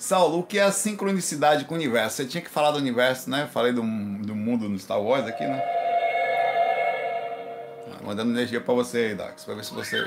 Saulo, 0.00 0.38
o 0.38 0.42
que 0.42 0.58
é 0.58 0.62
a 0.62 0.72
sincronicidade 0.72 1.66
com 1.66 1.74
o 1.74 1.76
universo? 1.76 2.16
Você 2.16 2.24
tinha 2.24 2.42
que 2.42 2.48
falar 2.48 2.70
do 2.70 2.78
universo, 2.78 3.28
né? 3.28 3.46
Falei 3.52 3.70
do, 3.70 3.82
do 3.82 4.34
mundo 4.34 4.66
no 4.66 4.78
Star 4.78 4.98
Wars 4.98 5.26
aqui, 5.26 5.44
né? 5.44 5.62
mandando 8.02 8.30
energia 8.30 8.62
para 8.62 8.72
você 8.72 8.96
aí, 8.96 9.14
Dax, 9.14 9.44
para 9.44 9.54
ver 9.56 9.62
se 9.62 9.74
você. 9.74 10.02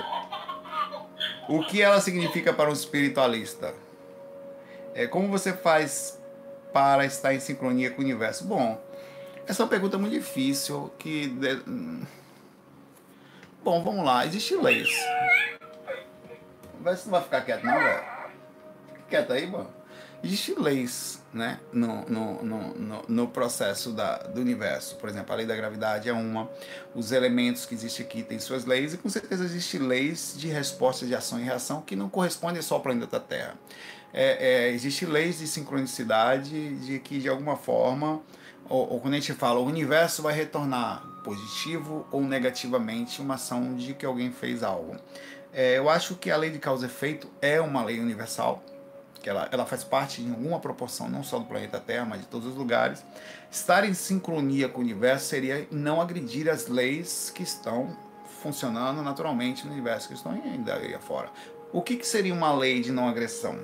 O 1.47 1.63
que 1.63 1.79
ela 1.79 2.01
significa 2.01 2.51
para 2.51 2.71
um 2.71 2.73
espiritualista? 2.73 3.71
É, 4.95 5.05
como 5.05 5.27
você 5.27 5.53
faz 5.53 6.19
para 6.73 7.05
estar 7.05 7.35
em 7.35 7.39
sincronia 7.39 7.91
com 7.91 8.01
o 8.01 8.03
universo? 8.03 8.45
Bom, 8.45 8.83
essa 9.45 9.61
é 9.61 9.63
uma 9.63 9.69
pergunta 9.69 9.99
muito 9.99 10.13
difícil 10.13 10.91
que. 10.97 11.37
Bom, 13.63 13.83
vamos 13.83 14.03
lá, 14.03 14.25
existe 14.25 14.55
leis. 14.55 14.89
Você 16.81 17.03
não 17.05 17.11
vai 17.11 17.21
ficar 17.21 17.41
quieto 17.41 17.63
não, 17.63 17.77
velho? 17.77 18.03
Quieto 19.07 19.33
aí, 19.33 19.45
mano. 19.45 19.82
Existem 20.23 20.55
leis 20.57 21.21
né, 21.33 21.59
no, 21.73 22.05
no, 22.05 22.43
no, 22.43 23.03
no, 23.09 23.27
processo 23.27 23.91
da, 23.91 24.17
do 24.19 24.39
universo. 24.39 24.95
Por 24.95 25.09
exemplo, 25.09 25.33
a 25.33 25.35
lei 25.35 25.45
da 25.45 25.55
gravidade 25.55 26.07
é 26.07 26.13
uma, 26.13 26.49
os 26.95 27.11
elementos 27.11 27.65
que 27.65 27.73
existem 27.73 28.05
aqui 28.05 28.23
têm 28.23 28.39
suas 28.39 28.63
leis, 28.63 28.93
e 28.93 28.97
com 28.97 29.09
certeza 29.09 29.43
existem 29.43 29.81
leis 29.81 30.33
de 30.37 30.47
resposta 30.47 31.05
de 31.05 31.13
ação 31.13 31.39
e 31.39 31.43
reação 31.43 31.81
que 31.81 31.95
não 31.95 32.07
correspondem 32.07 32.61
só 32.61 32.75
ao 32.75 32.81
planeta 32.81 33.19
Terra. 33.19 33.55
É, 34.13 34.67
é, 34.67 34.71
Existem 34.71 35.09
leis 35.09 35.39
de 35.39 35.47
sincronicidade 35.47 36.75
de 36.75 36.99
que, 36.99 37.19
de 37.19 37.27
alguma 37.27 37.57
forma, 37.57 38.21
ou, 38.69 38.93
ou 38.93 38.99
quando 39.01 39.15
a 39.15 39.17
gente 39.17 39.33
fala 39.33 39.59
o 39.59 39.65
universo 39.65 40.21
vai 40.21 40.33
retornar 40.33 41.03
positivo 41.23 42.05
ou 42.11 42.21
negativamente 42.21 43.21
uma 43.21 43.35
ação 43.35 43.75
de 43.75 43.93
que 43.93 44.05
alguém 44.05 44.31
fez 44.31 44.63
algo. 44.63 44.95
É, 45.51 45.77
eu 45.77 45.89
acho 45.89 46.15
que 46.15 46.31
a 46.31 46.37
lei 46.37 46.49
de 46.49 46.59
causa 46.59 46.85
e 46.85 46.89
efeito 46.89 47.27
é 47.41 47.59
uma 47.59 47.83
lei 47.83 47.99
universal, 47.99 48.63
que 49.23 49.29
ela, 49.29 49.47
ela 49.51 49.65
faz 49.65 49.85
parte 49.85 50.21
em 50.21 50.29
alguma 50.29 50.59
proporção, 50.59 51.09
não 51.09 51.23
só 51.23 51.39
do 51.39 51.45
planeta 51.45 51.79
Terra, 51.79 52.05
mas 52.05 52.19
de 52.19 52.27
todos 52.27 52.49
os 52.49 52.55
lugares. 52.55 53.03
Estar 53.49 53.85
em 53.85 53.93
sincronia 53.93 54.67
com 54.67 54.79
o 54.79 54.83
universo 54.83 55.27
seria 55.27 55.65
não 55.71 56.01
agredir 56.01 56.49
as 56.49 56.67
leis 56.67 57.31
que 57.33 57.41
estão 57.41 57.95
funcionando 58.41 59.01
naturalmente 59.01 59.65
no 59.65 59.71
universo, 59.71 60.09
que 60.09 60.13
estão 60.13 60.33
ainda 60.33 60.75
aí 60.75 60.93
fora. 60.99 61.31
O 61.71 61.81
que, 61.81 61.95
que 61.95 62.05
seria 62.05 62.33
uma 62.33 62.53
lei 62.53 62.81
de 62.81 62.91
não 62.91 63.07
agressão? 63.07 63.57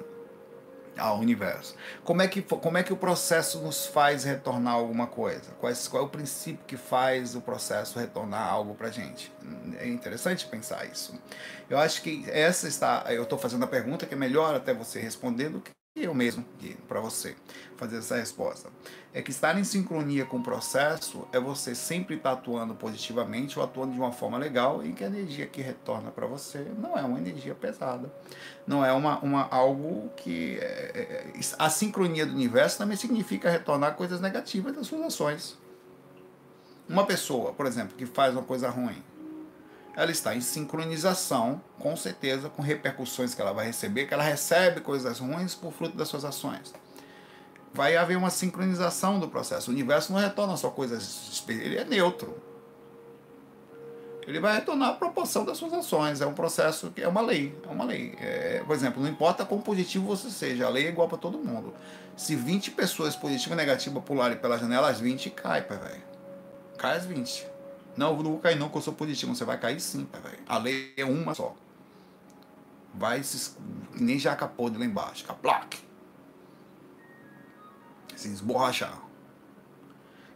Ao 1.00 1.18
universo. 1.20 1.76
Como 2.04 2.22
é 2.22 2.28
que, 2.28 2.42
como 2.42 2.78
é 2.78 2.84
que 2.84 2.94
o 2.94 2.98
processo 2.98 3.60
nos 3.60 3.86
faz 3.86 4.24
retornar 4.24 4.74
alguma 4.74 5.08
coisa? 5.08 5.52
Qual 5.60 5.72
é, 5.72 6.06
o 6.06 6.10
princípio 6.10 6.64
que 6.68 6.78
faz 6.78 7.36
o 7.36 7.42
processo 7.42 7.98
retornar 7.98 8.48
algo 8.48 8.76
para 8.76 8.90
gente? 8.90 9.32
É 9.80 9.88
interessante 9.88 10.46
pensar 10.46 10.86
isso. 10.86 11.14
Eu 11.70 11.78
acho 11.78 12.02
que 12.02 12.26
essa 12.30 12.68
está. 12.68 13.06
Eu 13.10 13.24
estou 13.24 13.38
fazendo 13.38 13.64
a 13.64 13.68
pergunta 13.68 14.06
que 14.06 14.14
é 14.14 14.18
melhor 14.18 14.54
até 14.54 14.74
você 14.74 15.00
responder 15.00 15.50
do 15.50 15.62
que 15.62 15.72
eu 16.10 16.14
mesmo 16.14 16.46
para 16.88 17.00
você 17.00 17.36
fazer 17.78 17.98
essa 17.98 18.16
resposta. 18.16 18.70
É 19.14 19.22
que 19.22 19.32
estar 19.32 19.58
em 19.58 19.64
sincronia 19.64 20.26
com 20.26 20.38
o 20.38 20.44
processo 20.44 21.28
é 21.32 21.40
você 21.40 21.74
sempre 21.74 22.16
estar 22.16 22.36
tá 22.36 22.40
atuando 22.40 22.76
positivamente 22.76 23.58
ou 23.58 23.66
atuando 23.66 23.94
de 23.94 24.00
uma 24.00 24.12
forma 24.12 24.38
legal 24.38 24.84
em 24.84 24.94
que 24.94 25.04
a 25.04 25.08
energia 25.08 25.46
que 25.48 25.62
retorna 25.62 26.12
para 26.12 26.28
você 26.28 26.66
não 26.78 26.98
é 26.98 27.02
uma 27.02 27.20
energia 27.20 27.56
pesada. 27.56 28.12
Não 28.68 28.84
é 28.84 28.92
uma, 28.92 29.20
uma 29.20 29.48
algo 29.50 30.10
que. 30.16 30.58
É, 30.62 31.34
é, 31.36 31.40
a 31.58 31.70
sincronia 31.70 32.26
do 32.26 32.34
universo 32.34 32.78
também 32.78 32.98
significa 32.98 33.50
retornar 33.50 33.96
coisas 33.96 34.22
negativas 34.22 34.76
das 34.76 34.88
suas 34.88 35.02
ações. 35.02 35.58
Uma 36.88 37.06
pessoa, 37.06 37.54
por 37.54 37.68
exemplo, 37.68 37.96
que 37.96 38.06
faz 38.06 38.34
uma 38.34 38.42
coisa 38.42 38.68
ruim, 38.70 39.04
ela 40.00 40.12
está 40.12 40.34
em 40.34 40.40
sincronização, 40.40 41.62
com 41.78 41.94
certeza, 41.94 42.48
com 42.48 42.62
repercussões 42.62 43.36
que 43.36 43.42
ela 43.42 43.52
vai 43.52 43.66
receber, 43.66 44.06
que 44.06 44.14
ela 44.14 44.24
recebe 44.24 44.80
coisas 44.80 45.20
ruins 45.20 45.54
por 45.54 45.74
fruto 45.74 45.98
das 45.98 46.08
suas 46.08 46.24
ações. 46.24 46.74
Vai 47.74 47.98
haver 47.98 48.18
uma 48.18 48.30
sincronização 48.30 49.20
do 49.20 49.28
processo. 49.28 49.70
O 49.70 49.74
universo 49.74 50.14
não 50.14 50.20
retorna 50.22 50.56
só 50.56 50.70
coisas. 50.70 51.44
Ele 51.50 51.78
é 51.78 51.84
neutro. 51.84 52.42
Ele 54.26 54.40
vai 54.40 54.56
retornar 54.56 54.92
a 54.92 54.94
proporção 54.94 55.44
das 55.44 55.58
suas 55.58 55.74
ações. 55.74 56.22
É 56.22 56.26
um 56.26 56.34
processo 56.34 56.92
que 56.92 57.02
é 57.02 57.08
uma 57.08 57.20
lei. 57.20 57.54
É 57.68 57.70
uma 57.70 57.84
lei. 57.84 58.16
É, 58.22 58.64
por 58.66 58.74
exemplo, 58.74 59.04
não 59.04 59.10
importa 59.10 59.44
quão 59.44 59.60
positivo 59.60 60.06
você 60.06 60.30
seja, 60.30 60.66
a 60.66 60.70
lei 60.70 60.86
é 60.86 60.90
igual 60.90 61.10
para 61.10 61.18
todo 61.18 61.38
mundo. 61.38 61.74
Se 62.16 62.38
20 62.38 62.72
pessoas 62.72 63.18
positivas 63.18 63.52
e 63.52 63.56
negativas 63.58 64.02
pularem 64.06 64.38
pela 64.38 64.58
janela, 64.58 64.90
as 64.90 65.02
20 65.02 65.30
cai, 65.32 65.60
velho. 65.60 66.02
Cai 66.78 66.96
as 66.96 67.06
20. 67.06 67.59
Não, 68.00 68.16
eu 68.16 68.24
não 68.24 68.32
vou 68.32 68.40
cair 68.40 68.56
não, 68.58 68.68
porque 68.68 68.78
eu 68.78 68.82
sou 68.84 68.94
positivo. 68.94 69.36
Você 69.36 69.44
vai 69.44 69.60
cair 69.60 69.82
sim, 69.82 70.08
velho. 70.24 70.40
A 70.48 70.58
lei 70.58 70.94
é 70.96 71.04
uma 71.04 71.34
só. 71.36 71.54
Vai 72.94 73.22
se. 73.22 73.58
Nem 73.94 74.18
jaca 74.18 74.48
podre 74.48 74.80
lá 74.80 74.86
embaixo. 74.86 75.26
Caplac. 75.26 75.78
Se 78.16 78.30
esborrachar. 78.30 79.09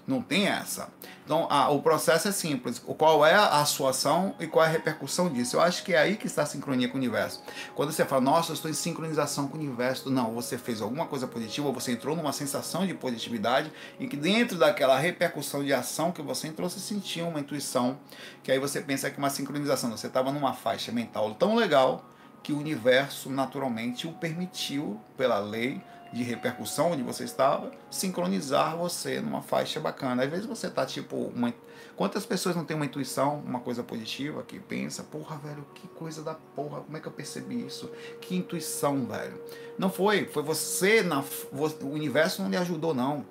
Não 0.06 0.22
tem 0.22 0.48
essa. 0.48 0.90
Então, 1.24 1.48
a, 1.50 1.70
o 1.70 1.82
processo 1.82 2.28
é 2.28 2.32
simples. 2.34 2.78
Qual 2.78 3.26
é 3.26 3.34
a 3.34 3.64
sua 3.64 3.92
ação 3.92 4.36
e 4.38 4.46
qual 4.46 4.66
é 4.66 4.68
a 4.68 4.72
repercussão 4.72 5.30
disso? 5.30 5.56
Eu 5.56 5.62
acho 5.62 5.84
que 5.84 5.94
é 5.94 5.98
aí 5.98 6.18
que 6.18 6.28
está 6.28 6.44
a 6.44 6.46
sincronia 6.46 6.90
com 6.90 6.96
o 6.96 6.98
universo. 6.98 7.42
Quando 7.74 7.94
você 7.94 8.04
fala, 8.04 8.22
nossa, 8.22 8.52
eu 8.52 8.56
estou 8.56 8.70
em 8.70 8.74
sincronização 8.74 9.48
com 9.48 9.58
o 9.58 9.62
universo. 9.62 10.10
Não, 10.10 10.34
você 10.34 10.58
fez 10.58 10.82
alguma 10.82 11.06
coisa 11.06 11.26
positiva, 11.26 11.72
você 11.72 11.94
entrou 11.94 12.18
numa 12.18 12.34
sensação 12.34 12.86
de 12.86 12.94
positividade 12.94 13.72
e 13.98 14.08
que 14.08 14.18
dentro 14.18 14.58
daquela 14.58 15.00
repercussão 15.00 15.64
de 15.64 15.74
ação 15.74 16.12
que 16.12 16.22
você 16.22 16.48
entrou, 16.48 16.70
você 16.70 16.80
sentiu 16.80 17.30
uma 17.30 17.40
intuição. 17.40 17.98
Que 18.44 18.52
aí 18.52 18.60
você 18.60 18.82
pensa 18.82 19.10
que 19.10 19.16
é 19.16 19.20
uma 19.20 19.30
sincronização. 19.30 19.90
Você 19.92 20.08
estava 20.08 20.34
numa 20.34 20.54
faixa 20.54 20.92
mental 20.92 21.34
tão 21.36 21.56
legal 21.56 22.04
que 22.44 22.52
o 22.52 22.60
universo 22.60 23.30
naturalmente 23.30 24.06
o 24.06 24.12
permitiu 24.12 25.00
pela 25.16 25.40
lei 25.40 25.82
de 26.14 26.22
repercussão 26.22 26.92
onde 26.92 27.02
você 27.02 27.24
estava, 27.24 27.72
sincronizar 27.90 28.78
você 28.78 29.20
numa 29.20 29.42
faixa 29.42 29.80
bacana. 29.80 30.24
Às 30.24 30.30
vezes 30.30 30.46
você 30.46 30.70
tá 30.70 30.86
tipo. 30.86 31.16
Uma... 31.16 31.52
Quantas 31.96 32.26
pessoas 32.26 32.56
não 32.56 32.64
têm 32.64 32.76
uma 32.76 32.86
intuição, 32.86 33.40
uma 33.40 33.60
coisa 33.60 33.84
positiva, 33.84 34.44
que 34.44 34.60
pensa, 34.60 35.04
porra, 35.04 35.38
velho, 35.38 35.66
que 35.76 35.88
coisa 35.88 36.24
da 36.24 36.34
porra, 36.34 36.82
como 36.82 36.96
é 36.96 37.00
que 37.00 37.08
eu 37.08 37.12
percebi 37.12 37.66
isso? 37.66 37.92
Que 38.22 38.36
intuição, 38.36 39.06
velho. 39.06 39.40
Não 39.78 39.90
foi, 39.90 40.26
foi 40.26 40.44
você, 40.44 41.02
na... 41.02 41.24
o 41.52 41.88
universo 41.88 42.42
não 42.42 42.50
lhe 42.50 42.58
ajudou, 42.58 42.94
não. 42.94 43.26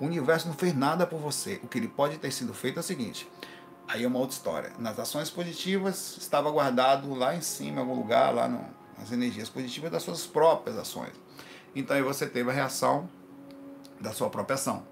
O 0.00 0.04
universo 0.04 0.48
não 0.48 0.54
fez 0.54 0.74
nada 0.74 1.06
por 1.06 1.18
você. 1.18 1.60
O 1.62 1.68
que 1.68 1.78
ele 1.78 1.88
pode 1.88 2.18
ter 2.18 2.30
sido 2.30 2.54
feito 2.54 2.78
é 2.78 2.80
o 2.80 2.82
seguinte. 2.82 3.28
Aí 3.88 4.04
é 4.04 4.06
uma 4.06 4.18
outra 4.18 4.36
história. 4.36 4.72
Nas 4.78 4.98
ações 4.98 5.30
positivas, 5.30 6.16
estava 6.18 6.50
guardado 6.50 7.14
lá 7.14 7.34
em 7.34 7.40
cima, 7.40 7.78
em 7.78 7.80
algum 7.80 7.94
lugar, 7.94 8.34
lá 8.34 8.48
no, 8.48 8.64
nas 8.98 9.12
energias 9.12 9.48
positivas 9.48 9.90
das 9.90 10.02
suas 10.02 10.26
próprias 10.26 10.76
ações. 10.76 11.25
Então 11.76 11.94
aí 11.94 12.02
você 12.02 12.26
teve 12.26 12.50
a 12.50 12.52
reação 12.54 13.06
da 14.00 14.10
sua 14.10 14.30
própria 14.30 14.54
ação. 14.54 14.82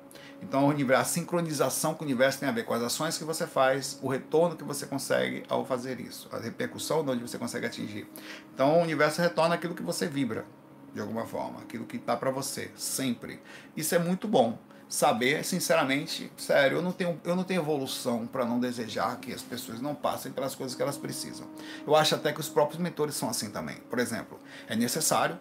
Então 0.43 0.71
a 0.71 1.05
sincronização 1.05 1.95
com 1.95 2.05
o 2.05 2.07
universo 2.07 2.39
tem 2.39 2.49
a 2.49 2.53
ver 2.53 2.65
com 2.65 2.75
as 2.75 2.83
ações 2.83 3.17
que 3.17 3.25
você 3.25 3.47
faz, 3.47 3.99
o 4.03 4.09
retorno 4.09 4.55
que 4.55 4.63
você 4.63 4.85
consegue 4.85 5.43
ao 5.49 5.65
fazer 5.65 5.99
isso, 5.99 6.29
a 6.31 6.39
repercussão 6.39 7.03
de 7.03 7.11
onde 7.11 7.23
você 7.23 7.39
consegue 7.39 7.65
atingir. 7.65 8.07
Então 8.53 8.79
o 8.79 8.83
universo 8.83 9.23
retorna 9.23 9.55
aquilo 9.55 9.75
que 9.75 9.83
você 9.83 10.07
vibra, 10.07 10.45
de 10.93 11.01
alguma 11.01 11.25
forma, 11.25 11.61
aquilo 11.61 11.87
que 11.87 11.97
está 11.97 12.15
para 12.15 12.31
você, 12.31 12.71
sempre. 12.77 13.41
Isso 13.75 13.95
é 13.95 13.99
muito 13.99 14.29
bom. 14.29 14.59
Saber, 14.87 15.43
sinceramente, 15.43 16.31
sério, 16.37 16.77
eu 16.77 16.83
não 16.83 16.93
tenho, 16.93 17.19
eu 17.25 17.35
não 17.35 17.43
tenho 17.43 17.63
evolução 17.63 18.27
para 18.27 18.45
não 18.45 18.61
desejar 18.61 19.17
que 19.17 19.33
as 19.33 19.41
pessoas 19.41 19.81
não 19.81 19.95
passem 19.95 20.31
pelas 20.31 20.55
coisas 20.55 20.77
que 20.77 20.83
elas 20.83 20.99
precisam. 20.99 21.49
Eu 21.87 21.97
acho 21.97 22.15
até 22.15 22.31
que 22.33 22.39
os 22.39 22.51
próprios 22.51 22.79
mentores 22.79 23.15
são 23.15 23.31
assim 23.31 23.51
também. 23.51 23.77
Por 23.89 23.99
exemplo, 23.99 24.39
é 24.69 24.77
necessário 24.77 25.39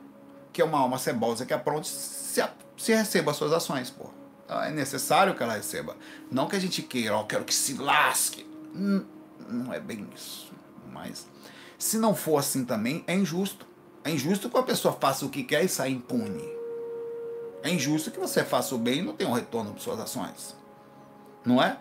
que 0.53 0.61
é 0.61 0.65
uma 0.65 0.79
alma 0.79 0.97
cebosa 0.97 1.45
que 1.45 1.53
apronte, 1.53 1.87
se, 1.87 2.41
se 2.77 2.93
receba 2.93 3.31
as 3.31 3.37
suas 3.37 3.51
ações, 3.51 3.89
pô. 3.89 4.05
Então, 4.45 4.61
é 4.61 4.71
necessário 4.71 5.35
que 5.35 5.41
ela 5.41 5.55
receba. 5.55 5.97
Não 6.31 6.47
que 6.47 6.55
a 6.55 6.59
gente 6.59 6.81
queira, 6.83 7.15
ó, 7.15 7.23
quero 7.23 7.43
que 7.43 7.53
se 7.53 7.73
lasque. 7.73 8.45
Não, 8.71 9.05
não 9.49 9.73
é 9.73 9.79
bem 9.79 10.07
isso. 10.15 10.51
Mas 10.91 11.27
se 11.77 11.97
não 11.97 12.15
for 12.15 12.37
assim 12.37 12.63
também, 12.63 13.03
é 13.07 13.15
injusto. 13.15 13.65
É 14.03 14.11
injusto 14.11 14.49
que 14.49 14.57
a 14.57 14.63
pessoa 14.63 14.95
faça 14.99 15.25
o 15.25 15.29
que 15.29 15.43
quer 15.43 15.63
e 15.63 15.67
saia 15.67 15.91
impune. 15.91 16.47
É 17.63 17.69
injusto 17.69 18.11
que 18.11 18.19
você 18.19 18.43
faça 18.43 18.75
o 18.75 18.77
bem 18.77 18.99
e 18.99 19.01
não 19.01 19.13
tenha 19.13 19.29
um 19.29 19.33
retorno 19.33 19.71
para 19.71 19.81
suas 19.81 19.99
ações. 19.99 20.55
Não 21.45 21.61
é? 21.63 21.77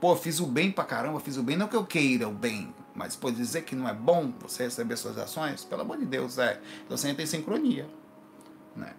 Pô, 0.00 0.16
fiz 0.16 0.40
o 0.40 0.46
bem 0.46 0.72
pra 0.72 0.84
caramba, 0.84 1.20
fiz 1.20 1.36
o 1.36 1.42
bem, 1.42 1.56
não 1.56 1.68
que 1.68 1.76
eu 1.76 1.84
queira 1.84 2.28
o 2.28 2.32
bem, 2.32 2.72
mas 2.94 3.16
pode 3.16 3.36
dizer 3.36 3.62
que 3.62 3.74
não 3.74 3.88
é 3.88 3.92
bom 3.92 4.32
você 4.40 4.64
receber 4.64 4.96
suas 4.96 5.18
ações, 5.18 5.64
pelo 5.64 5.82
amor 5.82 5.98
de 5.98 6.06
Deus, 6.06 6.38
é. 6.38 6.60
Então 6.84 6.96
você 6.96 7.08
entra 7.08 7.22
em 7.22 7.26
sincronia. 7.26 7.86
Né? 8.78 8.94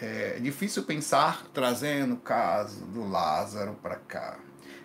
É 0.00 0.38
difícil 0.40 0.84
pensar 0.84 1.46
trazendo 1.52 2.14
o 2.14 2.18
caso 2.18 2.86
do 2.86 3.06
Lázaro 3.06 3.74
para 3.82 3.96
cá. 3.96 4.38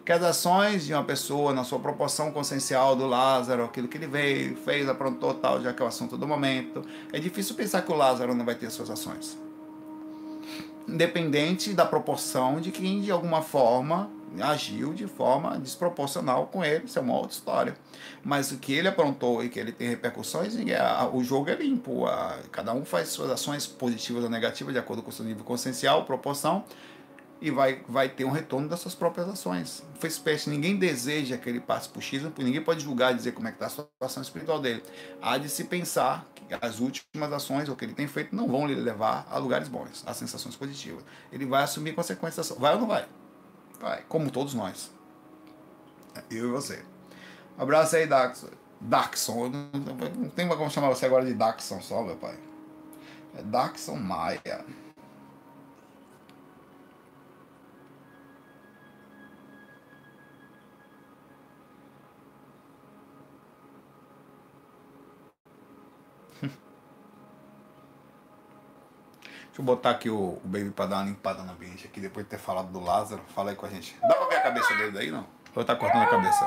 Que 0.04 0.12
as 0.12 0.22
ações 0.22 0.86
de 0.86 0.94
uma 0.94 1.04
pessoa 1.04 1.54
na 1.54 1.64
sua 1.64 1.80
proporção 1.80 2.32
consciencial 2.32 2.96
do 2.96 3.08
Lázaro, 3.08 3.64
aquilo 3.64 3.88
que 3.88 3.98
ele 3.98 4.08
veio, 4.08 4.56
fez, 4.58 4.88
aprontou, 4.88 5.34
tal, 5.34 5.62
já 5.62 5.74
que 5.74 5.82
é 5.82 5.86
o 5.86 5.88
assunto 5.88 6.18
do 6.18 6.28
momento, 6.28 6.84
é 7.12 7.20
difícil 7.20 7.56
pensar 7.56 7.82
que 7.82 7.92
o 7.92 7.96
Lázaro 7.96 8.36
não 8.36 8.46
vai 8.46 8.56
ter 8.56 8.70
suas 8.70 8.90
ações. 8.90 9.38
Independente 10.88 11.74
da 11.74 11.86
proporção 11.86 12.62
de 12.62 12.72
quem, 12.72 13.02
de 13.02 13.10
alguma 13.10 13.42
forma, 13.42 14.12
agiu 14.42 14.94
de 14.94 15.08
forma 15.08 15.58
desproporcional 15.60 16.48
com 16.48 16.64
ele, 16.64 16.86
isso 16.86 16.98
é 16.98 17.02
uma 17.02 17.14
outra 17.14 17.32
história. 17.32 17.76
Mas 18.24 18.52
o 18.52 18.58
que 18.58 18.74
ele 18.74 18.88
aprontou 18.88 19.44
e 19.44 19.50
que 19.50 19.60
ele 19.60 19.72
tem 19.72 19.88
repercussões, 19.88 20.56
o 21.14 21.24
jogo 21.24 21.50
é 21.50 21.56
limpo. 21.56 22.06
cada 22.52 22.74
um 22.74 22.84
faz 22.86 23.10
suas 23.10 23.30
ações 23.32 23.68
positivas 23.68 24.24
ou 24.24 24.30
negativas 24.30 24.74
de 24.74 24.80
acordo 24.80 25.02
com 25.02 25.10
o 25.10 25.14
seu 25.14 25.26
nível 25.26 25.44
consciencial, 25.44 26.06
proporção, 26.06 26.64
e 27.42 27.52
vai, 27.52 27.82
vai 27.88 28.10
ter 28.10 28.26
um 28.26 28.32
retorno 28.32 28.68
das 28.68 28.80
suas 28.80 28.96
próprias 28.96 29.28
ações. 29.28 29.84
Fez 30.00 30.18
peste, 30.18 30.50
ninguém 30.50 30.78
deseja 30.78 31.38
que 31.38 31.50
ele 31.50 31.60
passe 31.60 31.88
por 31.90 32.02
X, 32.02 32.24
ninguém 32.38 32.62
pode 32.62 32.84
julgar 32.84 33.12
e 33.14 33.16
dizer 33.16 33.34
como 33.34 33.48
é 33.48 33.52
que 33.52 33.64
está 33.64 33.68
a 33.68 33.70
situação 33.70 34.24
espiritual 34.24 34.60
dele. 34.60 34.82
Há 35.22 35.38
de 35.38 35.50
se 35.50 35.66
pensar 35.66 36.28
que 36.34 36.56
as 36.60 36.80
últimas 36.80 37.32
ações, 37.34 37.70
ou 37.70 37.76
que 37.76 37.86
ele 37.86 37.94
tem 37.94 38.08
feito, 38.08 38.36
não 38.36 38.48
vão 38.48 38.68
lhe 38.68 38.76
levar 38.76 39.28
a 39.30 39.38
lugares 39.38 39.68
bons, 39.68 40.04
a 40.06 40.14
sensações 40.14 40.56
positivas. 40.56 41.04
Ele 41.32 41.46
vai 41.46 41.64
assumir 41.64 41.94
consequências. 41.94 42.50
Vai 42.58 42.74
ou 42.74 42.80
não 42.80 42.88
vai? 42.88 43.06
Vai, 43.80 44.04
como 44.08 44.32
todos 44.32 44.54
nós. 44.54 44.92
Eu 46.30 46.48
e 46.48 46.52
você. 46.52 46.84
Abraço 47.58 47.96
aí, 47.96 48.08
Daxon. 48.08 48.48
Daxon. 48.80 49.50
Não 49.50 50.30
tem 50.30 50.48
como 50.48 50.70
chamar 50.70 50.90
você 50.90 51.06
agora 51.06 51.26
de 51.26 51.34
Daxon 51.34 51.82
só, 51.82 52.02
meu 52.04 52.16
pai. 52.16 52.38
É 53.38 53.42
Daxon 53.44 53.96
Maia. 53.96 54.66
Deixa 69.56 69.62
eu 69.62 69.74
botar 69.74 69.92
aqui 69.92 70.10
o, 70.10 70.34
o 70.34 70.42
Baby 70.44 70.70
pra 70.72 70.86
dar 70.86 70.98
uma 70.98 71.06
limpada 71.06 71.42
no 71.42 71.54
ambiente 71.54 71.88
aqui, 71.88 72.02
depois 72.02 72.26
de 72.26 72.30
ter 72.30 72.38
falado 72.38 72.68
do 72.74 72.80
Lázaro. 72.82 73.22
Fala 73.34 73.52
aí 73.52 73.56
com 73.56 73.66
a 73.66 73.70
gente. 73.70 73.96
Dá 74.02 74.14
pra 74.14 74.28
ver 74.28 74.36
a 74.36 74.42
cabeça 74.42 74.76
dele 74.76 74.92
daí, 74.92 75.10
não? 75.10 75.26
Ou 75.56 75.64
tá 75.64 75.78
cortando 75.78 76.02
a 76.02 76.08
cabeça? 76.08 76.46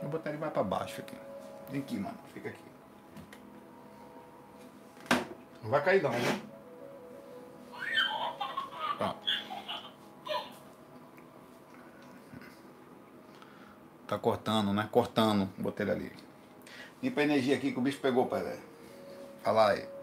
Vou 0.00 0.10
botar 0.10 0.30
ele 0.30 0.38
mais 0.38 0.52
pra 0.52 0.64
baixo 0.64 1.00
aqui. 1.00 1.16
Vem 1.70 1.80
aqui, 1.80 1.96
mano. 1.96 2.18
Fica 2.34 2.48
aqui. 2.48 2.58
Não 5.62 5.70
vai 5.70 5.84
cair 5.84 6.02
não, 6.02 6.10
né? 6.10 6.40
Tá 14.08 14.18
cortando, 14.18 14.72
né? 14.72 14.88
Cortando. 14.90 15.48
Botei 15.56 15.84
ele 15.84 15.92
ali. 15.92 16.12
Limpa 17.00 17.20
a 17.20 17.24
energia 17.24 17.54
aqui 17.54 17.70
que 17.70 17.78
o 17.78 17.82
bicho 17.82 18.00
pegou, 18.00 18.26
pai, 18.26 18.42
velho. 18.42 18.62
Fala 19.44 19.70
aí. 19.70 19.97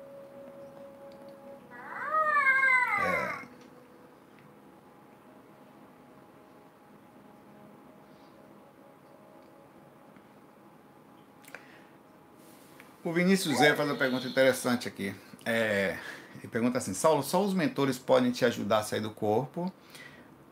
O 13.06 13.14
Vinícius 13.14 13.60
Zé 13.60 13.76
faz 13.76 13.88
uma 13.88 13.96
pergunta 13.96 14.28
interessante 14.28 14.88
aqui. 14.88 15.14
É, 15.46 15.96
ele 16.40 16.48
pergunta 16.48 16.80
assim: 16.80 16.92
Saulo, 16.92 17.22
só 17.22 17.40
os 17.46 17.54
mentores 17.54 18.00
podem 18.00 18.32
te 18.32 18.44
ajudar 18.44 18.80
a 18.80 18.84
sair 18.84 19.00
do 19.00 19.12
corpo? 19.12 19.72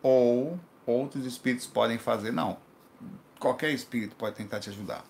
Ou 0.03 0.59
outros 0.85 1.25
espíritos 1.25 1.65
podem 1.65 1.97
fazer? 1.97 2.31
Não. 2.31 2.57
Qualquer 3.39 3.71
espírito 3.71 4.15
pode 4.15 4.35
tentar 4.35 4.59
te 4.59 4.69
ajudar. 4.69 5.03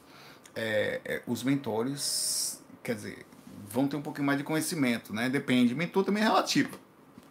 É, 0.55 1.01
é, 1.03 1.21
os 1.27 1.43
mentores, 1.43 2.63
quer 2.81 2.95
dizer, 2.95 3.25
vão 3.67 3.89
ter 3.89 3.97
um 3.97 4.01
pouquinho 4.01 4.25
mais 4.25 4.37
de 4.37 4.45
conhecimento, 4.45 5.13
né? 5.13 5.27
Depende. 5.29 5.75
Mentor 5.75 6.05
também 6.05 6.23
é 6.23 6.25
relativo. 6.25 6.79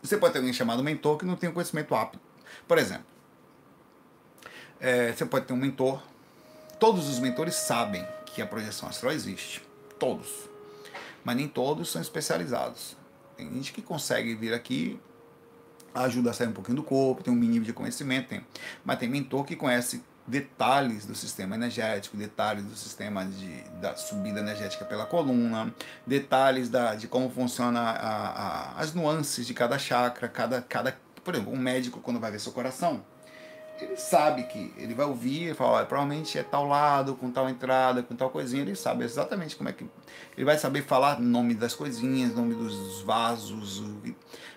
Você 0.03 0.19
pode 0.19 0.35
ter 0.35 0.41
alguém 0.41 0.53
chamado 0.53 0.85
mentor 0.85 1.17
que 1.17 1.25
não 1.25 1.37
tem 1.37 1.51
conhecimento 1.51 1.95
apto. 1.95 2.21
Por 2.69 2.77
exemplo, 2.77 3.07
é, 4.79 5.11
você 5.11 5.25
pode 5.25 5.47
ter 5.47 5.55
um 5.55 5.57
mentor. 5.57 6.03
Todos 6.79 7.09
os 7.09 7.19
mentores 7.19 7.55
sabem 7.55 8.07
que 8.27 8.43
a 8.43 8.47
projeção 8.47 8.91
astral 8.91 9.13
existe 9.13 9.72
todos. 10.03 10.51
Mas 11.23 11.37
nem 11.37 11.47
todos 11.47 11.89
são 11.89 12.03
especializados. 12.03 12.97
Tem 13.37 13.49
gente 13.53 13.73
que 13.73 13.81
consegue 13.81 14.35
vir 14.35 14.53
aqui, 14.53 14.99
ajuda 15.95 16.31
a 16.31 16.33
sair 16.33 16.49
um 16.49 16.53
pouquinho 16.53 16.77
do 16.77 16.83
corpo, 16.83 17.23
tem 17.23 17.33
um 17.33 17.37
mínimo 17.37 17.65
de 17.65 17.73
conhecimento, 17.73 18.31
tem. 18.31 18.45
mas 18.85 18.99
tem 18.99 19.09
mentor 19.09 19.45
que 19.45 19.55
conhece 19.55 20.03
detalhes 20.27 21.07
do 21.07 21.15
sistema 21.15 21.55
energético, 21.55 22.17
detalhes 22.17 22.65
do 22.65 22.75
sistema 22.75 23.25
de, 23.25 23.63
da 23.81 23.95
subida 23.95 24.41
energética 24.41 24.85
pela 24.85 25.07
coluna, 25.07 25.73
detalhes 26.05 26.69
da, 26.69 26.97
de 26.97 27.07
como 27.07 27.31
funciona 27.31 27.81
a, 27.81 28.73
a, 28.73 28.81
as 28.81 28.95
nuances 28.95 29.47
de 29.47 29.55
cada 29.55 29.79
chakra, 29.79 30.29
cada, 30.29 30.61
cada, 30.63 30.99
por 31.23 31.35
exemplo, 31.35 31.53
um 31.53 31.59
médico 31.59 32.01
quando 32.01 32.19
vai 32.19 32.33
ver 32.33 32.41
seu 32.41 32.53
coração, 32.53 33.05
ele 33.81 33.97
sabe 33.97 34.45
que 34.45 34.73
ele 34.77 34.95
vai 34.95 35.07
ouvir 35.07 35.51
e 35.51 35.55
falar, 35.55 35.85
provavelmente 35.87 36.39
é 36.39 36.43
tal 36.43 36.67
lado, 36.67 37.15
com 37.15 37.31
tal 37.31 37.49
entrada, 37.49 38.03
com 38.03 38.15
tal 38.15 38.31
coisinha, 38.31 38.63
ele 38.63 38.77
sabe 38.77 39.05
exatamente 39.05 39.57
como 39.57 39.69
é 39.69 39.73
que. 39.73 39.87
Ele 40.37 40.45
vai 40.45 40.59
saber 40.59 40.83
falar 40.83 41.21
nome 41.21 41.55
das 41.55 41.75
coisinhas, 41.75 42.35
nome 42.35 42.55
dos 42.55 43.03
vasos. 43.03 43.83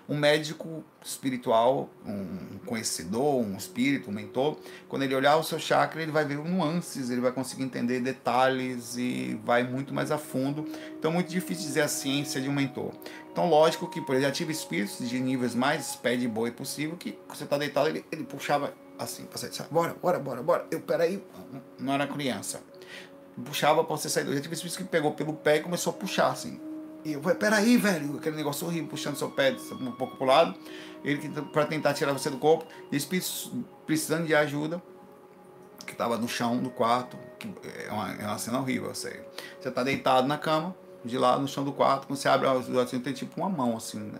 Um 0.07 0.15
médico 0.15 0.83
espiritual, 1.03 1.89
um 2.05 2.59
conhecedor, 2.63 3.41
um 3.41 3.57
espírito, 3.57 4.11
um 4.11 4.13
mentor, 4.13 4.55
quando 4.87 5.01
ele 5.01 5.15
olhar 5.15 5.35
o 5.35 5.43
seu 5.43 5.57
chakra, 5.57 5.99
ele 5.99 6.11
vai 6.11 6.23
ver 6.23 6.37
nuances, 6.37 7.09
ele 7.09 7.21
vai 7.21 7.31
conseguir 7.31 7.63
entender 7.63 7.99
detalhes 8.01 8.95
e 8.97 9.39
vai 9.43 9.63
muito 9.63 9.95
mais 9.95 10.11
a 10.11 10.19
fundo. 10.19 10.67
Então, 10.99 11.11
muito 11.11 11.29
difícil 11.29 11.65
dizer 11.65 11.81
a 11.81 11.87
ciência 11.87 12.39
de 12.39 12.47
um 12.47 12.53
mentor. 12.53 12.91
Então, 13.31 13.49
lógico 13.49 13.87
que, 13.87 13.99
por 13.99 14.13
exemplo, 14.13 14.29
já 14.29 14.35
tive 14.35 14.51
espíritos 14.51 15.09
de 15.09 15.19
níveis 15.19 15.55
mais 15.55 15.95
pé 15.95 16.15
de 16.15 16.27
boi 16.27 16.51
possível, 16.51 16.95
que 16.95 17.17
você 17.27 17.43
está 17.43 17.57
deitado, 17.57 17.89
ele, 17.89 18.05
ele 18.11 18.23
puxava 18.23 18.71
assim, 18.97 19.25
pra 19.25 19.37
sair. 19.37 19.51
Bora, 19.69 19.95
bora, 20.01 20.19
bora, 20.19 20.43
bora. 20.43 20.67
Eu, 20.71 20.81
peraí, 20.81 21.23
não 21.79 21.93
era 21.93 22.07
criança. 22.07 22.61
Puxava 23.43 23.83
pra 23.83 23.95
você 23.95 24.09
sair. 24.09 24.25
Tive 24.41 24.53
esse 24.53 24.77
que 24.77 24.83
pegou 24.83 25.11
pelo 25.13 25.33
pé 25.33 25.57
e 25.57 25.59
começou 25.61 25.91
a 25.91 25.95
puxar, 25.95 26.31
assim. 26.31 26.59
E 27.03 27.13
eu 27.13 27.21
peraí, 27.21 27.77
velho, 27.77 28.17
aquele 28.17 28.35
negócio 28.35 28.65
horrível, 28.65 28.89
puxando 28.89 29.15
seu 29.15 29.29
pé 29.29 29.55
um 29.79 29.91
pouco 29.91 30.17
pro 30.17 30.25
lado. 30.25 30.55
Ele 31.03 31.29
para 31.53 31.65
tentar 31.65 31.93
tirar 31.93 32.13
você 32.13 32.29
do 32.29 32.37
corpo. 32.37 32.65
E 32.91 32.95
espírito 32.95 33.65
precisando 33.85 34.25
de 34.25 34.33
ajuda, 34.33 34.81
que 35.85 35.95
tava 35.95 36.17
no 36.17 36.27
chão 36.27 36.57
do 36.57 36.69
quarto. 36.69 37.17
Que 37.37 37.53
é, 37.87 37.91
uma, 37.91 38.13
é 38.13 38.25
uma 38.25 38.37
cena 38.37 38.59
horrível, 38.59 38.93
sei. 38.95 39.21
Você 39.59 39.69
tá 39.69 39.83
deitado 39.83 40.27
na 40.27 40.37
cama, 40.37 40.75
de 41.03 41.17
lado 41.17 41.41
no 41.41 41.47
chão 41.47 41.63
do 41.63 41.71
quarto, 41.71 42.07
quando 42.07 42.17
você 42.17 42.27
abre 42.27 42.47
os 42.47 42.67
olhos, 42.67 42.77
assim, 42.77 42.99
tem 42.99 43.13
tipo 43.13 43.39
uma 43.39 43.49
mão 43.49 43.77
assim, 43.77 43.99
né? 43.99 44.19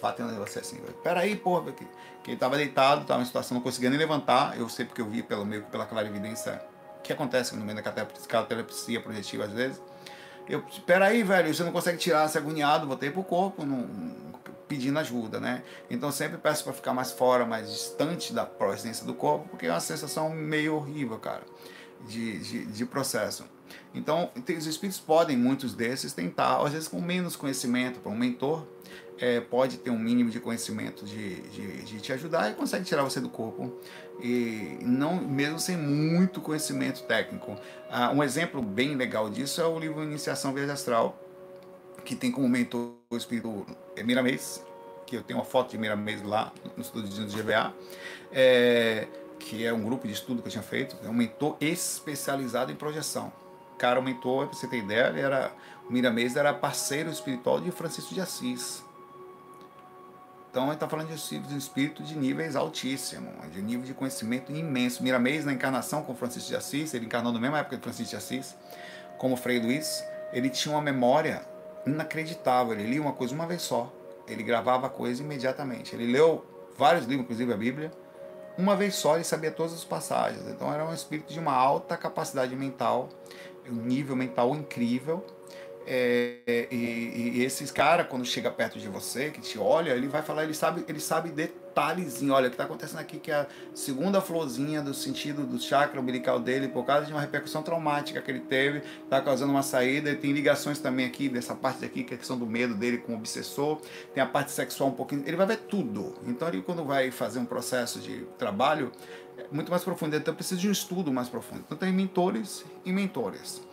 batendo 0.00 0.34
você 0.36 0.60
assim. 0.60 0.78
Peraí, 1.02 1.36
porra, 1.36 1.72
que, 1.72 1.86
que 2.22 2.30
ele 2.30 2.38
tava 2.38 2.56
deitado, 2.56 3.04
tava 3.04 3.22
em 3.22 3.24
situação, 3.24 3.56
não 3.56 3.62
conseguia 3.62 3.90
nem 3.90 3.98
levantar. 3.98 4.58
Eu 4.58 4.68
sei 4.68 4.84
porque 4.84 5.00
eu 5.00 5.08
vi 5.08 5.22
pelo 5.22 5.44
meio, 5.44 5.62
pela 5.64 5.86
clarividência 5.86 6.60
que 7.02 7.12
acontece 7.12 7.54
no 7.56 7.64
meio 7.64 7.82
da 7.82 7.82
catalepsia 8.28 9.00
projetiva 9.00 9.44
às 9.44 9.52
vezes. 9.52 9.80
Eu, 10.48 10.64
peraí, 10.86 11.22
velho, 11.22 11.52
você 11.52 11.62
não 11.62 11.72
consegue 11.72 11.98
tirar, 11.98 12.26
se 12.28 12.38
agoniado, 12.38 12.86
voltei 12.86 13.10
pro 13.10 13.22
corpo, 13.22 13.66
não, 13.66 13.86
pedindo 14.66 14.98
ajuda, 14.98 15.40
né? 15.40 15.62
Então 15.90 16.12
sempre 16.12 16.38
peço 16.38 16.64
para 16.64 16.72
ficar 16.72 16.94
mais 16.94 17.10
fora, 17.12 17.44
mais 17.44 17.70
distante 17.70 18.32
da 18.32 18.44
presença 18.44 19.04
do 19.04 19.14
corpo, 19.14 19.48
porque 19.48 19.66
é 19.66 19.70
uma 19.70 19.80
sensação 19.80 20.30
meio 20.30 20.74
horrível, 20.74 21.18
cara, 21.18 21.42
de, 22.06 22.38
de, 22.38 22.66
de 22.66 22.86
processo. 22.86 23.44
Então, 23.94 24.30
os 24.36 24.66
espíritos 24.66 25.00
podem, 25.00 25.36
muitos 25.36 25.74
desses, 25.74 26.12
tentar, 26.12 26.62
às 26.62 26.72
vezes 26.72 26.88
com 26.88 27.00
menos 27.00 27.36
conhecimento, 27.36 28.00
para 28.00 28.12
um 28.12 28.16
mentor, 28.16 28.66
é, 29.20 29.40
pode 29.40 29.78
ter 29.78 29.90
um 29.90 29.98
mínimo 29.98 30.30
de 30.30 30.40
conhecimento 30.40 31.04
de, 31.04 31.40
de, 31.42 31.82
de, 31.82 32.00
te 32.00 32.12
ajudar 32.12 32.50
e 32.50 32.54
consegue 32.54 32.84
tirar 32.84 33.02
você 33.02 33.20
do 33.20 33.28
corpo. 33.28 33.72
E 34.20 34.78
não 34.82 35.16
mesmo 35.16 35.58
sem 35.58 35.76
muito 35.76 36.40
conhecimento 36.40 37.02
técnico. 37.02 37.56
Ah, 37.90 38.10
um 38.10 38.22
exemplo 38.22 38.62
bem 38.62 38.96
legal 38.96 39.28
disso 39.30 39.60
é 39.60 39.66
o 39.66 39.78
livro 39.78 40.02
Iniciação 40.02 40.52
Viagem 40.52 40.72
Astral 40.72 41.18
que 42.04 42.14
tem 42.14 42.30
como 42.32 42.48
mentor 42.48 42.92
o 43.10 43.16
espírito 43.16 43.66
Miramês 44.04 44.64
que 45.06 45.16
eu 45.16 45.22
tenho 45.22 45.38
uma 45.38 45.44
foto 45.44 45.70
de 45.70 45.78
Miramês 45.78 46.22
lá 46.22 46.52
no 46.76 46.82
estúdio 46.82 47.10
do 47.10 47.32
GVA 47.32 47.72
é, 48.32 49.06
que 49.38 49.64
é 49.64 49.72
um 49.72 49.82
grupo 49.82 50.06
de 50.06 50.12
estudo 50.12 50.40
que 50.42 50.48
eu 50.48 50.52
tinha 50.52 50.62
feito 50.62 50.96
é 51.04 51.08
um 51.08 51.14
mentor 51.14 51.56
especializado 51.60 52.72
em 52.72 52.74
projeção. 52.74 53.32
Cara, 53.78 54.00
o 54.00 54.02
mentor, 54.02 54.48
para 54.48 54.58
você 54.58 54.66
ter 54.66 54.78
ideia, 54.78 55.06
ele 55.06 55.20
era, 55.20 55.52
o 55.88 55.92
Miramês 55.92 56.34
era 56.34 56.52
parceiro 56.52 57.10
espiritual 57.10 57.60
de 57.60 57.70
Francisco 57.70 58.12
de 58.12 58.20
Assis. 58.20 58.82
Então 60.58 60.66
ele 60.66 60.74
está 60.74 60.88
falando 60.88 61.06
de 61.06 61.54
um 61.54 61.56
espírito 61.56 62.02
de 62.02 62.18
níveis 62.18 62.56
altíssimos, 62.56 63.32
de 63.52 63.62
nível 63.62 63.86
de 63.86 63.94
conhecimento 63.94 64.50
imenso. 64.50 65.04
Miramês, 65.04 65.44
na 65.44 65.52
encarnação 65.52 66.02
com 66.02 66.16
Francisco 66.16 66.48
de 66.48 66.56
Assis, 66.56 66.94
ele 66.94 67.06
encarnou 67.06 67.32
na 67.32 67.38
mesma 67.38 67.60
época 67.60 67.76
de 67.76 67.82
Francisco 67.82 68.10
de 68.10 68.16
Assis, 68.16 68.56
como 69.18 69.36
Frei 69.36 69.60
Luiz, 69.60 70.04
ele 70.32 70.50
tinha 70.50 70.74
uma 70.74 70.82
memória 70.82 71.42
inacreditável. 71.86 72.72
Ele 72.72 72.90
lia 72.90 73.00
uma 73.00 73.12
coisa 73.12 73.32
uma 73.32 73.46
vez 73.46 73.62
só. 73.62 73.92
Ele 74.26 74.42
gravava 74.42 74.88
a 74.88 74.90
coisa 74.90 75.22
imediatamente. 75.22 75.94
Ele 75.94 76.10
leu 76.10 76.44
vários 76.76 77.06
livros, 77.06 77.26
inclusive 77.26 77.52
a 77.52 77.56
Bíblia. 77.56 77.92
Uma 78.58 78.74
vez 78.74 78.96
só 78.96 79.14
ele 79.14 79.22
sabia 79.22 79.52
todas 79.52 79.72
as 79.72 79.84
passagens. 79.84 80.44
Então 80.48 80.74
era 80.74 80.84
um 80.84 80.92
espírito 80.92 81.32
de 81.32 81.38
uma 81.38 81.54
alta 81.54 81.96
capacidade 81.96 82.56
mental, 82.56 83.10
um 83.70 83.74
nível 83.74 84.16
mental 84.16 84.56
incrível 84.56 85.24
é, 85.90 86.68
e, 86.70 87.38
e, 87.38 87.44
esses 87.44 87.70
cara 87.70 88.04
quando 88.04 88.22
chega 88.22 88.50
perto 88.50 88.78
de 88.78 88.88
você, 88.88 89.30
que 89.30 89.40
te 89.40 89.58
olha, 89.58 89.92
ele 89.92 90.06
vai 90.06 90.20
falar, 90.20 90.44
ele 90.44 90.52
sabe, 90.52 90.84
ele 90.86 91.00
sabe 91.00 91.30
detalhezinho. 91.30 92.34
Olha, 92.34 92.48
o 92.48 92.50
que 92.50 92.54
está 92.54 92.64
acontecendo 92.64 92.98
aqui 93.00 93.18
que 93.18 93.30
é 93.30 93.36
a 93.36 93.46
segunda 93.72 94.20
florzinha 94.20 94.82
do 94.82 94.92
sentido 94.92 95.46
do 95.46 95.58
chakra 95.58 95.98
umbilical 95.98 96.38
dele, 96.38 96.68
por 96.68 96.84
causa 96.84 97.06
de 97.06 97.12
uma 97.12 97.22
repercussão 97.22 97.62
traumática 97.62 98.20
que 98.20 98.30
ele 98.30 98.40
teve, 98.40 98.82
está 99.02 99.22
causando 99.22 99.50
uma 99.50 99.62
saída. 99.62 100.10
Ele 100.10 100.18
tem 100.18 100.32
ligações 100.32 100.78
também 100.78 101.06
aqui, 101.06 101.26
dessa 101.26 101.54
parte 101.54 101.86
aqui, 101.86 102.04
que 102.04 102.12
é 102.12 102.16
a 102.16 102.18
questão 102.18 102.36
do 102.38 102.46
medo 102.46 102.74
dele 102.74 102.98
com 102.98 103.14
o 103.14 103.16
obsessor. 103.16 103.80
Tem 104.12 104.22
a 104.22 104.26
parte 104.26 104.52
sexual 104.52 104.90
um 104.90 104.94
pouquinho. 104.94 105.22
Ele 105.26 105.36
vai 105.38 105.46
ver 105.46 105.56
tudo. 105.56 106.16
Então, 106.26 106.48
ele, 106.48 106.60
quando 106.60 106.84
vai 106.84 107.10
fazer 107.10 107.38
um 107.38 107.46
processo 107.46 107.98
de 107.98 108.26
trabalho, 108.36 108.92
é 109.38 109.46
muito 109.50 109.70
mais 109.70 109.82
profundo. 109.82 110.14
Então, 110.14 110.34
precisa 110.34 110.60
de 110.60 110.68
um 110.68 110.72
estudo 110.72 111.10
mais 111.10 111.30
profundo. 111.30 111.62
Então, 111.64 111.78
tem 111.78 111.90
mentores 111.90 112.62
e 112.84 112.92
mentores. 112.92 113.66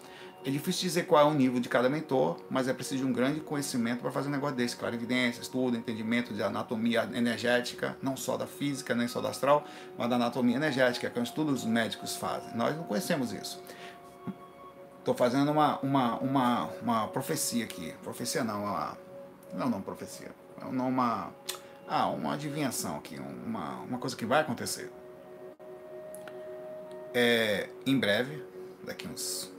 É 0.45 0.51
difícil 0.51 0.83
dizer 0.83 1.07
qual 1.07 1.27
é 1.27 1.31
o 1.31 1.33
nível 1.33 1.59
de 1.59 1.67
cada 1.67 1.89
mentor, 1.89 2.37
mas 2.51 2.67
é 2.67 2.73
preciso 2.73 3.03
de 3.03 3.09
um 3.09 3.11
grande 3.11 3.39
conhecimento 3.39 4.01
para 4.01 4.11
fazer 4.11 4.27
um 4.27 4.31
negócio 4.31 4.55
desse. 4.55 4.75
Claro, 4.75 4.93
evidência, 4.93 5.41
estudo, 5.41 5.75
entendimento 5.75 6.35
de 6.35 6.43
anatomia 6.43 7.09
energética, 7.15 7.97
não 7.99 8.15
só 8.15 8.37
da 8.37 8.45
física, 8.45 8.93
nem 8.93 9.07
só 9.07 9.21
da 9.21 9.29
astral, 9.29 9.65
mas 9.97 10.07
da 10.07 10.17
anatomia 10.17 10.55
energética, 10.55 11.09
que 11.09 11.17
é 11.17 11.19
um 11.19 11.23
estudo 11.23 11.47
que 11.47 11.57
os 11.57 11.65
médicos 11.65 12.15
fazem. 12.15 12.55
Nós 12.55 12.77
não 12.77 12.83
conhecemos 12.83 13.33
isso. 13.33 13.59
Tô 15.03 15.15
fazendo 15.15 15.51
uma, 15.51 15.79
uma, 15.79 16.19
uma, 16.19 16.69
uma 16.79 17.07
profecia 17.07 17.65
aqui. 17.65 17.95
Profecia 18.03 18.43
não, 18.43 18.65
uma, 18.65 18.97
não, 19.51 19.67
não 19.67 19.81
profecia. 19.81 20.29
Não 20.71 20.87
uma, 20.87 21.33
ah, 21.87 22.07
uma 22.09 22.35
adivinhação 22.35 22.97
aqui, 22.97 23.19
uma, 23.19 23.79
uma 23.79 23.97
coisa 23.97 24.15
que 24.15 24.27
vai 24.27 24.41
acontecer. 24.41 24.91
É, 27.15 27.67
em 27.83 27.97
breve, 27.99 28.43
daqui 28.85 29.07
uns 29.07 29.54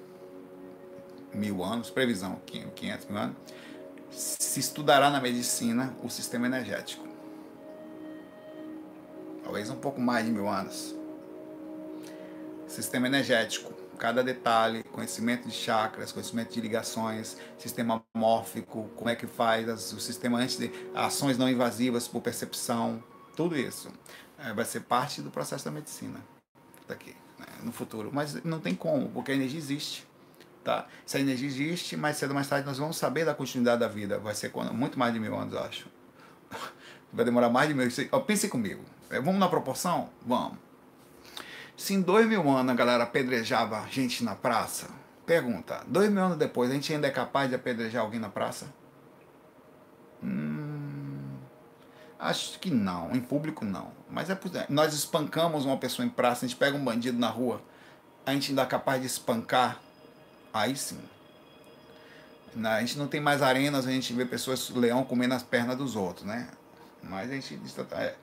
mil 1.36 1.62
anos, 1.62 1.90
previsão 1.90 2.40
500 2.46 3.06
mil 3.08 3.18
anos, 3.18 3.36
se 4.10 4.60
estudará 4.60 5.10
na 5.10 5.20
medicina 5.20 5.94
o 6.02 6.08
sistema 6.08 6.46
energético. 6.46 7.06
Talvez 9.42 9.70
um 9.70 9.76
pouco 9.76 10.00
mais 10.00 10.26
de 10.26 10.32
mil 10.32 10.48
anos. 10.48 10.94
Sistema 12.66 13.06
energético, 13.06 13.72
cada 13.96 14.22
detalhe, 14.22 14.82
conhecimento 14.84 15.46
de 15.48 15.54
chakras, 15.54 16.12
conhecimento 16.12 16.52
de 16.52 16.60
ligações, 16.60 17.36
sistema 17.58 18.02
mórfico, 18.14 18.90
como 18.96 19.08
é 19.08 19.14
que 19.14 19.26
faz 19.26 19.92
o 19.92 20.00
sistema 20.00 20.38
antes 20.38 20.58
de 20.58 20.70
ações 20.94 21.38
não 21.38 21.48
invasivas 21.48 22.08
por 22.08 22.20
percepção, 22.20 23.02
tudo 23.36 23.56
isso 23.56 23.90
é, 24.38 24.52
vai 24.52 24.64
ser 24.64 24.80
parte 24.80 25.20
do 25.20 25.30
processo 25.30 25.64
da 25.64 25.70
medicina 25.70 26.20
daqui 26.88 27.14
né, 27.38 27.46
no 27.62 27.72
futuro. 27.72 28.10
Mas 28.12 28.42
não 28.44 28.60
tem 28.60 28.74
como, 28.74 29.08
porque 29.10 29.32
a 29.32 29.34
energia 29.34 29.58
existe. 29.58 30.05
Tá? 30.66 30.84
Se 31.06 31.16
a 31.16 31.20
energia 31.20 31.46
existe, 31.46 31.96
mais 31.96 32.16
cedo 32.16 32.30
ou 32.30 32.34
mais 32.34 32.48
tarde 32.48 32.66
nós 32.66 32.76
vamos 32.76 32.96
saber 32.96 33.24
da 33.24 33.32
continuidade 33.32 33.78
da 33.78 33.86
vida. 33.86 34.18
Vai 34.18 34.34
ser 34.34 34.48
quando, 34.48 34.74
muito 34.74 34.98
mais 34.98 35.14
de 35.14 35.20
mil 35.20 35.32
anos, 35.38 35.54
eu 35.54 35.60
acho. 35.60 35.86
Vai 37.12 37.24
demorar 37.24 37.48
mais 37.48 37.68
de 37.68 37.74
mil. 37.74 37.88
Pense 38.26 38.48
comigo. 38.48 38.84
É, 39.08 39.20
vamos 39.20 39.38
na 39.38 39.46
proporção? 39.46 40.10
Vamos. 40.26 40.58
Se 41.76 41.94
em 41.94 42.00
dois 42.00 42.26
mil 42.26 42.50
anos 42.50 42.72
a 42.72 42.74
galera 42.74 43.04
apedrejava 43.04 43.86
gente 43.88 44.24
na 44.24 44.34
praça, 44.34 44.88
pergunta, 45.24 45.84
dois 45.86 46.10
mil 46.10 46.24
anos 46.24 46.36
depois 46.36 46.68
a 46.68 46.74
gente 46.74 46.92
ainda 46.92 47.06
é 47.06 47.12
capaz 47.12 47.48
de 47.48 47.54
apedrejar 47.54 48.02
alguém 48.02 48.18
na 48.18 48.28
praça? 48.28 48.66
Hum, 50.20 51.36
acho 52.18 52.58
que 52.58 52.72
não, 52.72 53.14
em 53.14 53.20
público 53.20 53.64
não. 53.64 53.92
Mas 54.10 54.30
é 54.30 54.36
nós 54.68 54.92
espancamos 54.92 55.64
uma 55.64 55.76
pessoa 55.76 56.04
em 56.04 56.10
praça, 56.10 56.44
a 56.44 56.48
gente 56.48 56.58
pega 56.58 56.76
um 56.76 56.84
bandido 56.84 57.16
na 57.16 57.28
rua, 57.28 57.62
a 58.24 58.32
gente 58.32 58.50
ainda 58.50 58.62
é 58.62 58.66
capaz 58.66 59.00
de 59.00 59.06
espancar, 59.06 59.85
aí 60.52 60.76
sim. 60.76 61.00
A 62.64 62.80
gente 62.80 62.98
não 62.98 63.06
tem 63.06 63.20
mais 63.20 63.42
arenas, 63.42 63.86
a 63.86 63.90
gente 63.90 64.12
vê 64.14 64.24
pessoas, 64.24 64.70
leão 64.70 65.04
comendo 65.04 65.34
as 65.34 65.42
pernas 65.42 65.76
dos 65.76 65.94
outros, 65.94 66.24
né? 66.24 66.48
Mas 67.02 67.30
a 67.30 67.34
gente 67.34 67.60
é, 67.92 68.14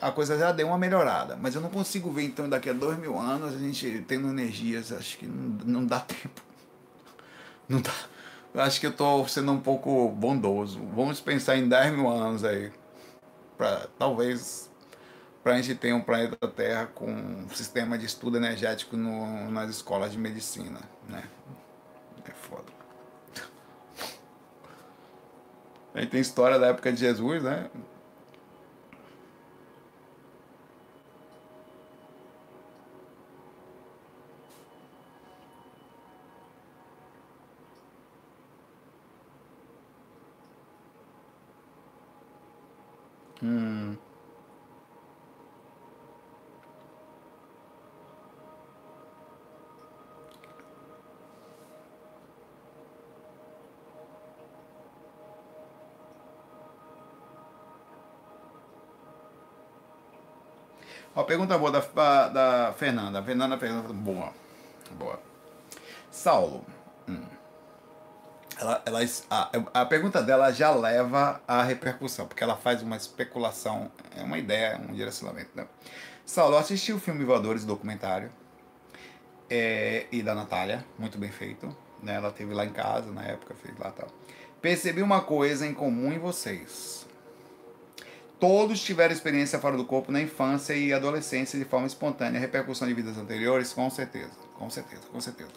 a 0.00 0.10
coisa 0.10 0.38
já 0.38 0.52
deu 0.52 0.68
uma 0.68 0.78
melhorada. 0.78 1.36
Mas 1.36 1.54
eu 1.54 1.60
não 1.60 1.68
consigo 1.68 2.10
ver, 2.10 2.24
então, 2.24 2.48
daqui 2.48 2.70
a 2.70 2.72
dois 2.72 2.98
mil 2.98 3.18
anos, 3.18 3.54
a 3.54 3.58
gente 3.58 4.04
tendo 4.06 4.28
energias, 4.28 4.92
acho 4.92 5.18
que 5.18 5.26
não, 5.26 5.80
não 5.80 5.86
dá 5.86 6.00
tempo. 6.00 6.42
Não 7.68 7.80
dá. 7.80 7.92
Acho 8.54 8.80
que 8.80 8.86
eu 8.86 8.90
estou 8.90 9.26
sendo 9.28 9.52
um 9.52 9.60
pouco 9.60 10.10
bondoso. 10.10 10.78
Vamos 10.94 11.20
pensar 11.20 11.56
em 11.56 11.68
10 11.68 11.92
mil 11.94 12.08
anos 12.08 12.44
aí. 12.44 12.70
Pra, 13.56 13.86
talvez 13.98 14.70
para 15.42 15.54
a 15.54 15.56
gente 15.60 15.74
ter 15.74 15.92
um 15.92 16.00
planeta 16.00 16.36
Terra 16.48 16.86
com 16.86 17.10
um 17.10 17.48
sistema 17.48 17.96
de 17.96 18.04
estudo 18.04 18.36
energético 18.36 18.96
no, 18.96 19.50
nas 19.50 19.70
escolas 19.70 20.12
de 20.12 20.18
medicina. 20.18 20.80
Né? 21.08 21.22
É 22.24 22.30
foda. 22.32 22.70
A 25.94 26.00
gente 26.00 26.10
tem 26.10 26.20
história 26.20 26.58
da 26.58 26.68
época 26.68 26.92
de 26.92 27.00
Jesus, 27.00 27.42
né? 27.42 27.68
Pergunta 61.32 61.58
boa 61.58 61.70
da, 61.70 62.28
da 62.28 62.74
Fernanda. 62.74 63.22
Fernanda 63.22 63.56
pergunta 63.56 63.92
boa. 63.92 64.32
Boa. 64.98 65.20
Saulo. 66.10 66.64
Hum 67.08 67.42
ela, 68.62 68.82
ela, 68.86 69.00
a, 69.30 69.80
a 69.80 69.86
pergunta 69.86 70.22
dela 70.22 70.52
já 70.52 70.70
leva 70.70 71.40
à 71.46 71.62
repercussão, 71.62 72.26
porque 72.26 72.42
ela 72.42 72.56
faz 72.56 72.82
uma 72.82 72.96
especulação, 72.96 73.90
é 74.16 74.22
uma 74.22 74.38
ideia, 74.38 74.80
um 74.88 74.94
direcionamento. 74.94 75.50
Né? 75.54 75.66
Saulo, 76.24 76.56
assisti 76.56 76.92
o 76.92 77.00
filme 77.00 77.24
Voadores, 77.24 77.64
documentário, 77.64 78.30
é, 79.50 80.06
e 80.10 80.22
da 80.22 80.34
Natália, 80.34 80.84
muito 80.98 81.18
bem 81.18 81.30
feito. 81.30 81.76
Né? 82.02 82.14
Ela 82.14 82.30
teve 82.30 82.54
lá 82.54 82.64
em 82.64 82.72
casa 82.72 83.10
na 83.10 83.22
época, 83.22 83.54
fez 83.54 83.76
lá 83.78 83.90
tal. 83.90 84.08
Percebi 84.60 85.02
uma 85.02 85.20
coisa 85.20 85.66
em 85.66 85.74
comum 85.74 86.12
em 86.12 86.18
vocês. 86.18 87.06
Todos 88.42 88.82
tiveram 88.82 89.14
experiência 89.14 89.56
fora 89.60 89.76
do 89.76 89.84
corpo 89.84 90.10
na 90.10 90.20
infância 90.20 90.74
e 90.74 90.92
adolescência 90.92 91.56
de 91.56 91.64
forma 91.64 91.86
espontânea, 91.86 92.40
repercussão 92.40 92.88
de 92.88 92.92
vidas 92.92 93.16
anteriores, 93.16 93.72
com 93.72 93.88
certeza, 93.88 94.32
com 94.56 94.68
certeza, 94.68 95.02
com 95.12 95.20
certeza. 95.20 95.52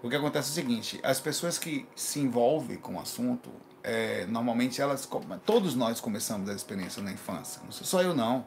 O 0.00 0.08
que 0.08 0.14
acontece 0.14 0.50
é 0.50 0.52
o 0.52 0.54
seguinte: 0.54 1.00
as 1.02 1.18
pessoas 1.18 1.58
que 1.58 1.88
se 1.96 2.20
envolvem 2.20 2.76
com 2.76 2.94
o 2.94 3.00
assunto, 3.00 3.50
é, 3.82 4.26
normalmente 4.26 4.80
elas. 4.80 5.08
Todos 5.44 5.74
nós 5.74 5.98
começamos 6.00 6.48
a 6.48 6.52
experiência 6.54 7.02
na 7.02 7.10
infância. 7.10 7.62
Não 7.64 7.72
só 7.72 8.00
eu 8.00 8.14
não. 8.14 8.46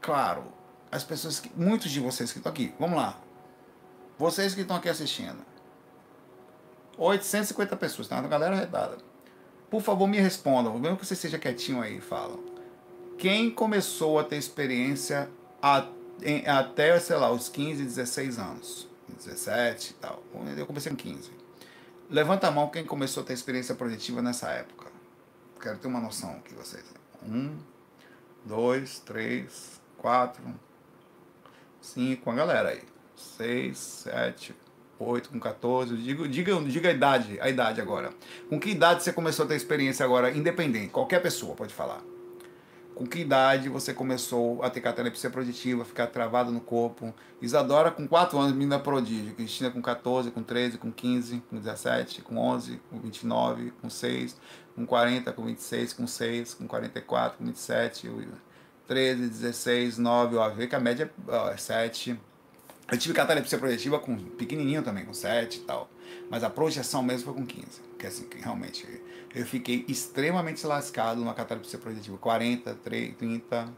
Claro, 0.00 0.44
as 0.90 1.04
pessoas 1.04 1.40
que. 1.40 1.52
Muitos 1.54 1.90
de 1.90 2.00
vocês 2.00 2.32
que 2.32 2.38
estão 2.38 2.50
aqui, 2.50 2.72
vamos 2.80 2.96
lá. 2.96 3.20
Vocês 4.18 4.54
que 4.54 4.62
estão 4.62 4.78
aqui 4.78 4.88
assistindo. 4.88 5.44
850 6.96 7.76
pessoas, 7.76 8.08
tá? 8.08 8.18
Uma 8.18 8.28
galera 8.28 8.56
redada. 8.56 8.96
Por 9.68 9.82
favor, 9.82 10.06
me 10.06 10.18
respondam, 10.18 10.78
mesmo 10.78 10.96
que 10.96 11.04
você 11.04 11.14
seja 11.14 11.38
quietinho 11.38 11.82
aí, 11.82 12.00
falam. 12.00 12.56
Quem 13.18 13.50
começou 13.50 14.16
a 14.16 14.22
ter 14.22 14.36
experiência 14.36 15.28
a, 15.60 15.88
em, 16.22 16.46
até, 16.46 16.98
sei 17.00 17.16
lá, 17.16 17.32
os 17.32 17.48
15, 17.48 17.82
16 17.82 18.38
anos? 18.38 18.88
17 19.08 19.90
e 19.90 19.94
tal. 19.94 20.22
Eu 20.56 20.64
comecei 20.64 20.92
com 20.92 20.96
15. 20.96 21.32
Levanta 22.08 22.46
a 22.46 22.50
mão 22.52 22.68
quem 22.68 22.84
começou 22.84 23.24
a 23.24 23.26
ter 23.26 23.32
experiência 23.32 23.74
projetiva 23.74 24.22
nessa 24.22 24.48
época. 24.50 24.86
Quero 25.60 25.78
ter 25.78 25.88
uma 25.88 26.00
noção 26.00 26.30
aqui, 26.30 26.54
vocês. 26.54 26.84
Um, 27.24 27.58
dois, 28.44 29.00
três, 29.00 29.80
quatro, 29.96 30.44
cinco, 31.80 32.30
a 32.30 32.34
galera 32.36 32.68
aí. 32.68 32.82
Seis, 33.16 33.78
sete, 33.78 34.54
oito, 34.96 35.30
com 35.30 35.40
14. 35.40 35.96
Diga, 35.96 36.28
diga, 36.28 36.60
diga 36.62 36.88
a 36.88 36.92
idade, 36.92 37.40
a 37.40 37.48
idade 37.48 37.80
agora. 37.80 38.10
Com 38.48 38.60
que 38.60 38.70
idade 38.70 39.02
você 39.02 39.12
começou 39.12 39.44
a 39.44 39.48
ter 39.48 39.56
experiência 39.56 40.06
agora, 40.06 40.30
independente? 40.30 40.90
Qualquer 40.90 41.20
pessoa 41.20 41.56
pode 41.56 41.74
falar 41.74 42.00
com 42.98 43.06
que 43.06 43.20
idade 43.20 43.68
você 43.68 43.94
começou 43.94 44.60
a 44.60 44.68
ter 44.68 44.80
catalepsia 44.80 45.30
projetiva, 45.30 45.84
ficar 45.84 46.08
travado 46.08 46.50
no 46.50 46.60
corpo. 46.60 47.14
Isadora 47.40 47.92
com 47.92 48.08
4 48.08 48.36
anos, 48.36 48.52
menina 48.52 48.76
prodígio. 48.76 49.36
Cristina 49.36 49.70
com 49.70 49.80
14, 49.80 50.32
com 50.32 50.42
13, 50.42 50.78
com 50.78 50.90
15, 50.90 51.40
com 51.48 51.56
17, 51.58 52.22
com 52.22 52.36
11, 52.36 52.80
com 52.90 52.98
29, 52.98 53.72
com 53.80 53.88
6, 53.88 54.36
com 54.74 54.84
40, 54.84 55.32
com 55.32 55.44
26, 55.44 55.92
com 55.92 56.08
6, 56.08 56.54
com 56.54 56.66
44, 56.66 57.38
com 57.38 57.44
27, 57.44 58.10
13, 58.88 59.28
16, 59.28 59.96
9, 59.96 60.36
ó, 60.36 60.48
vê 60.50 60.66
que 60.66 60.74
a 60.74 60.80
média 60.80 61.08
ó, 61.28 61.50
é 61.50 61.56
7. 61.56 62.18
Eu 62.90 62.98
tive 62.98 63.14
catalepsia 63.14 63.58
projetiva 63.58 64.00
com 64.00 64.16
pequenininho 64.16 64.82
também, 64.82 65.04
com 65.04 65.14
7 65.14 65.58
e 65.58 65.60
tal. 65.60 65.88
Mas 66.30 66.44
a 66.44 66.50
projeção 66.50 67.02
mesmo 67.02 67.32
foi 67.32 67.34
com 67.34 67.46
15. 67.46 67.66
Que 67.98 68.06
assim, 68.06 68.24
que 68.24 68.38
realmente 68.38 68.86
eu 69.34 69.46
fiquei 69.46 69.84
extremamente 69.88 70.66
lascado 70.66 71.20
numa 71.20 71.34
catalepsia 71.34 71.78
projetiva. 71.78 72.16
40, 72.18 72.74
30, 72.74 73.14
30, 73.16 73.68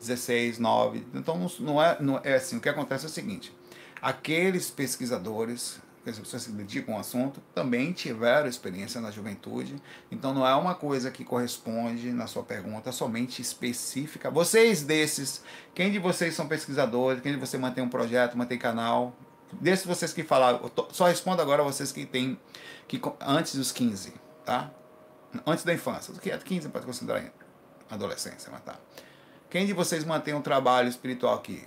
16, 0.00 0.58
9. 0.58 1.06
Então 1.14 1.38
não, 1.38 1.50
não, 1.60 1.82
é, 1.82 1.96
não 2.00 2.20
é 2.22 2.34
assim. 2.34 2.56
O 2.56 2.60
que 2.60 2.68
acontece 2.68 3.04
é 3.04 3.08
o 3.08 3.10
seguinte: 3.10 3.52
aqueles 4.00 4.70
pesquisadores, 4.70 5.80
as 6.04 6.18
pessoas 6.18 6.44
que 6.44 6.50
se 6.50 6.56
dedicam 6.56 6.94
ao 6.94 7.00
assunto, 7.00 7.40
também 7.54 7.92
tiveram 7.92 8.48
experiência 8.48 9.00
na 9.00 9.10
juventude. 9.10 9.76
Então 10.10 10.34
não 10.34 10.46
é 10.46 10.54
uma 10.54 10.74
coisa 10.74 11.10
que 11.10 11.24
corresponde 11.24 12.12
na 12.12 12.26
sua 12.26 12.42
pergunta 12.42 12.90
somente 12.90 13.40
específica. 13.40 14.30
Vocês 14.30 14.82
desses, 14.82 15.42
quem 15.74 15.92
de 15.92 15.98
vocês 15.98 16.34
são 16.34 16.48
pesquisadores? 16.48 17.22
Quem 17.22 17.32
de 17.32 17.38
vocês 17.38 17.60
mantém 17.60 17.84
um 17.84 17.88
projeto, 17.88 18.36
mantém 18.36 18.58
canal? 18.58 19.16
Desses 19.60 19.84
vocês 19.86 20.12
que 20.12 20.22
falaram, 20.22 20.70
só 20.90 21.06
respondo 21.06 21.42
agora 21.42 21.62
vocês 21.62 21.92
que 21.92 22.06
têm 22.06 22.38
que 22.88 23.00
antes 23.20 23.54
dos 23.54 23.70
15 23.70 24.14
tá? 24.44 24.70
Antes 25.46 25.64
da 25.64 25.72
infância. 25.72 26.12
O 26.12 26.18
que 26.18 26.30
é 26.30 26.36
15 26.36 26.68
pode 26.68 26.84
considerar 26.84 27.24
adolescência, 27.90 28.50
mas 28.52 28.62
tá. 28.62 28.76
Quem 29.48 29.66
de 29.66 29.72
vocês 29.72 30.04
mantém 30.04 30.34
um 30.34 30.42
trabalho 30.42 30.88
espiritual 30.88 31.34
aqui? 31.34 31.66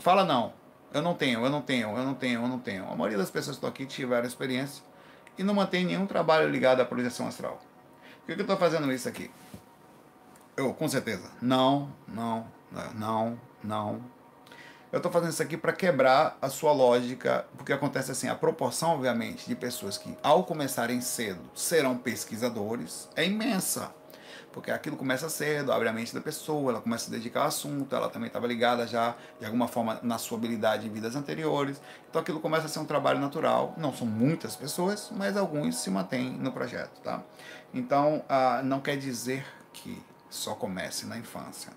Fala 0.00 0.24
não. 0.24 0.52
Eu 0.92 1.02
não 1.02 1.14
tenho, 1.14 1.44
eu 1.44 1.50
não 1.50 1.62
tenho, 1.62 1.96
eu 1.96 2.04
não 2.04 2.14
tenho, 2.14 2.42
eu 2.42 2.48
não 2.48 2.58
tenho. 2.58 2.84
A 2.90 2.94
maioria 2.94 3.18
das 3.18 3.30
pessoas 3.30 3.56
que 3.56 3.66
estão 3.66 3.68
aqui 3.68 3.86
tiveram 3.86 4.26
experiência 4.26 4.82
e 5.36 5.42
não 5.42 5.54
mantém 5.54 5.84
nenhum 5.84 6.06
trabalho 6.06 6.48
ligado 6.48 6.80
à 6.80 6.84
projeção 6.84 7.26
astral. 7.26 7.60
Por 8.24 8.34
que 8.34 8.40
eu 8.40 8.42
estou 8.42 8.56
fazendo 8.56 8.90
isso 8.92 9.08
aqui? 9.08 9.30
Eu, 10.56 10.72
com 10.72 10.88
certeza. 10.88 11.30
Não, 11.40 11.92
não, 12.08 12.46
não, 12.94 13.40
não. 13.62 14.00
Eu 14.96 14.98
estou 14.98 15.12
fazendo 15.12 15.28
isso 15.30 15.42
aqui 15.42 15.58
para 15.58 15.74
quebrar 15.74 16.38
a 16.40 16.48
sua 16.48 16.72
lógica, 16.72 17.44
porque 17.54 17.70
acontece 17.70 18.12
assim, 18.12 18.28
a 18.28 18.34
proporção, 18.34 18.92
obviamente, 18.92 19.46
de 19.46 19.54
pessoas 19.54 19.98
que, 19.98 20.16
ao 20.22 20.42
começarem 20.42 21.02
cedo, 21.02 21.42
serão 21.54 21.98
pesquisadores 21.98 23.06
é 23.14 23.26
imensa 23.26 23.92
porque 24.52 24.70
aquilo 24.70 24.96
começa 24.96 25.28
cedo, 25.28 25.70
abre 25.70 25.86
a 25.86 25.92
mente 25.92 26.14
da 26.14 26.20
pessoa, 26.22 26.72
ela 26.72 26.80
começa 26.80 27.10
a 27.10 27.12
dedicar 27.12 27.40
ao 27.40 27.48
assunto, 27.48 27.94
ela 27.94 28.08
também 28.08 28.28
estava 28.28 28.46
ligada 28.46 28.86
já, 28.86 29.14
de 29.38 29.44
alguma 29.44 29.68
forma, 29.68 30.00
na 30.02 30.16
sua 30.16 30.38
habilidade 30.38 30.86
em 30.86 30.90
vidas 30.90 31.14
anteriores. 31.14 31.78
Então 32.08 32.22
aquilo 32.22 32.40
começa 32.40 32.64
a 32.64 32.68
ser 32.70 32.78
um 32.78 32.86
trabalho 32.86 33.20
natural. 33.20 33.74
Não 33.76 33.92
são 33.92 34.06
muitas 34.06 34.56
pessoas, 34.56 35.12
mas 35.14 35.36
alguns 35.36 35.76
se 35.76 35.90
mantêm 35.90 36.30
no 36.30 36.52
projeto, 36.52 37.02
tá? 37.02 37.22
Então, 37.74 38.24
ah, 38.30 38.62
não 38.64 38.80
quer 38.80 38.96
dizer 38.96 39.44
que 39.74 40.02
só 40.30 40.54
comece 40.54 41.04
na 41.04 41.18
infância. 41.18 41.70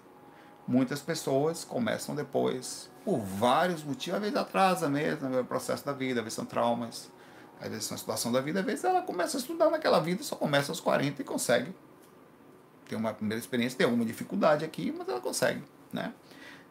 Muitas 0.70 1.02
pessoas 1.02 1.64
começam 1.64 2.14
depois, 2.14 2.92
por 3.10 3.20
vários 3.20 3.84
motivos, 3.84 4.18
às 4.18 4.22
vezes 4.22 4.38
atrasa 4.38 4.88
mesmo, 4.88 5.30
no 5.30 5.44
processo 5.44 5.84
da 5.84 5.94
vida, 5.94 6.20
às 6.20 6.24
vezes 6.24 6.36
são 6.36 6.46
traumas, 6.46 7.10
às 7.60 7.70
vezes 7.70 7.86
são 7.86 7.98
situação 7.98 8.32
da 8.32 8.40
vida, 8.40 8.60
às 8.60 8.66
vezes 8.66 8.84
ela 8.84 9.02
começa 9.02 9.38
a 9.38 9.40
estudar 9.40 9.70
naquela 9.70 10.00
vida, 10.00 10.22
só 10.22 10.36
começa 10.36 10.72
aos 10.72 10.80
40 10.80 11.22
e 11.22 11.26
consegue 11.26 11.74
tem 12.88 12.98
uma 12.98 13.14
primeira 13.14 13.40
experiência, 13.40 13.78
tem 13.78 13.86
alguma 13.86 14.04
dificuldade 14.04 14.66
aqui, 14.66 14.94
mas 14.96 15.08
ela 15.08 15.22
consegue, 15.22 15.64
né? 15.94 16.12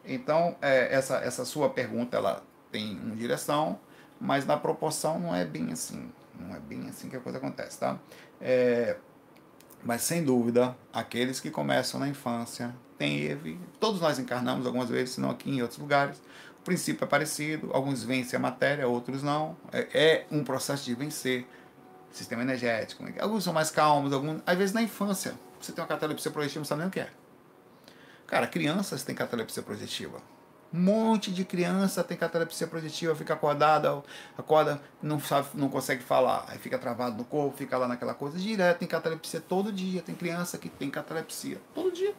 Então, 0.04 0.56
é, 0.60 0.92
essa, 0.92 1.18
essa 1.18 1.44
sua 1.44 1.70
pergunta, 1.70 2.16
ela 2.16 2.42
tem 2.72 2.98
uma 2.98 3.14
direção, 3.14 3.78
mas 4.20 4.44
na 4.44 4.56
proporção 4.56 5.20
não 5.20 5.34
é 5.34 5.44
bem 5.44 5.70
assim. 5.70 6.10
Não 6.38 6.56
é 6.56 6.58
bem 6.58 6.88
assim 6.88 7.08
que 7.08 7.16
a 7.16 7.20
coisa 7.20 7.38
acontece, 7.38 7.78
tá? 7.78 7.98
É, 8.40 8.96
mas, 9.84 10.02
sem 10.02 10.24
dúvida, 10.24 10.76
aqueles 10.92 11.38
que 11.40 11.50
começam 11.50 12.00
na 12.00 12.08
infância, 12.08 12.74
teve, 12.98 13.58
todos 13.78 14.00
nós 14.00 14.18
encarnamos 14.18 14.66
algumas 14.66 14.90
vezes, 14.90 15.14
se 15.14 15.20
não 15.20 15.30
aqui 15.30 15.48
em 15.48 15.62
outros 15.62 15.78
lugares, 15.78 16.18
o 16.60 16.62
princípio 16.64 17.04
é 17.04 17.06
parecido, 17.06 17.70
alguns 17.72 18.02
vencem 18.02 18.36
a 18.36 18.40
matéria, 18.40 18.86
outros 18.86 19.22
não. 19.22 19.56
É, 19.72 19.88
é 19.94 20.26
um 20.30 20.44
processo 20.44 20.84
de 20.84 20.94
vencer 20.94 21.46
sistema 22.10 22.42
energético. 22.42 23.04
Alguns 23.20 23.44
são 23.44 23.52
mais 23.52 23.70
calmos, 23.70 24.12
alguns, 24.12 24.42
às 24.44 24.58
vezes 24.58 24.74
na 24.74 24.82
infância, 24.82 25.34
você 25.60 25.72
tem 25.72 25.82
uma 25.82 25.88
catalepsia 25.88 26.30
projetiva, 26.30 26.60
não 26.60 26.66
sabe 26.66 26.80
nem 26.80 26.88
o 26.88 26.90
que 26.90 27.00
é. 27.00 27.08
Cara, 28.26 28.46
crianças 28.46 29.02
têm 29.02 29.14
catalepsia 29.14 29.62
projetiva. 29.62 30.20
Um 30.72 30.80
monte 30.80 31.30
de 31.30 31.46
criança 31.46 32.04
tem 32.04 32.14
catalepsia 32.14 32.66
projetiva, 32.66 33.14
fica 33.14 33.32
acordada, 33.32 34.02
acorda, 34.36 34.82
não 35.02 35.18
sabe, 35.18 35.48
não 35.54 35.70
consegue 35.70 36.02
falar, 36.02 36.44
aí 36.46 36.58
fica 36.58 36.78
travado 36.78 37.16
no 37.16 37.24
corpo, 37.24 37.56
fica 37.56 37.78
lá 37.78 37.88
naquela 37.88 38.12
coisa 38.12 38.38
direto, 38.38 38.80
tem 38.80 38.88
catalepsia 38.88 39.40
todo 39.40 39.72
dia, 39.72 40.02
tem 40.02 40.14
criança 40.14 40.58
que 40.58 40.68
tem 40.68 40.90
catalepsia 40.90 41.58
todo 41.74 41.90
dia. 41.90 42.14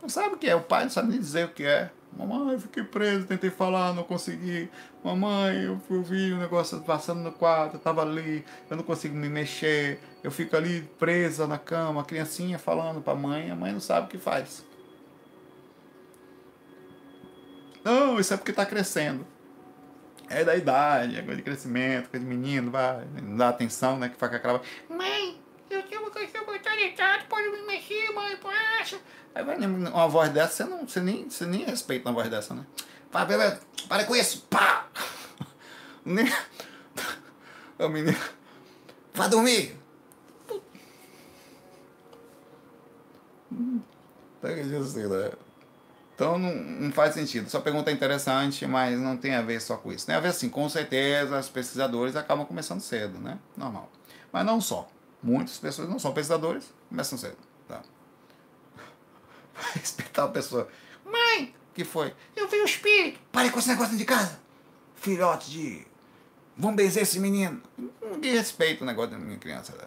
Não 0.00 0.08
sabe 0.08 0.34
o 0.34 0.38
que 0.38 0.48
é, 0.48 0.54
o 0.54 0.60
pai 0.60 0.84
não 0.84 0.90
sabe 0.90 1.08
nem 1.08 1.18
dizer 1.18 1.46
o 1.46 1.48
que 1.48 1.64
é. 1.64 1.90
Mamãe, 2.16 2.54
eu 2.54 2.60
fiquei 2.60 2.82
preso, 2.82 3.26
tentei 3.26 3.50
falar, 3.50 3.92
não 3.92 4.02
consegui. 4.02 4.70
Mamãe, 5.04 5.64
eu, 5.64 5.80
eu 5.90 6.02
vi 6.02 6.32
o 6.32 6.38
negócio 6.38 6.80
passando 6.80 7.20
no 7.20 7.32
quarto, 7.32 7.74
eu 7.74 7.80
tava 7.80 8.02
ali, 8.02 8.44
eu 8.70 8.76
não 8.76 8.84
consigo 8.84 9.14
me 9.14 9.28
mexer. 9.28 10.00
Eu 10.22 10.30
fico 10.30 10.56
ali 10.56 10.82
presa 10.98 11.46
na 11.46 11.58
cama, 11.58 12.00
a 12.00 12.04
criancinha 12.04 12.58
falando 12.58 13.00
pra 13.00 13.14
mãe, 13.14 13.50
a 13.50 13.56
mãe 13.56 13.72
não 13.72 13.80
sabe 13.80 14.06
o 14.06 14.08
que 14.08 14.18
faz. 14.18 14.64
Não, 17.84 18.18
isso 18.18 18.34
é 18.34 18.36
porque 18.36 18.52
tá 18.52 18.66
crescendo. 18.66 19.26
É 20.28 20.44
da 20.44 20.56
idade, 20.56 21.16
é 21.16 21.22
de 21.22 21.42
crescimento, 21.42 22.10
coisa 22.10 22.24
de 22.24 22.30
menino, 22.30 22.70
vai, 22.70 23.06
não 23.22 23.36
dá 23.36 23.48
atenção, 23.48 23.98
né? 23.98 24.08
Que 24.08 24.16
faz 24.16 24.34
aquela. 24.34 24.60
Mãe, 24.88 25.40
eu 25.70 25.82
tenho 25.84 26.02
uma 26.02 26.10
coisa 26.10 26.26
que 26.26 26.38
pode 27.28 27.48
me 27.50 27.62
mexer, 27.62 28.10
mãe, 28.12 28.36
poxa. 28.36 28.98
Aí 29.34 29.44
vai 29.44 29.56
uma 29.56 30.08
voz 30.08 30.30
dessa, 30.30 30.64
você, 30.64 30.64
não, 30.64 30.86
você, 30.86 31.00
nem, 31.00 31.28
você 31.28 31.46
nem 31.46 31.64
respeita 31.64 32.08
uma 32.08 32.14
voz 32.14 32.28
dessa, 32.28 32.54
né? 32.54 32.66
Fala, 33.10 33.24
beleza, 33.24 33.60
para 33.88 34.04
com 34.04 34.16
isso, 34.16 34.46
pá! 34.50 34.86
Nem... 36.04 36.26
O 37.78 37.88
menino, 37.88 38.18
vai 39.14 39.28
dormir! 39.28 39.78
Assim, 44.80 45.06
né? 45.06 45.32
Então 46.14 46.38
não, 46.38 46.54
não 46.54 46.92
faz 46.92 47.14
sentido. 47.14 47.48
Sua 47.48 47.60
pergunta 47.60 47.90
é 47.90 47.94
interessante, 47.94 48.66
mas 48.66 48.98
não 48.98 49.16
tem 49.16 49.34
a 49.34 49.42
ver 49.42 49.60
só 49.60 49.76
com 49.76 49.92
isso. 49.92 50.06
Tem 50.06 50.14
a 50.14 50.20
ver 50.20 50.28
assim, 50.28 50.48
com 50.48 50.68
certeza 50.68 51.38
os 51.38 51.48
pesquisadores 51.48 52.16
acabam 52.16 52.44
começando 52.44 52.80
cedo, 52.80 53.18
né? 53.18 53.38
Normal. 53.56 53.90
Mas 54.32 54.44
não 54.44 54.60
só. 54.60 54.88
Muitas 55.22 55.58
pessoas 55.58 55.88
não 55.88 55.98
são 55.98 56.12
pesquisadores, 56.12 56.72
começam 56.88 57.18
cedo. 57.18 57.36
Respeitar 59.74 60.24
a 60.24 60.28
pessoa. 60.28 60.68
Mãe, 61.04 61.54
que 61.74 61.84
foi? 61.84 62.14
Eu 62.34 62.48
vi 62.48 62.56
o 62.56 62.64
espírito. 62.64 63.20
Pare 63.32 63.50
com 63.50 63.58
esse 63.58 63.68
negócio 63.68 63.96
de 63.96 64.04
casa. 64.04 64.38
Filhote 64.96 65.50
de. 65.50 65.86
Vamos 66.56 66.76
benzer 66.76 67.02
esse 67.02 67.20
menino. 67.20 67.62
Ninguém 68.02 68.32
respeita 68.32 68.82
o 68.82 68.86
negócio 68.86 69.12
da 69.12 69.18
minha 69.18 69.38
criança. 69.38 69.72
Né? 69.76 69.84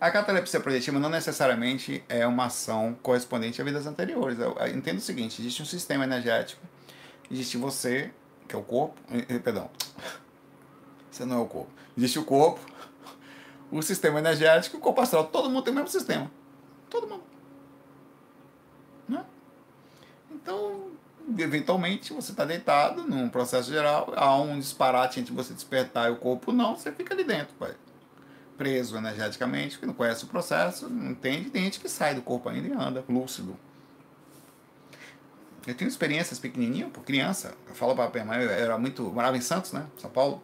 A 0.00 0.10
catalepsia 0.10 0.60
projetiva 0.60 0.98
não 0.98 1.08
necessariamente 1.08 2.04
é 2.08 2.26
uma 2.26 2.46
ação 2.46 2.94
correspondente 3.02 3.60
a 3.60 3.64
vidas 3.64 3.86
anteriores. 3.86 4.38
Eu 4.38 4.54
entendo 4.68 4.98
o 4.98 5.00
seguinte: 5.00 5.40
existe 5.40 5.62
um 5.62 5.64
sistema 5.64 6.04
energético, 6.04 6.60
existe 7.30 7.56
você, 7.56 8.10
que 8.46 8.54
é 8.54 8.58
o 8.58 8.62
corpo, 8.62 9.00
eh, 9.10 9.24
eh, 9.28 9.38
perdão, 9.38 9.70
você 11.14 11.24
não 11.24 11.36
é 11.36 11.40
o 11.40 11.46
corpo. 11.46 11.70
Existe 11.96 12.18
o 12.18 12.24
corpo, 12.24 12.60
o 13.70 13.82
sistema 13.82 14.18
energético, 14.18 14.76
o 14.76 14.80
corpo 14.80 15.00
astral. 15.00 15.26
Todo 15.26 15.48
mundo 15.48 15.62
tem 15.62 15.72
o 15.72 15.76
mesmo 15.76 15.88
sistema. 15.88 16.30
Todo 16.90 17.08
mundo. 17.08 17.22
Né? 19.08 19.24
Então, 20.30 20.90
eventualmente, 21.38 22.12
você 22.12 22.32
está 22.32 22.44
deitado 22.44 23.02
num 23.02 23.28
processo 23.28 23.70
geral, 23.70 24.12
há 24.16 24.36
um 24.36 24.58
disparate 24.58 25.20
entre 25.20 25.32
você 25.32 25.54
despertar 25.54 26.08
e 26.08 26.12
o 26.12 26.16
corpo 26.16 26.52
não, 26.52 26.76
você 26.76 26.92
fica 26.92 27.14
ali 27.14 27.24
dentro, 27.24 27.54
pai. 27.54 27.74
preso 28.56 28.96
energeticamente, 28.96 29.78
que 29.78 29.86
não 29.86 29.94
conhece 29.94 30.24
o 30.24 30.28
processo, 30.28 30.88
não 30.88 31.12
entende, 31.12 31.50
tem 31.50 31.64
gente 31.64 31.80
que 31.80 31.88
sai 31.88 32.14
do 32.14 32.22
corpo 32.22 32.48
ainda 32.48 32.68
e 32.68 32.72
anda 32.72 33.04
lúcido. 33.08 33.56
Eu 35.66 35.74
tenho 35.74 35.88
experiências 35.88 36.38
pequenininhas, 36.38 36.90
por 36.90 37.02
criança. 37.04 37.54
Eu 37.66 37.74
falo 37.74 37.94
para 37.94 38.20
a 38.20 38.24
mãe, 38.24 38.42
eu 38.42 38.50
era 38.50 38.76
muito, 38.76 39.02
morava 39.04 39.36
em 39.36 39.40
Santos, 39.40 39.72
né, 39.72 39.86
São 39.96 40.10
Paulo. 40.10 40.42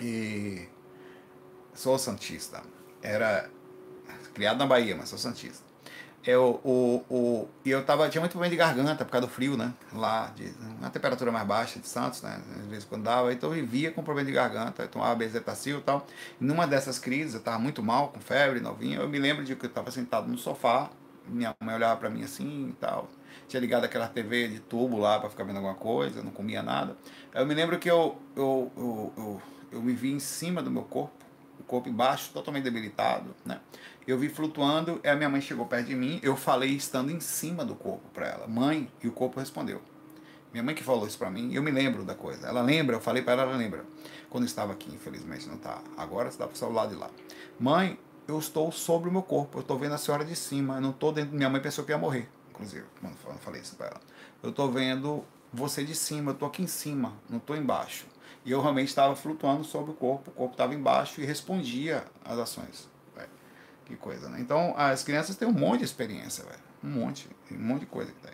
E 0.00 0.68
sou 1.74 1.98
santista. 1.98 2.62
Era 3.02 3.48
criado 4.34 4.58
na 4.58 4.66
Bahia, 4.66 4.96
mas 4.96 5.08
sou 5.08 5.18
santista. 5.18 5.70
Eu, 6.22 6.60
o, 6.62 7.02
o, 7.08 7.48
e 7.64 7.70
eu 7.70 7.82
tava, 7.82 8.06
tinha 8.10 8.20
muito 8.20 8.32
problema 8.32 8.50
de 8.50 8.56
garganta 8.56 9.06
por 9.06 9.10
causa 9.10 9.26
do 9.26 9.32
frio, 9.32 9.56
né? 9.56 9.72
Lá, 9.90 10.26
de 10.36 10.52
uma 10.78 10.90
temperatura 10.90 11.32
mais 11.32 11.46
baixa 11.46 11.78
de 11.78 11.88
Santos, 11.88 12.20
né? 12.20 12.38
Às 12.58 12.66
vezes 12.66 12.84
quando 12.84 13.04
dava, 13.04 13.32
então 13.32 13.48
eu 13.48 13.54
vivia 13.54 13.90
com 13.90 14.02
problema 14.02 14.26
de 14.26 14.32
garganta, 14.34 14.82
eu 14.82 14.88
tomava 14.88 15.14
bezetacil 15.14 15.78
e 15.78 15.82
tal. 15.82 16.06
E 16.38 16.44
numa 16.44 16.66
dessas 16.66 16.98
crises, 16.98 17.34
eu 17.34 17.40
tava 17.40 17.58
muito 17.58 17.82
mal, 17.82 18.08
com 18.08 18.20
febre, 18.20 18.60
novinho, 18.60 19.00
eu 19.00 19.08
me 19.08 19.18
lembro 19.18 19.44
de 19.44 19.56
que 19.56 19.64
eu 19.64 19.70
tava 19.70 19.90
sentado 19.90 20.28
no 20.28 20.36
sofá, 20.36 20.90
minha 21.26 21.54
mãe 21.58 21.74
olhava 21.74 21.98
para 21.98 22.10
mim 22.10 22.22
assim 22.22 22.68
e 22.68 22.72
tal. 22.74 23.08
Tinha 23.48 23.60
ligado 23.60 23.84
aquela 23.84 24.06
TV 24.06 24.48
de 24.48 24.60
tubo 24.60 24.98
lá 24.98 25.18
para 25.18 25.30
ficar 25.30 25.44
vendo 25.44 25.56
alguma 25.56 25.74
coisa, 25.74 26.22
não 26.22 26.30
comia 26.30 26.62
nada. 26.62 26.98
Eu 27.34 27.46
me 27.46 27.54
lembro 27.54 27.78
que 27.78 27.90
eu, 27.90 28.18
eu, 28.36 28.70
eu, 28.76 29.12
eu 29.16 29.42
eu 29.70 29.82
me 29.82 29.92
vi 29.92 30.12
em 30.12 30.18
cima 30.18 30.62
do 30.62 30.70
meu 30.70 30.82
corpo, 30.82 31.24
o 31.58 31.62
corpo 31.64 31.88
embaixo, 31.88 32.30
totalmente 32.32 32.64
debilitado, 32.64 33.34
né? 33.44 33.60
Eu 34.06 34.18
vi 34.18 34.28
flutuando, 34.28 35.00
e 35.04 35.08
a 35.08 35.14
minha 35.14 35.28
mãe 35.28 35.40
chegou 35.40 35.66
perto 35.66 35.86
de 35.86 35.94
mim, 35.94 36.18
eu 36.22 36.36
falei 36.36 36.70
estando 36.70 37.10
em 37.10 37.20
cima 37.20 37.64
do 37.64 37.74
corpo 37.74 38.08
para 38.12 38.26
ela, 38.26 38.46
mãe, 38.46 38.90
e 39.02 39.08
o 39.08 39.12
corpo 39.12 39.38
respondeu. 39.38 39.80
Minha 40.52 40.64
mãe 40.64 40.74
que 40.74 40.82
falou 40.82 41.06
isso 41.06 41.16
para 41.16 41.30
mim, 41.30 41.54
eu 41.54 41.62
me 41.62 41.70
lembro 41.70 42.02
da 42.02 42.14
coisa. 42.14 42.48
Ela 42.48 42.60
lembra, 42.60 42.96
eu 42.96 43.00
falei 43.00 43.22
para 43.22 43.34
ela, 43.34 43.42
ela 43.42 43.56
lembra. 43.56 43.84
Quando 44.28 44.44
estava 44.44 44.72
aqui, 44.72 44.92
infelizmente 44.92 45.46
não 45.46 45.54
está. 45.54 45.80
Agora 45.96 46.28
está 46.28 46.46
para 46.46 46.66
o 46.66 46.72
lado 46.72 46.90
de 46.90 46.96
lá. 46.96 47.08
Mãe, 47.58 47.96
eu 48.26 48.38
estou 48.38 48.72
sobre 48.72 49.08
o 49.08 49.12
meu 49.12 49.22
corpo, 49.22 49.58
eu 49.58 49.62
estou 49.62 49.78
vendo 49.78 49.94
a 49.94 49.98
senhora 49.98 50.24
de 50.24 50.34
cima, 50.34 50.76
eu 50.76 50.80
não 50.80 50.90
estou 50.90 51.12
dentro. 51.12 51.36
Minha 51.36 51.48
mãe 51.48 51.60
pensou 51.60 51.84
que 51.84 51.92
ia 51.92 51.98
morrer, 51.98 52.28
inclusive, 52.50 52.84
quando 53.00 53.14
eu 53.26 53.34
falei 53.38 53.60
isso 53.60 53.76
para 53.76 53.88
ela. 53.88 54.00
Eu 54.42 54.50
estou 54.50 54.70
vendo 54.72 55.24
você 55.52 55.84
de 55.84 55.94
cima, 55.94 56.30
eu 56.30 56.34
estou 56.34 56.48
aqui 56.48 56.62
em 56.62 56.66
cima, 56.66 57.12
não 57.28 57.38
estou 57.38 57.56
embaixo. 57.56 58.06
E 58.44 58.50
eu 58.50 58.60
realmente 58.60 58.88
estava 58.88 59.14
flutuando 59.14 59.64
sobre 59.64 59.90
o 59.90 59.94
corpo, 59.94 60.30
o 60.30 60.34
corpo 60.34 60.54
estava 60.54 60.74
embaixo 60.74 61.20
e 61.20 61.24
respondia 61.24 62.04
às 62.24 62.38
ações. 62.38 62.88
Véio. 63.14 63.28
Que 63.84 63.96
coisa, 63.96 64.28
né? 64.28 64.40
Então, 64.40 64.74
as 64.76 65.02
crianças 65.02 65.36
têm 65.36 65.46
um 65.46 65.52
monte 65.52 65.80
de 65.80 65.84
experiência, 65.84 66.44
véio. 66.44 66.60
um 66.82 66.88
monte, 66.88 67.28
um 67.50 67.58
monte 67.58 67.80
de 67.80 67.86
coisa 67.86 68.10
que 68.12 68.20
tem. 68.20 68.32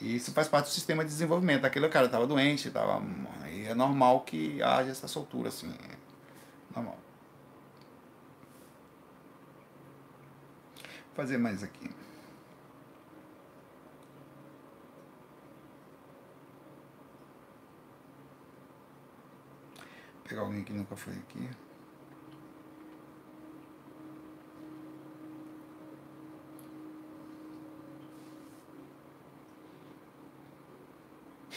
E 0.00 0.16
isso 0.16 0.32
faz 0.32 0.48
parte 0.48 0.66
do 0.66 0.72
sistema 0.72 1.04
de 1.04 1.10
desenvolvimento. 1.10 1.64
Aquele 1.64 1.88
cara 1.88 2.06
estava 2.06 2.26
doente, 2.26 2.70
tava, 2.70 3.00
e 3.50 3.66
é 3.66 3.74
normal 3.74 4.22
que 4.22 4.60
haja 4.62 4.90
essa 4.90 5.06
soltura, 5.06 5.48
assim. 5.48 5.72
É 5.88 5.96
normal. 6.74 6.98
fazer 11.14 11.38
mais 11.38 11.62
aqui. 11.62 11.90
Pegar 20.34 20.42
alguém 20.42 20.64
que 20.64 20.72
nunca 20.72 20.96
foi 20.96 21.12
aqui. 21.12 21.48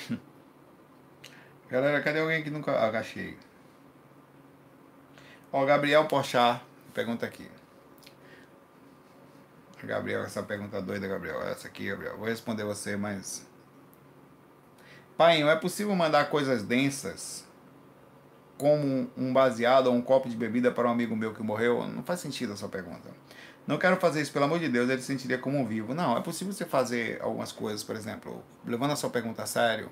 Galera, 1.67 2.03
cadê 2.03 2.19
alguém 2.19 2.43
que 2.43 2.51
nunca 2.51 2.79
agachei? 2.79 3.35
Ó, 5.51 5.65
Gabriel 5.65 6.05
Pochar 6.07 6.63
pergunta 6.93 7.25
aqui. 7.25 7.49
Gabriel, 9.83 10.23
essa 10.23 10.43
pergunta 10.43 10.79
doida, 10.81 11.07
Gabriel. 11.07 11.41
Essa 11.43 11.67
aqui, 11.67 11.89
Gabriel. 11.89 12.17
Vou 12.17 12.27
responder 12.27 12.63
você, 12.63 12.95
mas. 12.97 13.45
Pai, 15.15 15.41
é 15.41 15.55
possível 15.55 15.95
mandar 15.95 16.29
coisas 16.29 16.63
densas 16.63 17.46
como 18.57 19.09
um 19.15 19.31
baseado 19.31 19.87
ou 19.87 19.93
um 19.93 20.01
copo 20.01 20.29
de 20.29 20.35
bebida 20.35 20.71
para 20.71 20.87
um 20.87 20.91
amigo 20.91 21.15
meu 21.15 21.33
que 21.33 21.43
morreu? 21.43 21.87
Não 21.87 22.03
faz 22.03 22.19
sentido 22.19 22.53
essa 22.53 22.67
pergunta. 22.67 23.09
Não 23.65 23.77
quero 23.77 23.97
fazer 23.97 24.21
isso, 24.21 24.31
pelo 24.31 24.45
amor 24.45 24.59
de 24.59 24.69
Deus, 24.69 24.89
ele 24.89 25.01
se 25.01 25.07
sentiria 25.07 25.37
como 25.37 25.59
um 25.59 25.65
vivo. 25.65 25.93
Não, 25.93 26.17
é 26.17 26.21
possível 26.21 26.53
você 26.53 26.65
fazer 26.65 27.21
algumas 27.21 27.51
coisas, 27.51 27.83
por 27.83 27.95
exemplo, 27.95 28.41
levando 28.65 28.91
a 28.91 28.95
sua 28.95 29.09
pergunta 29.09 29.43
a 29.43 29.45
sério, 29.45 29.91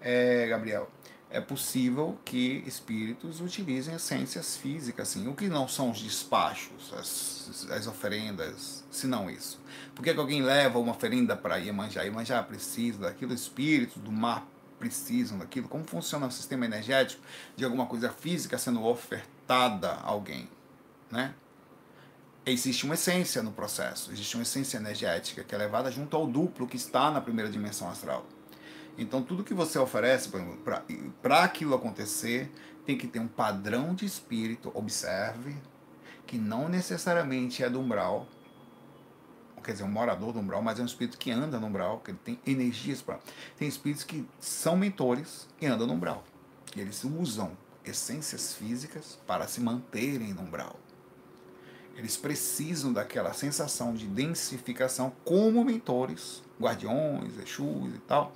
é, 0.00 0.48
Gabriel, 0.48 0.90
é 1.30 1.40
possível 1.40 2.18
que 2.24 2.62
espíritos 2.66 3.40
utilizem 3.40 3.94
essências 3.94 4.56
físicas, 4.56 5.08
assim, 5.08 5.28
o 5.28 5.34
que 5.34 5.48
não 5.48 5.66
são 5.66 5.90
os 5.90 6.02
despachos, 6.02 6.92
as, 6.92 7.66
as 7.70 7.86
oferendas, 7.86 8.84
se 8.90 9.06
não 9.06 9.30
isso. 9.30 9.58
Por 9.94 10.04
que, 10.04 10.10
alguém 10.10 10.42
leva 10.42 10.78
uma 10.78 10.92
oferenda 10.92 11.34
para 11.34 11.56
Iemanjá? 11.56 12.02
Iemanjá 12.02 12.42
precisa 12.42 12.98
daquilo, 12.98 13.32
espíritos 13.32 14.02
do 14.02 14.12
mar 14.12 14.46
precisam 14.82 15.38
daquilo, 15.38 15.68
como 15.68 15.84
funciona 15.84 16.26
o 16.26 16.30
sistema 16.32 16.64
energético 16.64 17.22
de 17.54 17.64
alguma 17.64 17.86
coisa 17.86 18.10
física 18.10 18.58
sendo 18.58 18.84
ofertada 18.84 19.92
a 19.92 20.08
alguém, 20.08 20.48
né? 21.08 21.34
Existe 22.44 22.84
uma 22.84 22.94
essência 22.94 23.44
no 23.44 23.52
processo, 23.52 24.10
existe 24.10 24.34
uma 24.34 24.42
essência 24.42 24.78
energética 24.78 25.44
que 25.44 25.54
é 25.54 25.58
levada 25.58 25.88
junto 25.88 26.16
ao 26.16 26.26
duplo 26.26 26.66
que 26.66 26.76
está 26.76 27.12
na 27.12 27.20
primeira 27.20 27.48
dimensão 27.48 27.88
astral. 27.88 28.26
Então, 28.98 29.22
tudo 29.22 29.44
que 29.44 29.54
você 29.54 29.78
oferece 29.78 30.28
para 31.22 31.44
aquilo 31.44 31.76
acontecer 31.76 32.50
tem 32.84 32.98
que 32.98 33.06
ter 33.06 33.20
um 33.20 33.28
padrão 33.28 33.94
de 33.94 34.04
espírito, 34.04 34.72
observe, 34.74 35.54
que 36.26 36.36
não 36.36 36.68
necessariamente 36.68 37.62
é 37.62 37.70
do 37.70 37.78
umbral, 37.78 38.26
quer 39.62 39.72
dizer, 39.72 39.84
um 39.84 39.90
morador 39.90 40.32
do 40.32 40.40
umbral, 40.40 40.62
mas 40.62 40.78
é 40.78 40.82
um 40.82 40.86
espírito 40.86 41.16
que 41.16 41.30
anda 41.30 41.58
no 41.58 41.66
umbral, 41.66 42.00
que 42.00 42.10
ele 42.10 42.18
tem 42.24 42.40
energias 42.46 43.00
para. 43.00 43.20
Tem 43.58 43.68
espíritos 43.68 44.04
que 44.04 44.26
são 44.40 44.76
mentores 44.76 45.48
e 45.60 45.66
andam 45.66 45.86
no 45.86 45.94
umbral. 45.94 46.24
E 46.76 46.80
eles 46.80 47.04
usam 47.04 47.56
essências 47.84 48.54
físicas 48.54 49.18
para 49.26 49.46
se 49.46 49.60
manterem 49.60 50.32
no 50.32 50.42
umbral. 50.42 50.78
Eles 51.94 52.16
precisam 52.16 52.92
daquela 52.92 53.32
sensação 53.32 53.94
de 53.94 54.06
densificação 54.06 55.12
como 55.24 55.64
mentores, 55.64 56.42
guardiões, 56.60 57.38
exus 57.38 57.94
e 57.94 57.98
tal, 58.06 58.32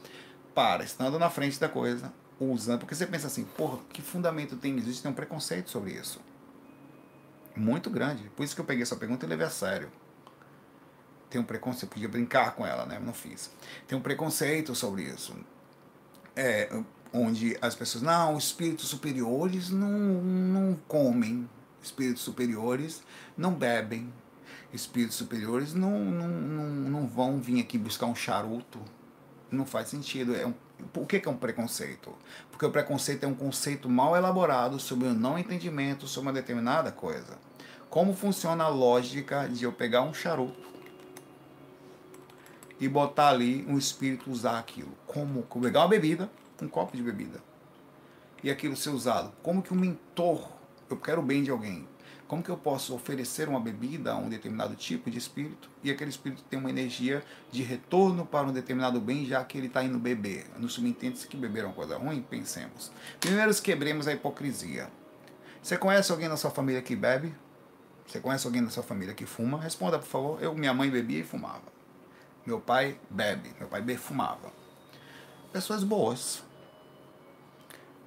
para, 0.55 0.85
estando 0.85 1.19
na 1.19 1.31
frente 1.31 1.59
da 1.59 1.69
coisa, 1.69 2.13
usando. 2.39 2.81
Porque 2.81 2.95
você 2.95 3.07
pensa 3.07 3.27
assim, 3.29 3.45
porra, 3.45 3.79
que 3.93 4.03
fundamento 4.03 4.57
tem? 4.57 4.77
Existe 4.77 5.07
um 5.09 5.13
preconceito 5.13 5.71
sobre 5.71 5.93
isso. 5.93 6.21
Muito 7.57 7.89
grande. 7.89 8.29
Por 8.37 8.45
isso 8.45 8.55
que 8.55 8.61
eu 8.61 8.65
peguei 8.65 8.83
essa 8.83 8.97
pergunta 8.97 9.25
e 9.25 9.29
levei 9.29 9.47
a 9.47 9.51
sério. 9.51 9.91
Tem 11.37 11.43
um 11.43 11.45
preconceito, 11.45 11.93
podia 11.93 12.09
brincar 12.09 12.55
com 12.55 12.67
ela, 12.67 12.87
né? 12.87 12.99
Não 12.99 13.13
fiz. 13.13 13.51
Tem 13.87 13.99
um 13.99 14.01
preconceito 14.01 14.75
sobre 14.75 15.03
isso. 15.03 15.37
É, 16.35 16.75
onde 17.13 17.59
as 17.61 17.75
pessoas, 17.75 18.03
não, 18.03 18.39
espíritos 18.39 18.89
superiores 18.89 19.69
não, 19.69 19.91
não 19.91 20.79
comem, 20.89 21.47
espíritos 21.83 22.23
superiores 22.23 23.03
não 23.37 23.53
bebem, 23.53 24.11
espíritos 24.73 25.15
superiores 25.15 25.75
não, 25.75 26.03
não, 26.07 26.27
não, 26.27 26.65
não 26.65 27.07
vão 27.07 27.39
vir 27.39 27.61
aqui 27.61 27.77
buscar 27.77 28.07
um 28.07 28.15
charuto 28.15 28.81
não 29.51 29.67
faz 29.67 29.89
sentido. 29.89 30.35
É 30.35 30.47
um, 30.47 30.55
por 30.91 31.07
que, 31.07 31.21
que 31.21 31.29
é 31.29 31.31
um 31.31 31.37
preconceito? 31.37 32.15
Porque 32.51 32.65
o 32.65 32.71
preconceito 32.71 33.25
é 33.25 33.27
um 33.27 33.35
conceito 33.35 33.91
mal 33.91 34.17
elaborado 34.17 34.81
sobre 34.81 35.07
o 35.07 35.13
não 35.13 35.39
entendimento 35.39 36.07
sobre 36.07 36.31
uma 36.31 36.33
determinada 36.33 36.91
coisa. 36.91 37.37
Como 37.91 38.15
funciona 38.15 38.65
a 38.65 38.69
lógica 38.69 39.47
de 39.47 39.65
eu 39.65 39.73
pegar 39.73 40.01
um 40.01 40.15
charuto 40.15 40.76
e 42.81 42.89
botar 42.89 43.29
ali 43.29 43.65
um 43.69 43.79
espírito 43.79 44.31
usar 44.31 44.59
aquilo? 44.59 44.93
Como 45.07 45.43
pegar 45.43 45.81
uma 45.81 45.89
bebida, 45.89 46.31
um 46.61 46.69
copo 46.69 46.97
de 46.97 47.03
bebida, 47.03 47.43
e 48.43 48.51
aquilo 48.51 48.77
ser 48.77 48.91
usado? 48.91 49.33
Como 49.43 49.63
que 49.63 49.73
um 49.73 49.77
mentor, 49.77 50.49
eu 50.89 50.97
quero 50.97 51.21
o 51.21 51.25
bem 51.25 51.43
de 51.43 51.51
alguém, 51.51 51.87
como 52.29 52.43
que 52.43 52.51
eu 52.51 52.57
posso 52.57 52.93
oferecer 52.93 53.49
uma 53.49 53.61
bebida 53.61 54.13
a 54.13 54.17
um 54.17 54.29
determinado 54.29 54.75
tipo 54.75 55.09
de 55.09 55.17
espírito 55.17 55.71
e 55.83 55.93
aquele 55.93 56.11
espírito 56.11 56.43
tem 56.51 56.59
uma 56.59 56.69
energia 56.69 57.23
de 57.53 57.63
retorno 57.63 58.27
para 58.27 58.49
um 58.49 58.53
determinado 58.53 59.01
bem, 59.01 59.25
já 59.25 59.45
que 59.45 59.57
ele 59.57 59.69
está 59.69 59.85
indo 59.85 59.97
beber? 59.99 60.47
No 60.59 60.69
subentende-se 60.69 61.29
que 61.29 61.37
beber 61.37 61.65
uma 61.65 61.73
coisa 61.73 61.97
ruim? 61.97 62.21
Pensemos. 62.29 62.91
Primeiro, 63.21 63.55
quebremos 63.63 64.09
a 64.09 64.13
hipocrisia. 64.13 64.91
Você 65.63 65.77
conhece 65.77 66.11
alguém 66.11 66.29
na 66.29 66.37
sua 66.37 66.51
família 66.51 66.83
que 66.83 66.97
bebe? 66.97 67.33
Você 68.07 68.19
conhece 68.19 68.45
alguém 68.45 68.61
na 68.61 68.71
sua 68.71 68.83
família 68.83 69.15
que 69.15 69.25
fuma? 69.25 69.61
Responda, 69.61 69.99
por 69.99 70.07
favor. 70.07 70.43
Eu, 70.43 70.53
minha 70.55 70.75
mãe 70.75 70.91
bebia 70.91 71.21
e 71.21 71.25
fumava. 71.25 71.76
Meu 72.47 72.61
pai 72.61 72.99
bebe. 73.11 73.53
Meu 73.59 73.69
pai 73.69 73.83
fumava. 73.97 74.53
Pessoas 75.53 75.83
boas. 75.83 76.43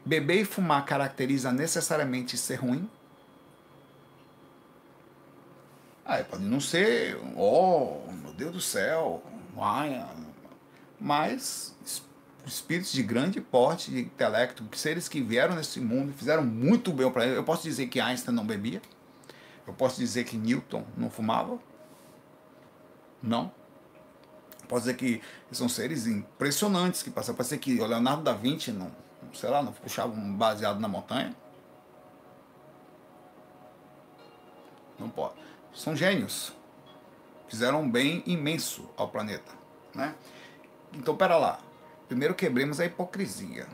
Beber 0.05 0.41
e 0.41 0.45
fumar 0.45 0.85
caracteriza 0.85 1.51
necessariamente 1.51 2.37
ser 2.37 2.55
ruim? 2.55 2.89
Ah, 6.05 6.23
pode 6.23 6.43
não 6.43 6.59
ser, 6.59 7.19
oh, 7.35 8.11
meu 8.11 8.33
Deus 8.33 8.51
do 8.51 8.61
céu, 8.61 9.21
mas 10.99 11.75
espíritos 12.45 12.91
de 12.91 13.03
grande 13.03 13.39
porte, 13.39 13.91
de 13.91 13.99
intelecto, 13.99 14.67
seres 14.75 15.07
que 15.07 15.21
vieram 15.21 15.55
nesse 15.55 15.79
mundo 15.79 16.11
fizeram 16.13 16.43
muito 16.43 16.91
bem 16.91 17.11
para 17.11 17.25
ele. 17.25 17.37
Eu 17.37 17.43
posso 17.43 17.61
dizer 17.61 17.87
que 17.87 17.99
Einstein 17.99 18.33
não 18.33 18.45
bebia? 18.45 18.81
Eu 19.67 19.73
posso 19.73 19.99
dizer 19.99 20.23
que 20.23 20.35
Newton 20.35 20.83
não 20.97 21.11
fumava? 21.11 21.59
Não. 23.21 23.51
Posso 24.69 24.83
dizer 24.83 24.95
que 24.95 25.21
são 25.51 25.67
seres 25.67 26.07
impressionantes 26.07 27.03
que 27.03 27.09
passaram. 27.09 27.35
Pode 27.35 27.49
ser 27.49 27.57
que 27.57 27.81
o 27.81 27.85
Leonardo 27.85 28.23
da 28.23 28.31
Vinci 28.31 28.71
não, 28.71 28.89
sei 29.33 29.49
lá, 29.49 29.61
não 29.61 29.73
puxava 29.73 30.13
um 30.13 30.33
baseado 30.33 30.79
na 30.79 30.87
montanha? 30.87 31.35
Não 34.97 35.09
pode 35.09 35.49
são 35.73 35.95
gênios. 35.95 36.53
Fizeram 37.47 37.81
um 37.81 37.89
bem 37.89 38.23
imenso 38.25 38.89
ao 38.95 39.07
planeta. 39.07 39.51
Né? 39.93 40.13
Então, 40.93 41.15
pera 41.15 41.37
lá. 41.37 41.59
Primeiro 42.07 42.35
quebremos 42.35 42.79
a 42.79 42.85
hipocrisia. 42.85 43.67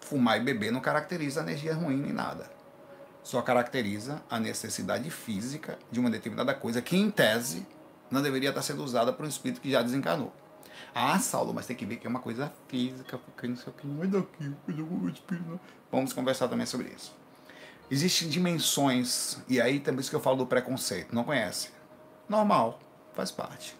Fumar 0.00 0.38
e 0.38 0.44
beber 0.44 0.72
não 0.72 0.80
caracteriza 0.80 1.40
energia 1.40 1.74
ruim 1.74 1.96
nem 1.96 2.12
nada. 2.12 2.50
Só 3.22 3.40
caracteriza 3.42 4.22
a 4.28 4.40
necessidade 4.40 5.10
física 5.10 5.78
de 5.90 6.00
uma 6.00 6.10
determinada 6.10 6.54
coisa 6.54 6.82
que, 6.82 6.96
em 6.96 7.10
tese, 7.10 7.66
não 8.10 8.22
deveria 8.22 8.48
estar 8.48 8.62
sendo 8.62 8.82
usada 8.82 9.12
por 9.12 9.24
um 9.24 9.28
espírito 9.28 9.60
que 9.60 9.70
já 9.70 9.82
desencarnou. 9.82 10.32
Ah, 10.94 11.18
Saulo, 11.18 11.54
mas 11.54 11.66
tem 11.66 11.76
que 11.76 11.86
ver 11.86 11.96
que 11.96 12.06
é 12.06 12.10
uma 12.10 12.20
coisa 12.20 12.52
física, 12.68 13.18
porque 13.18 13.46
não 13.46 13.56
sei 13.56 13.68
o 13.68 13.72
que 13.72 13.86
não 13.86 14.02
é 14.02 14.06
daqui, 14.06 14.52
espírito. 15.12 15.60
Vamos 15.90 16.12
conversar 16.12 16.48
também 16.48 16.66
sobre 16.66 16.88
isso. 16.88 17.14
Existem 17.90 18.28
dimensões, 18.28 19.38
e 19.48 19.60
aí 19.60 19.80
também 19.80 20.00
isso 20.00 20.10
que 20.10 20.16
eu 20.16 20.20
falo 20.20 20.36
do 20.36 20.46
preconceito. 20.46 21.14
Não 21.14 21.24
conhece? 21.24 21.70
Normal, 22.28 22.78
faz 23.14 23.30
parte. 23.30 23.76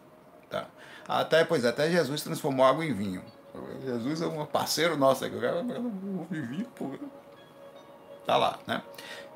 Tá? 0.49 0.66
Até, 1.07 1.45
pois 1.45 1.64
até 1.64 1.91
Jesus 1.91 2.22
transformou 2.22 2.64
água 2.64 2.85
em 2.85 2.93
vinho. 2.93 3.22
Jesus 3.85 4.22
é 4.22 4.26
um 4.26 4.45
parceiro 4.47 4.97
nosso 4.97 5.24
aqui. 5.24 5.35
Eu 5.35 6.26
vinho, 6.31 6.66
pô. 6.76 6.91
Tá 8.26 8.37
lá, 8.37 8.59
né? 8.66 8.83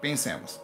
Pensemos. 0.01 0.61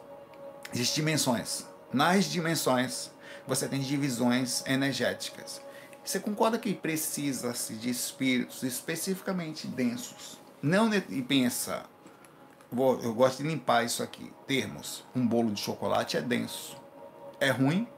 Existem 0.72 0.96
dimensões. 0.96 1.66
Nas 1.92 2.26
dimensões, 2.26 3.10
você 3.50 3.66
tem 3.66 3.80
divisões 3.80 4.64
energéticas. 4.64 5.60
Você 6.04 6.20
concorda 6.20 6.56
que 6.56 6.72
precisa-se 6.72 7.74
de 7.74 7.90
espíritos 7.90 8.62
especificamente 8.62 9.66
densos? 9.66 10.40
Não 10.62 10.88
e 10.94 11.20
pensa, 11.20 11.82
eu 12.72 13.12
gosto 13.12 13.42
de 13.42 13.48
limpar 13.48 13.84
isso 13.84 14.04
aqui. 14.04 14.32
Termos. 14.46 15.04
Um 15.16 15.26
bolo 15.26 15.50
de 15.50 15.60
chocolate 15.60 16.16
é 16.16 16.22
denso. 16.22 16.76
É 17.40 17.50
ruim? 17.50 17.88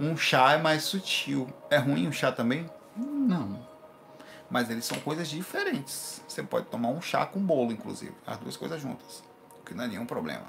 Um 0.00 0.16
chá 0.16 0.52
é 0.54 0.56
mais 0.56 0.84
sutil. 0.84 1.52
É 1.68 1.76
ruim 1.76 2.08
um 2.08 2.12
chá 2.12 2.32
também? 2.32 2.66
Não. 2.96 3.68
Mas 4.48 4.70
eles 4.70 4.86
são 4.86 4.98
coisas 5.00 5.28
diferentes. 5.28 6.22
Você 6.26 6.42
pode 6.42 6.64
tomar 6.66 6.88
um 6.88 7.02
chá 7.02 7.26
com 7.26 7.40
bolo, 7.40 7.72
inclusive. 7.72 8.14
As 8.26 8.38
duas 8.38 8.56
coisas 8.56 8.80
juntas. 8.80 9.22
Que 9.72 9.78
não 9.78 9.84
é 9.84 9.88
nenhum 9.88 10.04
problema. 10.04 10.44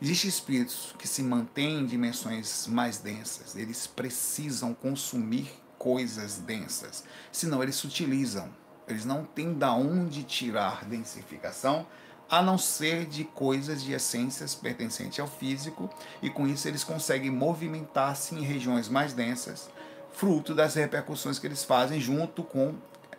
Existem 0.00 0.28
espíritos 0.28 0.94
que 0.96 1.08
se 1.08 1.20
mantêm 1.20 1.80
em 1.80 1.86
dimensões 1.86 2.68
mais 2.68 2.98
densas. 2.98 3.56
Eles 3.56 3.88
precisam 3.88 4.72
consumir 4.72 5.52
coisas 5.76 6.38
densas, 6.38 7.02
senão 7.32 7.60
eles 7.60 7.74
se 7.74 7.86
utilizam. 7.88 8.48
Eles 8.86 9.04
não 9.04 9.24
têm 9.24 9.52
da 9.52 9.72
onde 9.72 10.22
tirar 10.22 10.84
densificação, 10.84 11.84
a 12.30 12.40
não 12.40 12.56
ser 12.56 13.04
de 13.04 13.24
coisas 13.24 13.82
de 13.82 13.92
essências 13.92 14.54
pertencentes 14.54 15.18
ao 15.18 15.26
físico, 15.26 15.90
e 16.22 16.30
com 16.30 16.46
isso 16.46 16.68
eles 16.68 16.84
conseguem 16.84 17.30
movimentar-se 17.30 18.34
em 18.34 18.42
regiões 18.42 18.88
mais 18.88 19.12
densas, 19.12 19.68
fruto 20.12 20.54
das 20.54 20.76
repercussões 20.76 21.40
que 21.40 21.46
eles 21.48 21.64
fazem 21.64 22.00
junto 22.00 22.44
com. 22.44 22.76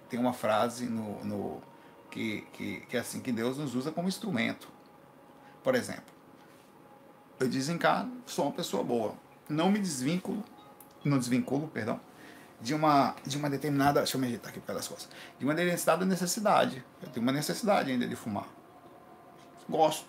Tem 0.10 0.18
uma 0.18 0.34
frase 0.34 0.86
no, 0.86 1.24
no 1.26 1.62
que, 2.10 2.48
que, 2.54 2.80
que 2.88 2.96
é 2.96 3.02
assim 3.02 3.20
que 3.20 3.32
Deus 3.32 3.58
nos 3.58 3.76
usa 3.76 3.92
como 3.92 4.08
instrumento. 4.08 4.73
Por 5.64 5.76
exemplo, 5.76 6.14
eu 7.40 7.48
desencarno, 7.48 8.22
sou 8.26 8.46
uma 8.46 8.52
pessoa 8.52 8.84
boa. 8.84 9.16
Não 9.50 9.72
me 9.72 9.80
desvinculo, 9.80 10.44
não 11.04 11.18
desvinculo, 11.18 11.68
perdão, 11.68 12.00
de 12.60 12.74
uma, 12.74 13.16
de 13.26 13.38
uma 13.38 13.50
determinada. 13.50 14.02
Deixa 14.02 14.18
eu 14.18 14.22
me 14.22 14.28
agitar 14.28 14.50
aqui 14.50 14.60
pelas 14.60 14.88
costas. 14.88 15.10
De 15.40 15.46
uma 15.46 15.54
determinada 15.54 16.06
necessidade. 16.06 16.84
Eu 17.02 17.10
tenho 17.10 17.26
uma 17.26 17.32
necessidade 17.32 17.92
ainda 17.92 18.08
de 18.08 18.16
fumar. 18.16 18.48
Gosto. 19.70 20.08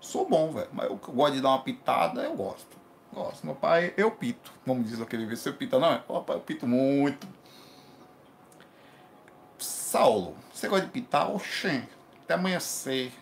Sou 0.00 0.28
bom, 0.28 0.52
velho. 0.52 0.68
Mas 0.72 0.86
eu 0.86 0.96
gosto 0.96 1.34
de 1.34 1.40
dar 1.40 1.50
uma 1.50 1.62
pitada, 1.62 2.22
eu 2.22 2.34
gosto. 2.34 2.76
Gosto. 3.12 3.44
Meu 3.44 3.54
pai, 3.54 3.92
eu 3.96 4.10
pito. 4.10 4.52
Vamos 4.64 4.88
dizer 4.88 5.02
aquele 5.02 5.26
vez, 5.26 5.40
você 5.40 5.52
pita, 5.52 5.78
não? 5.78 5.90
Meu 6.08 6.22
pai, 6.22 6.36
eu 6.36 6.40
pito 6.40 6.66
muito. 6.66 7.26
Saulo, 9.58 10.36
você 10.52 10.68
gosta 10.68 10.86
de 10.86 10.92
pitar? 10.92 11.30
Oxê, 11.30 11.82
até 12.22 12.34
amanhecer. 12.34 13.12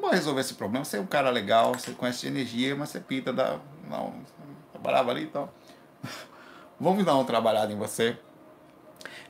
Vamos 0.00 0.16
resolver 0.16 0.40
esse 0.40 0.54
problema. 0.54 0.84
Você 0.84 0.96
é 0.96 1.00
um 1.00 1.06
cara 1.06 1.30
legal, 1.30 1.74
você 1.74 1.92
conhece 1.92 2.20
de 2.20 2.28
energia, 2.28 2.76
mas 2.76 2.90
você 2.90 3.00
pita, 3.00 3.32
dá. 3.32 3.58
Não, 3.88 4.14
trabalhava 4.72 5.10
ali 5.10 5.22
e 5.22 5.24
então. 5.24 5.48
tal. 6.02 6.10
Vamos 6.80 7.04
dar 7.04 7.14
uma 7.14 7.24
trabalhada 7.24 7.72
em 7.72 7.76
você. 7.76 8.16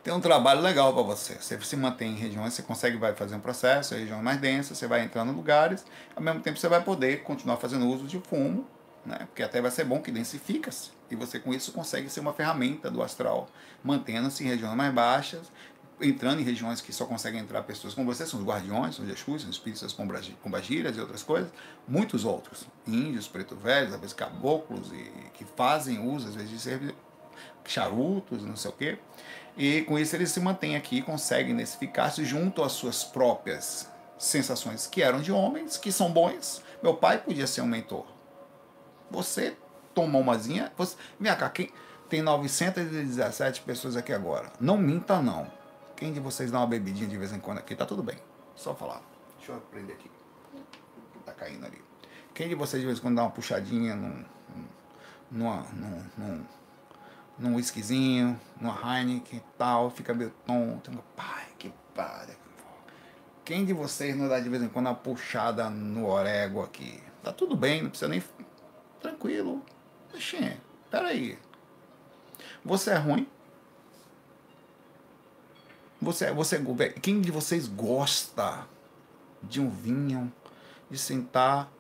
Tem 0.03 0.13
um 0.13 0.21
trabalho 0.21 0.61
legal 0.61 0.93
para 0.93 1.03
você. 1.03 1.35
Você 1.35 1.59
se 1.61 1.77
mantém 1.77 2.13
em 2.13 2.17
regiões, 2.17 2.55
você 2.55 2.63
consegue 2.63 2.97
vai 2.97 3.15
fazer 3.15 3.35
um 3.35 3.41
processo, 3.41 3.95
regiões 3.95 4.23
mais 4.23 4.39
densas, 4.39 4.77
você 4.77 4.87
vai 4.87 5.03
entrando 5.03 5.33
em 5.33 5.35
lugares, 5.35 5.85
ao 6.15 6.23
mesmo 6.23 6.41
tempo 6.41 6.59
você 6.59 6.69
vai 6.69 6.83
poder 6.83 7.23
continuar 7.23 7.57
fazendo 7.57 7.87
uso 7.87 8.07
de 8.07 8.19
fumo, 8.21 8.67
né? 9.05 9.19
Porque 9.27 9.43
até 9.43 9.61
vai 9.61 9.71
ser 9.71 9.85
bom 9.85 10.01
que 10.01 10.11
densifica-se. 10.11 10.91
E 11.11 11.17
você 11.17 11.39
com 11.39 11.53
isso 11.53 11.73
consegue 11.73 12.11
ser 12.11 12.21
uma 12.21 12.33
ferramenta 12.33 12.91
do 12.91 13.03
astral, 13.03 13.49
mantendo-se 13.83 14.45
em 14.45 14.47
regiões 14.47 14.77
mais 14.77 14.93
baixas, 14.93 15.51
entrando 16.01 16.41
em 16.41 16.45
regiões 16.45 16.81
que 16.81 16.93
só 16.93 17.05
conseguem 17.05 17.41
entrar 17.41 17.63
pessoas 17.63 17.95
como 17.95 18.07
você, 18.07 18.27
são 18.27 18.41
os 18.41 18.47
guardiões, 18.47 18.97
são 18.97 19.05
os 19.05 19.11
Exus, 19.11 19.43
são 19.43 19.51
os 19.51 19.57
espíritos 19.57 19.83
das 19.83 19.93
pombagiras 20.43 20.97
e 20.97 21.01
outras 21.01 21.23
coisas, 21.23 21.51
muitos 21.87 22.25
outros, 22.25 22.67
índios, 22.87 23.27
preto 23.27 23.57
velhos, 23.57 23.95
às 23.95 24.01
vezes 24.01 24.15
caboclos, 24.15 24.93
e, 24.93 25.11
que 25.35 25.45
fazem 25.57 25.99
uso, 25.99 26.29
às 26.29 26.35
vezes, 26.35 26.51
de 26.51 26.59
servir 26.59 26.95
charutos, 27.65 28.43
não 28.43 28.57
sei 28.57 28.71
o 28.71 28.75
quê. 28.75 28.99
E 29.57 29.83
com 29.83 29.99
isso 29.99 30.15
eles 30.17 30.31
se 30.31 30.41
mantêm 30.41 30.77
aqui, 30.77 31.03
conseguem 31.03 31.55
densificar-se 31.57 32.25
junto 32.25 32.63
às 32.63 32.73
suas 32.73 33.05
próprias 33.05 33.91
sensações 34.17 34.87
que 34.87 35.03
eram 35.03 35.21
de 35.21 35.33
homens, 35.33 35.77
que 35.77 35.93
são 35.93 36.11
bons. 36.11 36.63
Meu 36.83 36.95
pai 36.95 37.19
podia 37.19 37.47
ser 37.47 37.61
um 37.61 37.67
mentor. 37.67 38.07
Você 39.11 39.57
tomou 39.95 40.21
umazinha, 40.21 40.73
você, 40.77 40.97
minha 41.19 41.35
cá, 41.35 41.51
quem, 41.51 41.73
tem 42.09 42.23
917 42.23 43.63
pessoas 43.63 43.97
aqui 43.97 44.13
agora. 44.13 44.51
Não 44.61 44.79
minta 44.79 45.21
não. 45.21 45.58
Quem 45.99 46.13
de 46.13 46.21
vocês 46.21 46.49
dá 46.53 46.61
uma 46.61 46.67
bebidinha 46.69 47.09
de 47.09 47.17
vez 47.17 47.33
em 47.33 47.41
quando 47.41 47.59
aqui? 47.59 47.75
Tá 47.75 47.85
tudo 47.85 48.05
bem. 48.05 48.17
Só 48.55 48.73
falar. 48.73 49.03
Deixa 49.37 49.51
eu 49.51 49.57
aprender 49.57 49.95
aqui. 49.95 50.09
Tá 51.27 51.33
caindo 51.33 51.67
ali. 51.67 51.83
Quem 52.33 52.49
de 52.49 52.55
vocês 52.55 52.81
de 52.81 52.87
vez 52.87 53.01
em 53.01 53.03
quando 53.03 53.17
dá 53.17 53.23
uma 53.23 53.33
puxadinha 53.33 53.97
num, 53.97 54.25
numa, 55.29 55.67
num, 55.73 56.05
num, 56.17 56.45
num 57.37 57.57
whiskyzinho, 57.57 58.41
numa 58.61 58.79
Heineken 58.81 59.41
e 59.41 59.43
tal, 59.59 59.91
fica 59.91 60.15
meio 60.15 60.33
tonto. 60.47 60.93
Pai, 61.17 61.49
que 61.59 61.73
padre. 61.93 62.37
Quem 63.45 63.65
de 63.65 63.73
vocês 63.73 64.17
não 64.17 64.29
dá 64.29 64.39
de 64.39 64.49
vez 64.49 64.63
em 64.63 64.69
quando 64.69 64.87
uma 64.87 64.95
puxada 64.95 65.69
no 65.69 66.07
orégua 66.07 66.67
aqui? 66.67 67.03
Tá 67.25 67.33
tudo 67.33 67.57
bem, 67.57 67.83
não 67.83 67.91
precisa 67.91 68.09
nem. 68.09 68.23
Tranquilo. 69.01 69.65
Oxê, 70.15 70.59
peraí. 70.93 71.37
Você 72.65 72.93
é 72.93 72.99
ruim? 72.99 73.27
Você, 76.09 76.33
você, 76.33 76.59
quem 77.03 77.21
de 77.21 77.31
vocês 77.31 77.69
gosta 77.69 78.67
de 79.43 79.61
um 79.61 79.69
vinho, 79.69 80.33
de 80.91 80.97
sentar, 80.97 81.71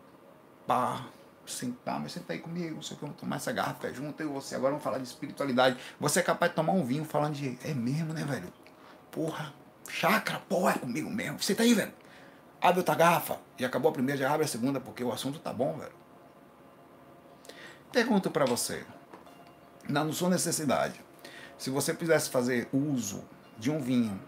pá, 0.66 1.07
sentar, 1.47 1.99
mas 1.99 2.12
senta 2.12 2.35
aí 2.35 2.39
comigo, 2.39 2.74
não 2.74 2.83
sei 2.83 2.95
o 2.95 2.99
que, 2.99 3.07
vamos 3.07 3.18
tomar 3.18 3.37
essa 3.37 3.51
garrafa 3.51 3.91
junto, 3.91 4.22
eu 4.22 4.29
e 4.29 4.33
você, 4.35 4.55
agora 4.55 4.72
vamos 4.72 4.85
falar 4.85 4.99
de 4.99 5.05
espiritualidade. 5.05 5.79
Você 5.99 6.20
é 6.20 6.22
capaz 6.22 6.53
de 6.53 6.57
tomar 6.57 6.74
um 6.74 6.85
vinho 6.85 7.07
falando 7.07 7.37
de, 7.37 7.59
é 7.64 7.72
mesmo, 7.72 8.12
né, 8.12 8.22
velho? 8.22 8.53
Porra, 9.11 9.55
chakra, 9.89 10.41
porra, 10.41 10.72
é 10.72 10.79
comigo 10.79 11.09
mesmo. 11.09 11.43
Senta 11.43 11.62
aí, 11.62 11.72
velho. 11.72 11.95
Abre 12.61 12.81
outra 12.81 12.95
garrafa. 12.95 13.39
E 13.59 13.64
acabou 13.64 13.89
a 13.89 13.95
primeira, 13.95 14.20
já 14.20 14.31
abre 14.31 14.45
a 14.45 14.49
segunda, 14.49 14.79
porque 14.79 15.03
o 15.03 15.11
assunto 15.11 15.39
tá 15.39 15.55
bom, 15.55 15.79
velho. 15.79 15.95
Pergunto 17.91 18.31
para 18.31 18.45
você, 18.45 18.85
na 19.89 20.12
sua 20.12 20.29
necessidade, 20.29 21.01
se 21.57 21.70
você 21.70 21.95
pudesse 21.95 22.29
fazer 22.29 22.68
uso 22.74 23.24
de 23.59 23.71
um 23.71 23.81
vinho 23.81 24.19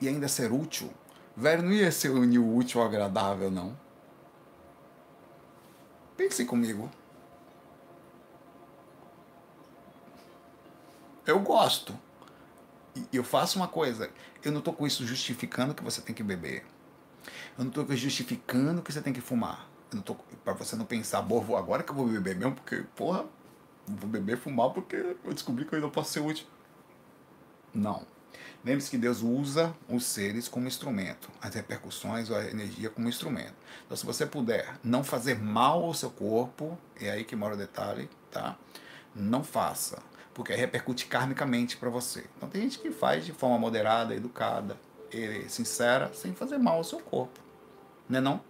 e 0.00 0.08
ainda 0.08 0.26
ser 0.26 0.52
útil, 0.52 0.90
velho, 1.36 1.62
não 1.62 1.72
ia 1.72 1.92
ser 1.92 2.10
unir 2.10 2.38
o 2.38 2.56
útil 2.56 2.80
ao 2.80 2.86
agradável, 2.86 3.50
não. 3.50 3.76
Pense 6.16 6.44
comigo. 6.44 6.90
Eu 11.26 11.40
gosto. 11.40 11.96
E 12.96 13.16
eu 13.16 13.24
faço 13.24 13.58
uma 13.58 13.66
coisa. 13.66 14.10
Eu 14.42 14.52
não 14.52 14.60
estou 14.60 14.72
com 14.72 14.86
isso 14.86 15.06
justificando 15.06 15.74
que 15.74 15.82
você 15.82 16.00
tem 16.00 16.14
que 16.14 16.22
beber. 16.22 16.64
Eu 17.58 17.64
não 17.64 17.68
estou 17.68 17.84
justificando 17.96 18.82
que 18.82 18.92
você 18.92 19.00
tem 19.00 19.12
que 19.12 19.20
fumar. 19.20 19.68
Eu 19.90 19.96
não 19.96 20.02
tô 20.02 20.14
para 20.44 20.52
você 20.52 20.76
não 20.76 20.84
pensar, 20.84 21.22
boa, 21.22 21.58
agora 21.58 21.82
que 21.82 21.90
eu 21.90 21.94
vou 21.94 22.06
beber 22.06 22.36
mesmo, 22.36 22.54
porque, 22.54 22.84
porra, 22.94 23.24
vou 23.86 24.08
beber 24.08 24.36
fumar 24.36 24.70
porque 24.70 24.96
eu 25.24 25.32
descobri 25.32 25.64
que 25.64 25.74
eu 25.74 25.78
ainda 25.78 25.90
posso 25.90 26.12
ser 26.12 26.20
útil. 26.20 26.46
Não. 27.72 28.13
Lembre-se 28.64 28.90
que 28.90 28.98
Deus 28.98 29.20
usa 29.20 29.74
os 29.88 30.04
seres 30.04 30.48
como 30.48 30.66
instrumento, 30.66 31.30
as 31.40 31.54
repercussões 31.54 32.30
ou 32.30 32.36
a 32.36 32.44
energia 32.44 32.88
como 32.88 33.08
instrumento. 33.08 33.54
Então, 33.84 33.96
se 33.96 34.06
você 34.06 34.24
puder 34.24 34.78
não 34.82 35.04
fazer 35.04 35.38
mal 35.38 35.84
ao 35.84 35.92
seu 35.92 36.10
corpo, 36.10 36.78
é 37.00 37.10
aí 37.10 37.24
que 37.24 37.36
mora 37.36 37.54
o 37.54 37.58
detalhe, 37.58 38.08
tá? 38.30 38.56
Não 39.14 39.44
faça, 39.44 40.02
porque 40.32 40.54
repercute 40.54 41.06
karmicamente 41.06 41.76
para 41.76 41.90
você. 41.90 42.24
Então, 42.36 42.48
tem 42.48 42.62
gente 42.62 42.78
que 42.78 42.90
faz 42.90 43.26
de 43.26 43.32
forma 43.32 43.58
moderada, 43.58 44.14
educada, 44.14 44.78
sincera, 45.48 46.10
sem 46.14 46.34
fazer 46.34 46.58
mal 46.58 46.76
ao 46.76 46.84
seu 46.84 47.00
corpo, 47.00 47.38
né 48.08 48.20
não? 48.20 48.40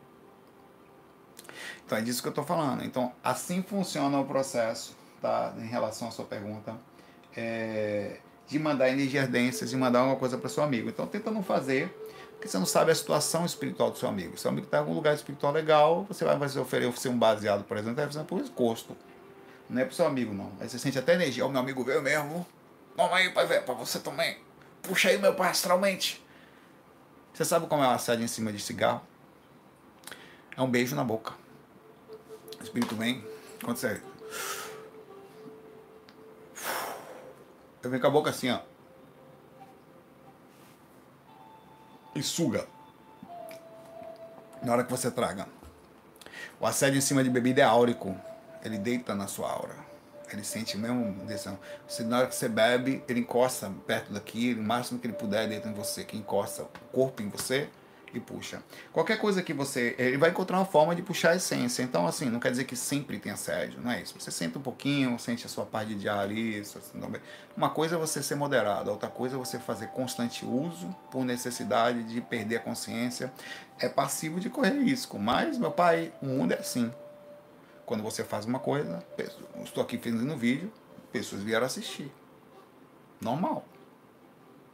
Então, 1.84 1.98
é 1.98 2.00
disso 2.00 2.22
que 2.22 2.28
eu 2.28 2.30
estou 2.30 2.44
falando. 2.44 2.84
Então, 2.84 3.12
assim 3.22 3.62
funciona 3.62 4.18
o 4.18 4.24
processo, 4.24 4.96
tá? 5.20 5.52
Em 5.58 5.66
relação 5.66 6.08
à 6.08 6.10
sua 6.10 6.24
pergunta. 6.24 6.74
É 7.36 8.20
de 8.46 8.58
mandar 8.58 8.88
energias 8.88 9.28
densas 9.28 9.72
e 9.72 9.76
mandar 9.76 10.00
alguma 10.00 10.16
coisa 10.16 10.36
para 10.36 10.48
seu 10.48 10.62
amigo. 10.62 10.88
Então 10.88 11.06
tenta 11.06 11.30
não 11.30 11.42
fazer, 11.42 11.88
porque 12.32 12.48
você 12.48 12.58
não 12.58 12.66
sabe 12.66 12.90
a 12.92 12.94
situação 12.94 13.44
espiritual 13.44 13.90
do 13.90 13.98
seu 13.98 14.08
amigo. 14.08 14.36
Seu 14.36 14.50
amigo 14.50 14.66
está 14.66 14.78
em 14.78 14.80
algum 14.80 14.94
lugar 14.94 15.14
espiritual 15.14 15.52
legal, 15.52 16.04
você 16.04 16.24
vai 16.24 16.36
oferecer 16.36 17.08
um 17.08 17.18
baseado, 17.18 17.64
por 17.64 17.76
exemplo, 17.76 17.96
vai 17.96 18.06
fazer 18.06 18.24
por 18.24 18.40
encosto. 18.40 18.96
Não 19.68 19.80
é 19.80 19.84
pro 19.84 19.94
seu 19.94 20.06
amigo, 20.06 20.34
não. 20.34 20.52
Aí 20.60 20.68
você 20.68 20.78
sente 20.78 20.98
até 20.98 21.14
energia. 21.14 21.46
O 21.46 21.48
meu 21.48 21.60
amigo 21.60 21.82
veio 21.82 22.02
mesmo. 22.02 22.46
Toma 22.96 23.16
aí, 23.16 23.30
pai, 23.30 23.46
pra 23.62 23.74
você 23.74 23.98
também. 23.98 24.36
Puxa 24.82 25.08
aí, 25.08 25.18
meu 25.18 25.34
pai, 25.34 25.50
astralmente. 25.50 26.22
Você 27.32 27.44
sabe 27.44 27.66
como 27.66 27.82
é 27.82 27.86
uma 27.86 27.94
assédio 27.94 28.24
em 28.24 28.28
cima 28.28 28.52
de 28.52 28.60
cigarro? 28.60 29.00
É 30.56 30.60
um 30.60 30.70
beijo 30.70 30.94
na 30.94 31.02
boca. 31.02 31.32
O 32.60 32.62
espírito 32.62 32.94
vem, 32.94 33.24
quando 33.64 33.78
você 33.78 34.00
Eu 37.84 37.90
venho 37.90 38.00
com 38.00 38.06
a 38.06 38.10
boca 38.10 38.30
assim, 38.30 38.50
ó. 38.50 38.60
E 42.14 42.22
suga. 42.22 42.66
Na 44.62 44.72
hora 44.72 44.84
que 44.84 44.90
você 44.90 45.10
traga. 45.10 45.46
O 46.58 46.66
assédio 46.66 46.96
em 46.96 47.02
cima 47.02 47.22
de 47.22 47.28
bebida 47.28 47.60
é 47.60 47.64
áurico. 47.64 48.16
Ele 48.64 48.78
deita 48.78 49.14
na 49.14 49.26
sua 49.26 49.50
aura. 49.50 49.76
Ele 50.32 50.42
sente 50.42 50.78
mesmo. 50.78 51.14
Você, 51.86 52.02
na 52.04 52.18
hora 52.18 52.26
que 52.26 52.34
você 52.34 52.48
bebe, 52.48 53.04
ele 53.06 53.20
encosta 53.20 53.70
perto 53.86 54.12
daqui, 54.12 54.54
o 54.54 54.62
máximo 54.62 54.98
que 54.98 55.06
ele 55.06 55.14
puder, 55.14 55.46
deita 55.46 55.68
em 55.68 55.74
você. 55.74 56.04
Que 56.04 56.16
encosta 56.16 56.62
o 56.62 56.68
corpo 56.90 57.22
em 57.22 57.28
você, 57.28 57.68
e 58.18 58.20
puxa. 58.20 58.62
Qualquer 58.92 59.18
coisa 59.18 59.42
que 59.42 59.52
você. 59.52 59.94
Ele 59.98 60.16
vai 60.16 60.30
encontrar 60.30 60.58
uma 60.58 60.64
forma 60.64 60.94
de 60.94 61.02
puxar 61.02 61.30
a 61.30 61.36
essência. 61.36 61.82
Então, 61.82 62.06
assim, 62.06 62.26
não 62.26 62.40
quer 62.40 62.50
dizer 62.50 62.64
que 62.64 62.76
sempre 62.76 63.18
tem 63.18 63.32
assédio, 63.32 63.80
não 63.80 63.90
é 63.90 64.02
isso. 64.02 64.14
Você 64.18 64.30
senta 64.30 64.58
um 64.58 64.62
pouquinho, 64.62 65.18
sente 65.18 65.46
a 65.46 65.48
sua 65.48 65.64
parte 65.64 65.94
de 65.94 66.08
ar. 66.08 66.24
Assim, 66.24 67.00
uma 67.56 67.70
coisa 67.70 67.96
é 67.96 67.98
você 67.98 68.22
ser 68.22 68.34
moderado, 68.34 68.90
outra 68.90 69.08
coisa 69.08 69.36
é 69.36 69.38
você 69.38 69.58
fazer 69.58 69.88
constante 69.88 70.44
uso 70.44 70.94
por 71.10 71.24
necessidade 71.24 72.02
de 72.04 72.20
perder 72.20 72.56
a 72.56 72.60
consciência. 72.60 73.32
É 73.78 73.88
passivo 73.88 74.40
de 74.40 74.50
correr 74.50 74.78
risco. 74.82 75.18
Mas, 75.18 75.58
meu 75.58 75.70
pai, 75.70 76.12
o 76.22 76.26
mundo 76.26 76.52
é 76.52 76.58
assim. 76.58 76.92
Quando 77.86 78.02
você 78.02 78.24
faz 78.24 78.46
uma 78.46 78.58
coisa, 78.58 79.04
estou 79.62 79.82
aqui 79.82 79.98
fazendo 79.98 80.36
vídeo, 80.36 80.72
pessoas 81.12 81.42
vieram 81.42 81.66
assistir. 81.66 82.10
Normal. 83.20 83.64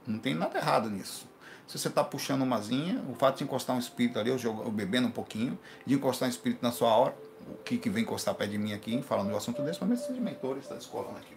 Não 0.07 0.19
tem 0.19 0.35
nada 0.35 0.59
errado 0.59 0.91
nisso. 0.91 1.30
Se 1.71 1.79
você 1.79 1.87
está 1.87 2.03
puxando 2.03 2.43
uma 2.43 2.61
zinha, 2.61 3.01
o 3.09 3.15
fato 3.15 3.39
de 3.39 3.45
encostar 3.45 3.77
um 3.77 3.79
espírito 3.79 4.19
ali, 4.19 4.29
eu, 4.29 4.37
jogo, 4.37 4.65
eu 4.65 4.73
bebendo 4.73 5.07
um 5.07 5.11
pouquinho, 5.13 5.57
de 5.87 5.95
encostar 5.95 6.27
um 6.27 6.31
espírito 6.31 6.59
na 6.61 6.73
sua 6.73 6.89
hora, 6.89 7.17
o 7.49 7.63
que, 7.63 7.79
que 7.79 7.89
vem 7.89 8.03
encostar 8.03 8.35
perto 8.35 8.51
de 8.51 8.59
mim 8.59 8.73
aqui, 8.73 9.01
falando 9.03 9.31
do 9.31 9.37
assunto 9.37 9.63
desse, 9.63 9.79
mas 9.85 10.01
esses 10.01 10.19
mentores 10.19 10.67
da 10.67 10.75
escola 10.75 11.17
aqui, 11.17 11.37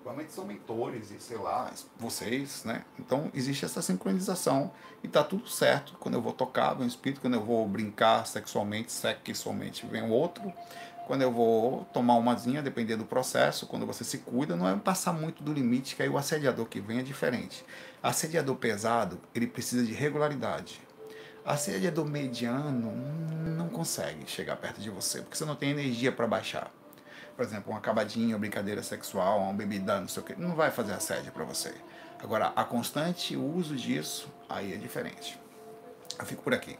Provavelmente 0.00 0.32
são 0.32 0.44
mentores 0.44 1.10
e 1.10 1.20
sei 1.20 1.36
lá, 1.38 1.72
vocês, 1.98 2.64
né? 2.64 2.84
Então 2.98 3.30
existe 3.34 3.64
essa 3.64 3.82
sincronização 3.82 4.70
e 5.02 5.08
tá 5.08 5.24
tudo 5.24 5.46
certo. 5.48 5.94
Quando 5.98 6.14
eu 6.14 6.22
vou 6.22 6.32
tocar, 6.32 6.74
vem 6.74 6.84
um 6.84 6.88
espírito, 6.88 7.20
quando 7.20 7.34
eu 7.34 7.44
vou 7.44 7.68
brincar 7.68 8.26
sexualmente, 8.26 8.92
sexualmente, 8.92 9.84
vem 9.86 10.08
outro. 10.08 10.52
Quando 11.06 11.22
eu 11.22 11.32
vou 11.32 11.84
tomar 11.92 12.14
umazinha, 12.14 12.62
dependendo 12.62 13.02
do 13.02 13.08
processo, 13.08 13.66
quando 13.66 13.84
você 13.84 14.04
se 14.04 14.18
cuida, 14.18 14.54
não 14.56 14.68
é 14.68 14.76
passar 14.76 15.12
muito 15.12 15.42
do 15.42 15.52
limite, 15.52 15.96
que 15.96 16.02
aí 16.02 16.08
o 16.08 16.16
assediador 16.16 16.66
que 16.66 16.80
vem 16.80 17.00
é 17.00 17.02
diferente. 17.02 17.64
Assediador 18.02 18.56
pesado, 18.56 19.20
ele 19.34 19.46
precisa 19.46 19.84
de 19.84 19.92
regularidade. 19.92 20.80
Assediador 21.44 22.06
mediano 22.06 22.92
não 23.56 23.68
consegue 23.68 24.28
chegar 24.30 24.56
perto 24.56 24.80
de 24.80 24.90
você, 24.90 25.20
porque 25.20 25.36
você 25.36 25.44
não 25.44 25.56
tem 25.56 25.70
energia 25.70 26.10
para 26.10 26.26
baixar. 26.26 26.70
Por 27.36 27.44
exemplo, 27.44 27.72
uma 27.72 27.78
acabadinha, 27.78 28.34
uma 28.34 28.38
brincadeira 28.38 28.82
sexual, 28.82 29.40
uma 29.40 29.52
bebida, 29.52 30.00
não 30.00 30.08
sei 30.08 30.22
o 30.22 30.26
que, 30.26 30.40
não 30.40 30.54
vai 30.54 30.70
fazer 30.70 30.92
assédio 30.92 31.32
para 31.32 31.44
você. 31.44 31.74
Agora, 32.22 32.52
a 32.54 32.64
constante 32.64 33.36
uso 33.36 33.74
disso, 33.74 34.28
aí 34.48 34.74
é 34.74 34.76
diferente. 34.76 35.38
Eu 36.18 36.26
fico 36.26 36.42
por 36.42 36.52
aqui. 36.52 36.78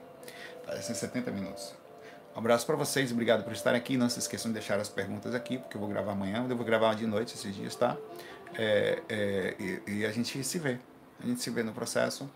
Parecem 0.66 0.94
70 0.94 1.30
minutos. 1.30 1.74
Um 2.34 2.38
abraço 2.38 2.64
para 2.66 2.76
vocês, 2.76 3.10
obrigado 3.10 3.42
por 3.42 3.52
estarem 3.52 3.78
aqui. 3.80 3.96
Não 3.96 4.08
se 4.08 4.18
esqueçam 4.18 4.50
de 4.50 4.58
deixar 4.58 4.78
as 4.78 4.88
perguntas 4.88 5.34
aqui, 5.34 5.58
porque 5.58 5.76
eu 5.76 5.80
vou 5.80 5.88
gravar 5.88 6.12
amanhã, 6.12 6.46
eu 6.48 6.56
vou 6.56 6.64
gravar 6.64 6.94
de 6.94 7.06
noite 7.06 7.34
esses 7.34 7.54
dias, 7.54 7.74
tá? 7.74 7.96
É, 8.54 9.02
é, 9.08 9.54
e, 9.58 9.82
e, 9.86 10.06
a 10.06 10.12
gente 10.12 10.42
se 10.44 10.58
vê. 10.58 10.78
A 11.22 11.26
gente 11.26 11.40
se 11.40 11.50
vê 11.50 11.62
no 11.62 11.72
processo. 11.72 12.28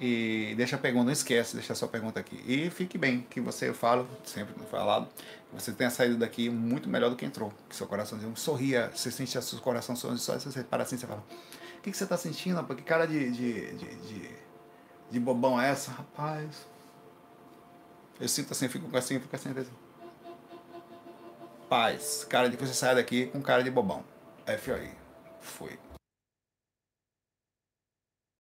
E 0.00 0.54
deixa 0.56 0.76
a 0.76 0.78
pergunta, 0.78 1.06
não 1.06 1.12
esquece, 1.12 1.56
deixa 1.56 1.72
a 1.72 1.76
sua 1.76 1.88
pergunta 1.88 2.20
aqui. 2.20 2.42
E 2.46 2.70
fique 2.70 2.96
bem, 2.96 3.26
que 3.28 3.40
você, 3.40 3.68
eu 3.68 3.74
falo, 3.74 4.08
sempre 4.24 4.54
falado, 4.70 5.08
você 5.52 5.72
tenha 5.72 5.90
saído 5.90 6.16
daqui 6.16 6.48
muito 6.48 6.88
melhor 6.88 7.10
do 7.10 7.16
que 7.16 7.24
entrou. 7.24 7.52
Que 7.68 7.74
seu 7.74 7.86
coração 7.86 8.18
sorria, 8.36 8.90
você 8.94 9.10
sente 9.10 9.36
o 9.36 9.42
seu 9.42 9.58
coração 9.58 9.96
sorrindo, 9.96 10.20
só 10.20 10.38
você 10.38 10.62
para 10.62 10.82
assim, 10.82 10.96
você 10.96 11.06
fala, 11.06 11.24
o 11.78 11.80
que, 11.82 11.90
que 11.90 11.96
você 11.96 12.04
está 12.04 12.16
sentindo? 12.16 12.62
Que 12.74 12.82
cara 12.82 13.06
de, 13.06 13.30
de, 13.30 13.74
de, 13.74 13.94
de, 13.96 14.30
de 15.10 15.20
bobão 15.20 15.60
é 15.60 15.70
essa? 15.70 15.90
Rapaz, 15.90 16.66
eu 18.20 18.28
sinto 18.28 18.52
assim, 18.52 18.68
fico 18.68 18.96
assim, 18.96 19.20
fico 19.20 19.34
assim. 19.34 19.54
Paz. 21.68 22.26
Cara 22.28 22.48
de 22.48 22.56
que 22.56 22.64
você 22.64 22.74
sai 22.74 22.94
daqui 22.94 23.26
com 23.26 23.40
cara 23.40 23.62
de 23.62 23.70
bobão. 23.70 24.02
FOI. 24.58 24.90
Fui. 25.40 25.78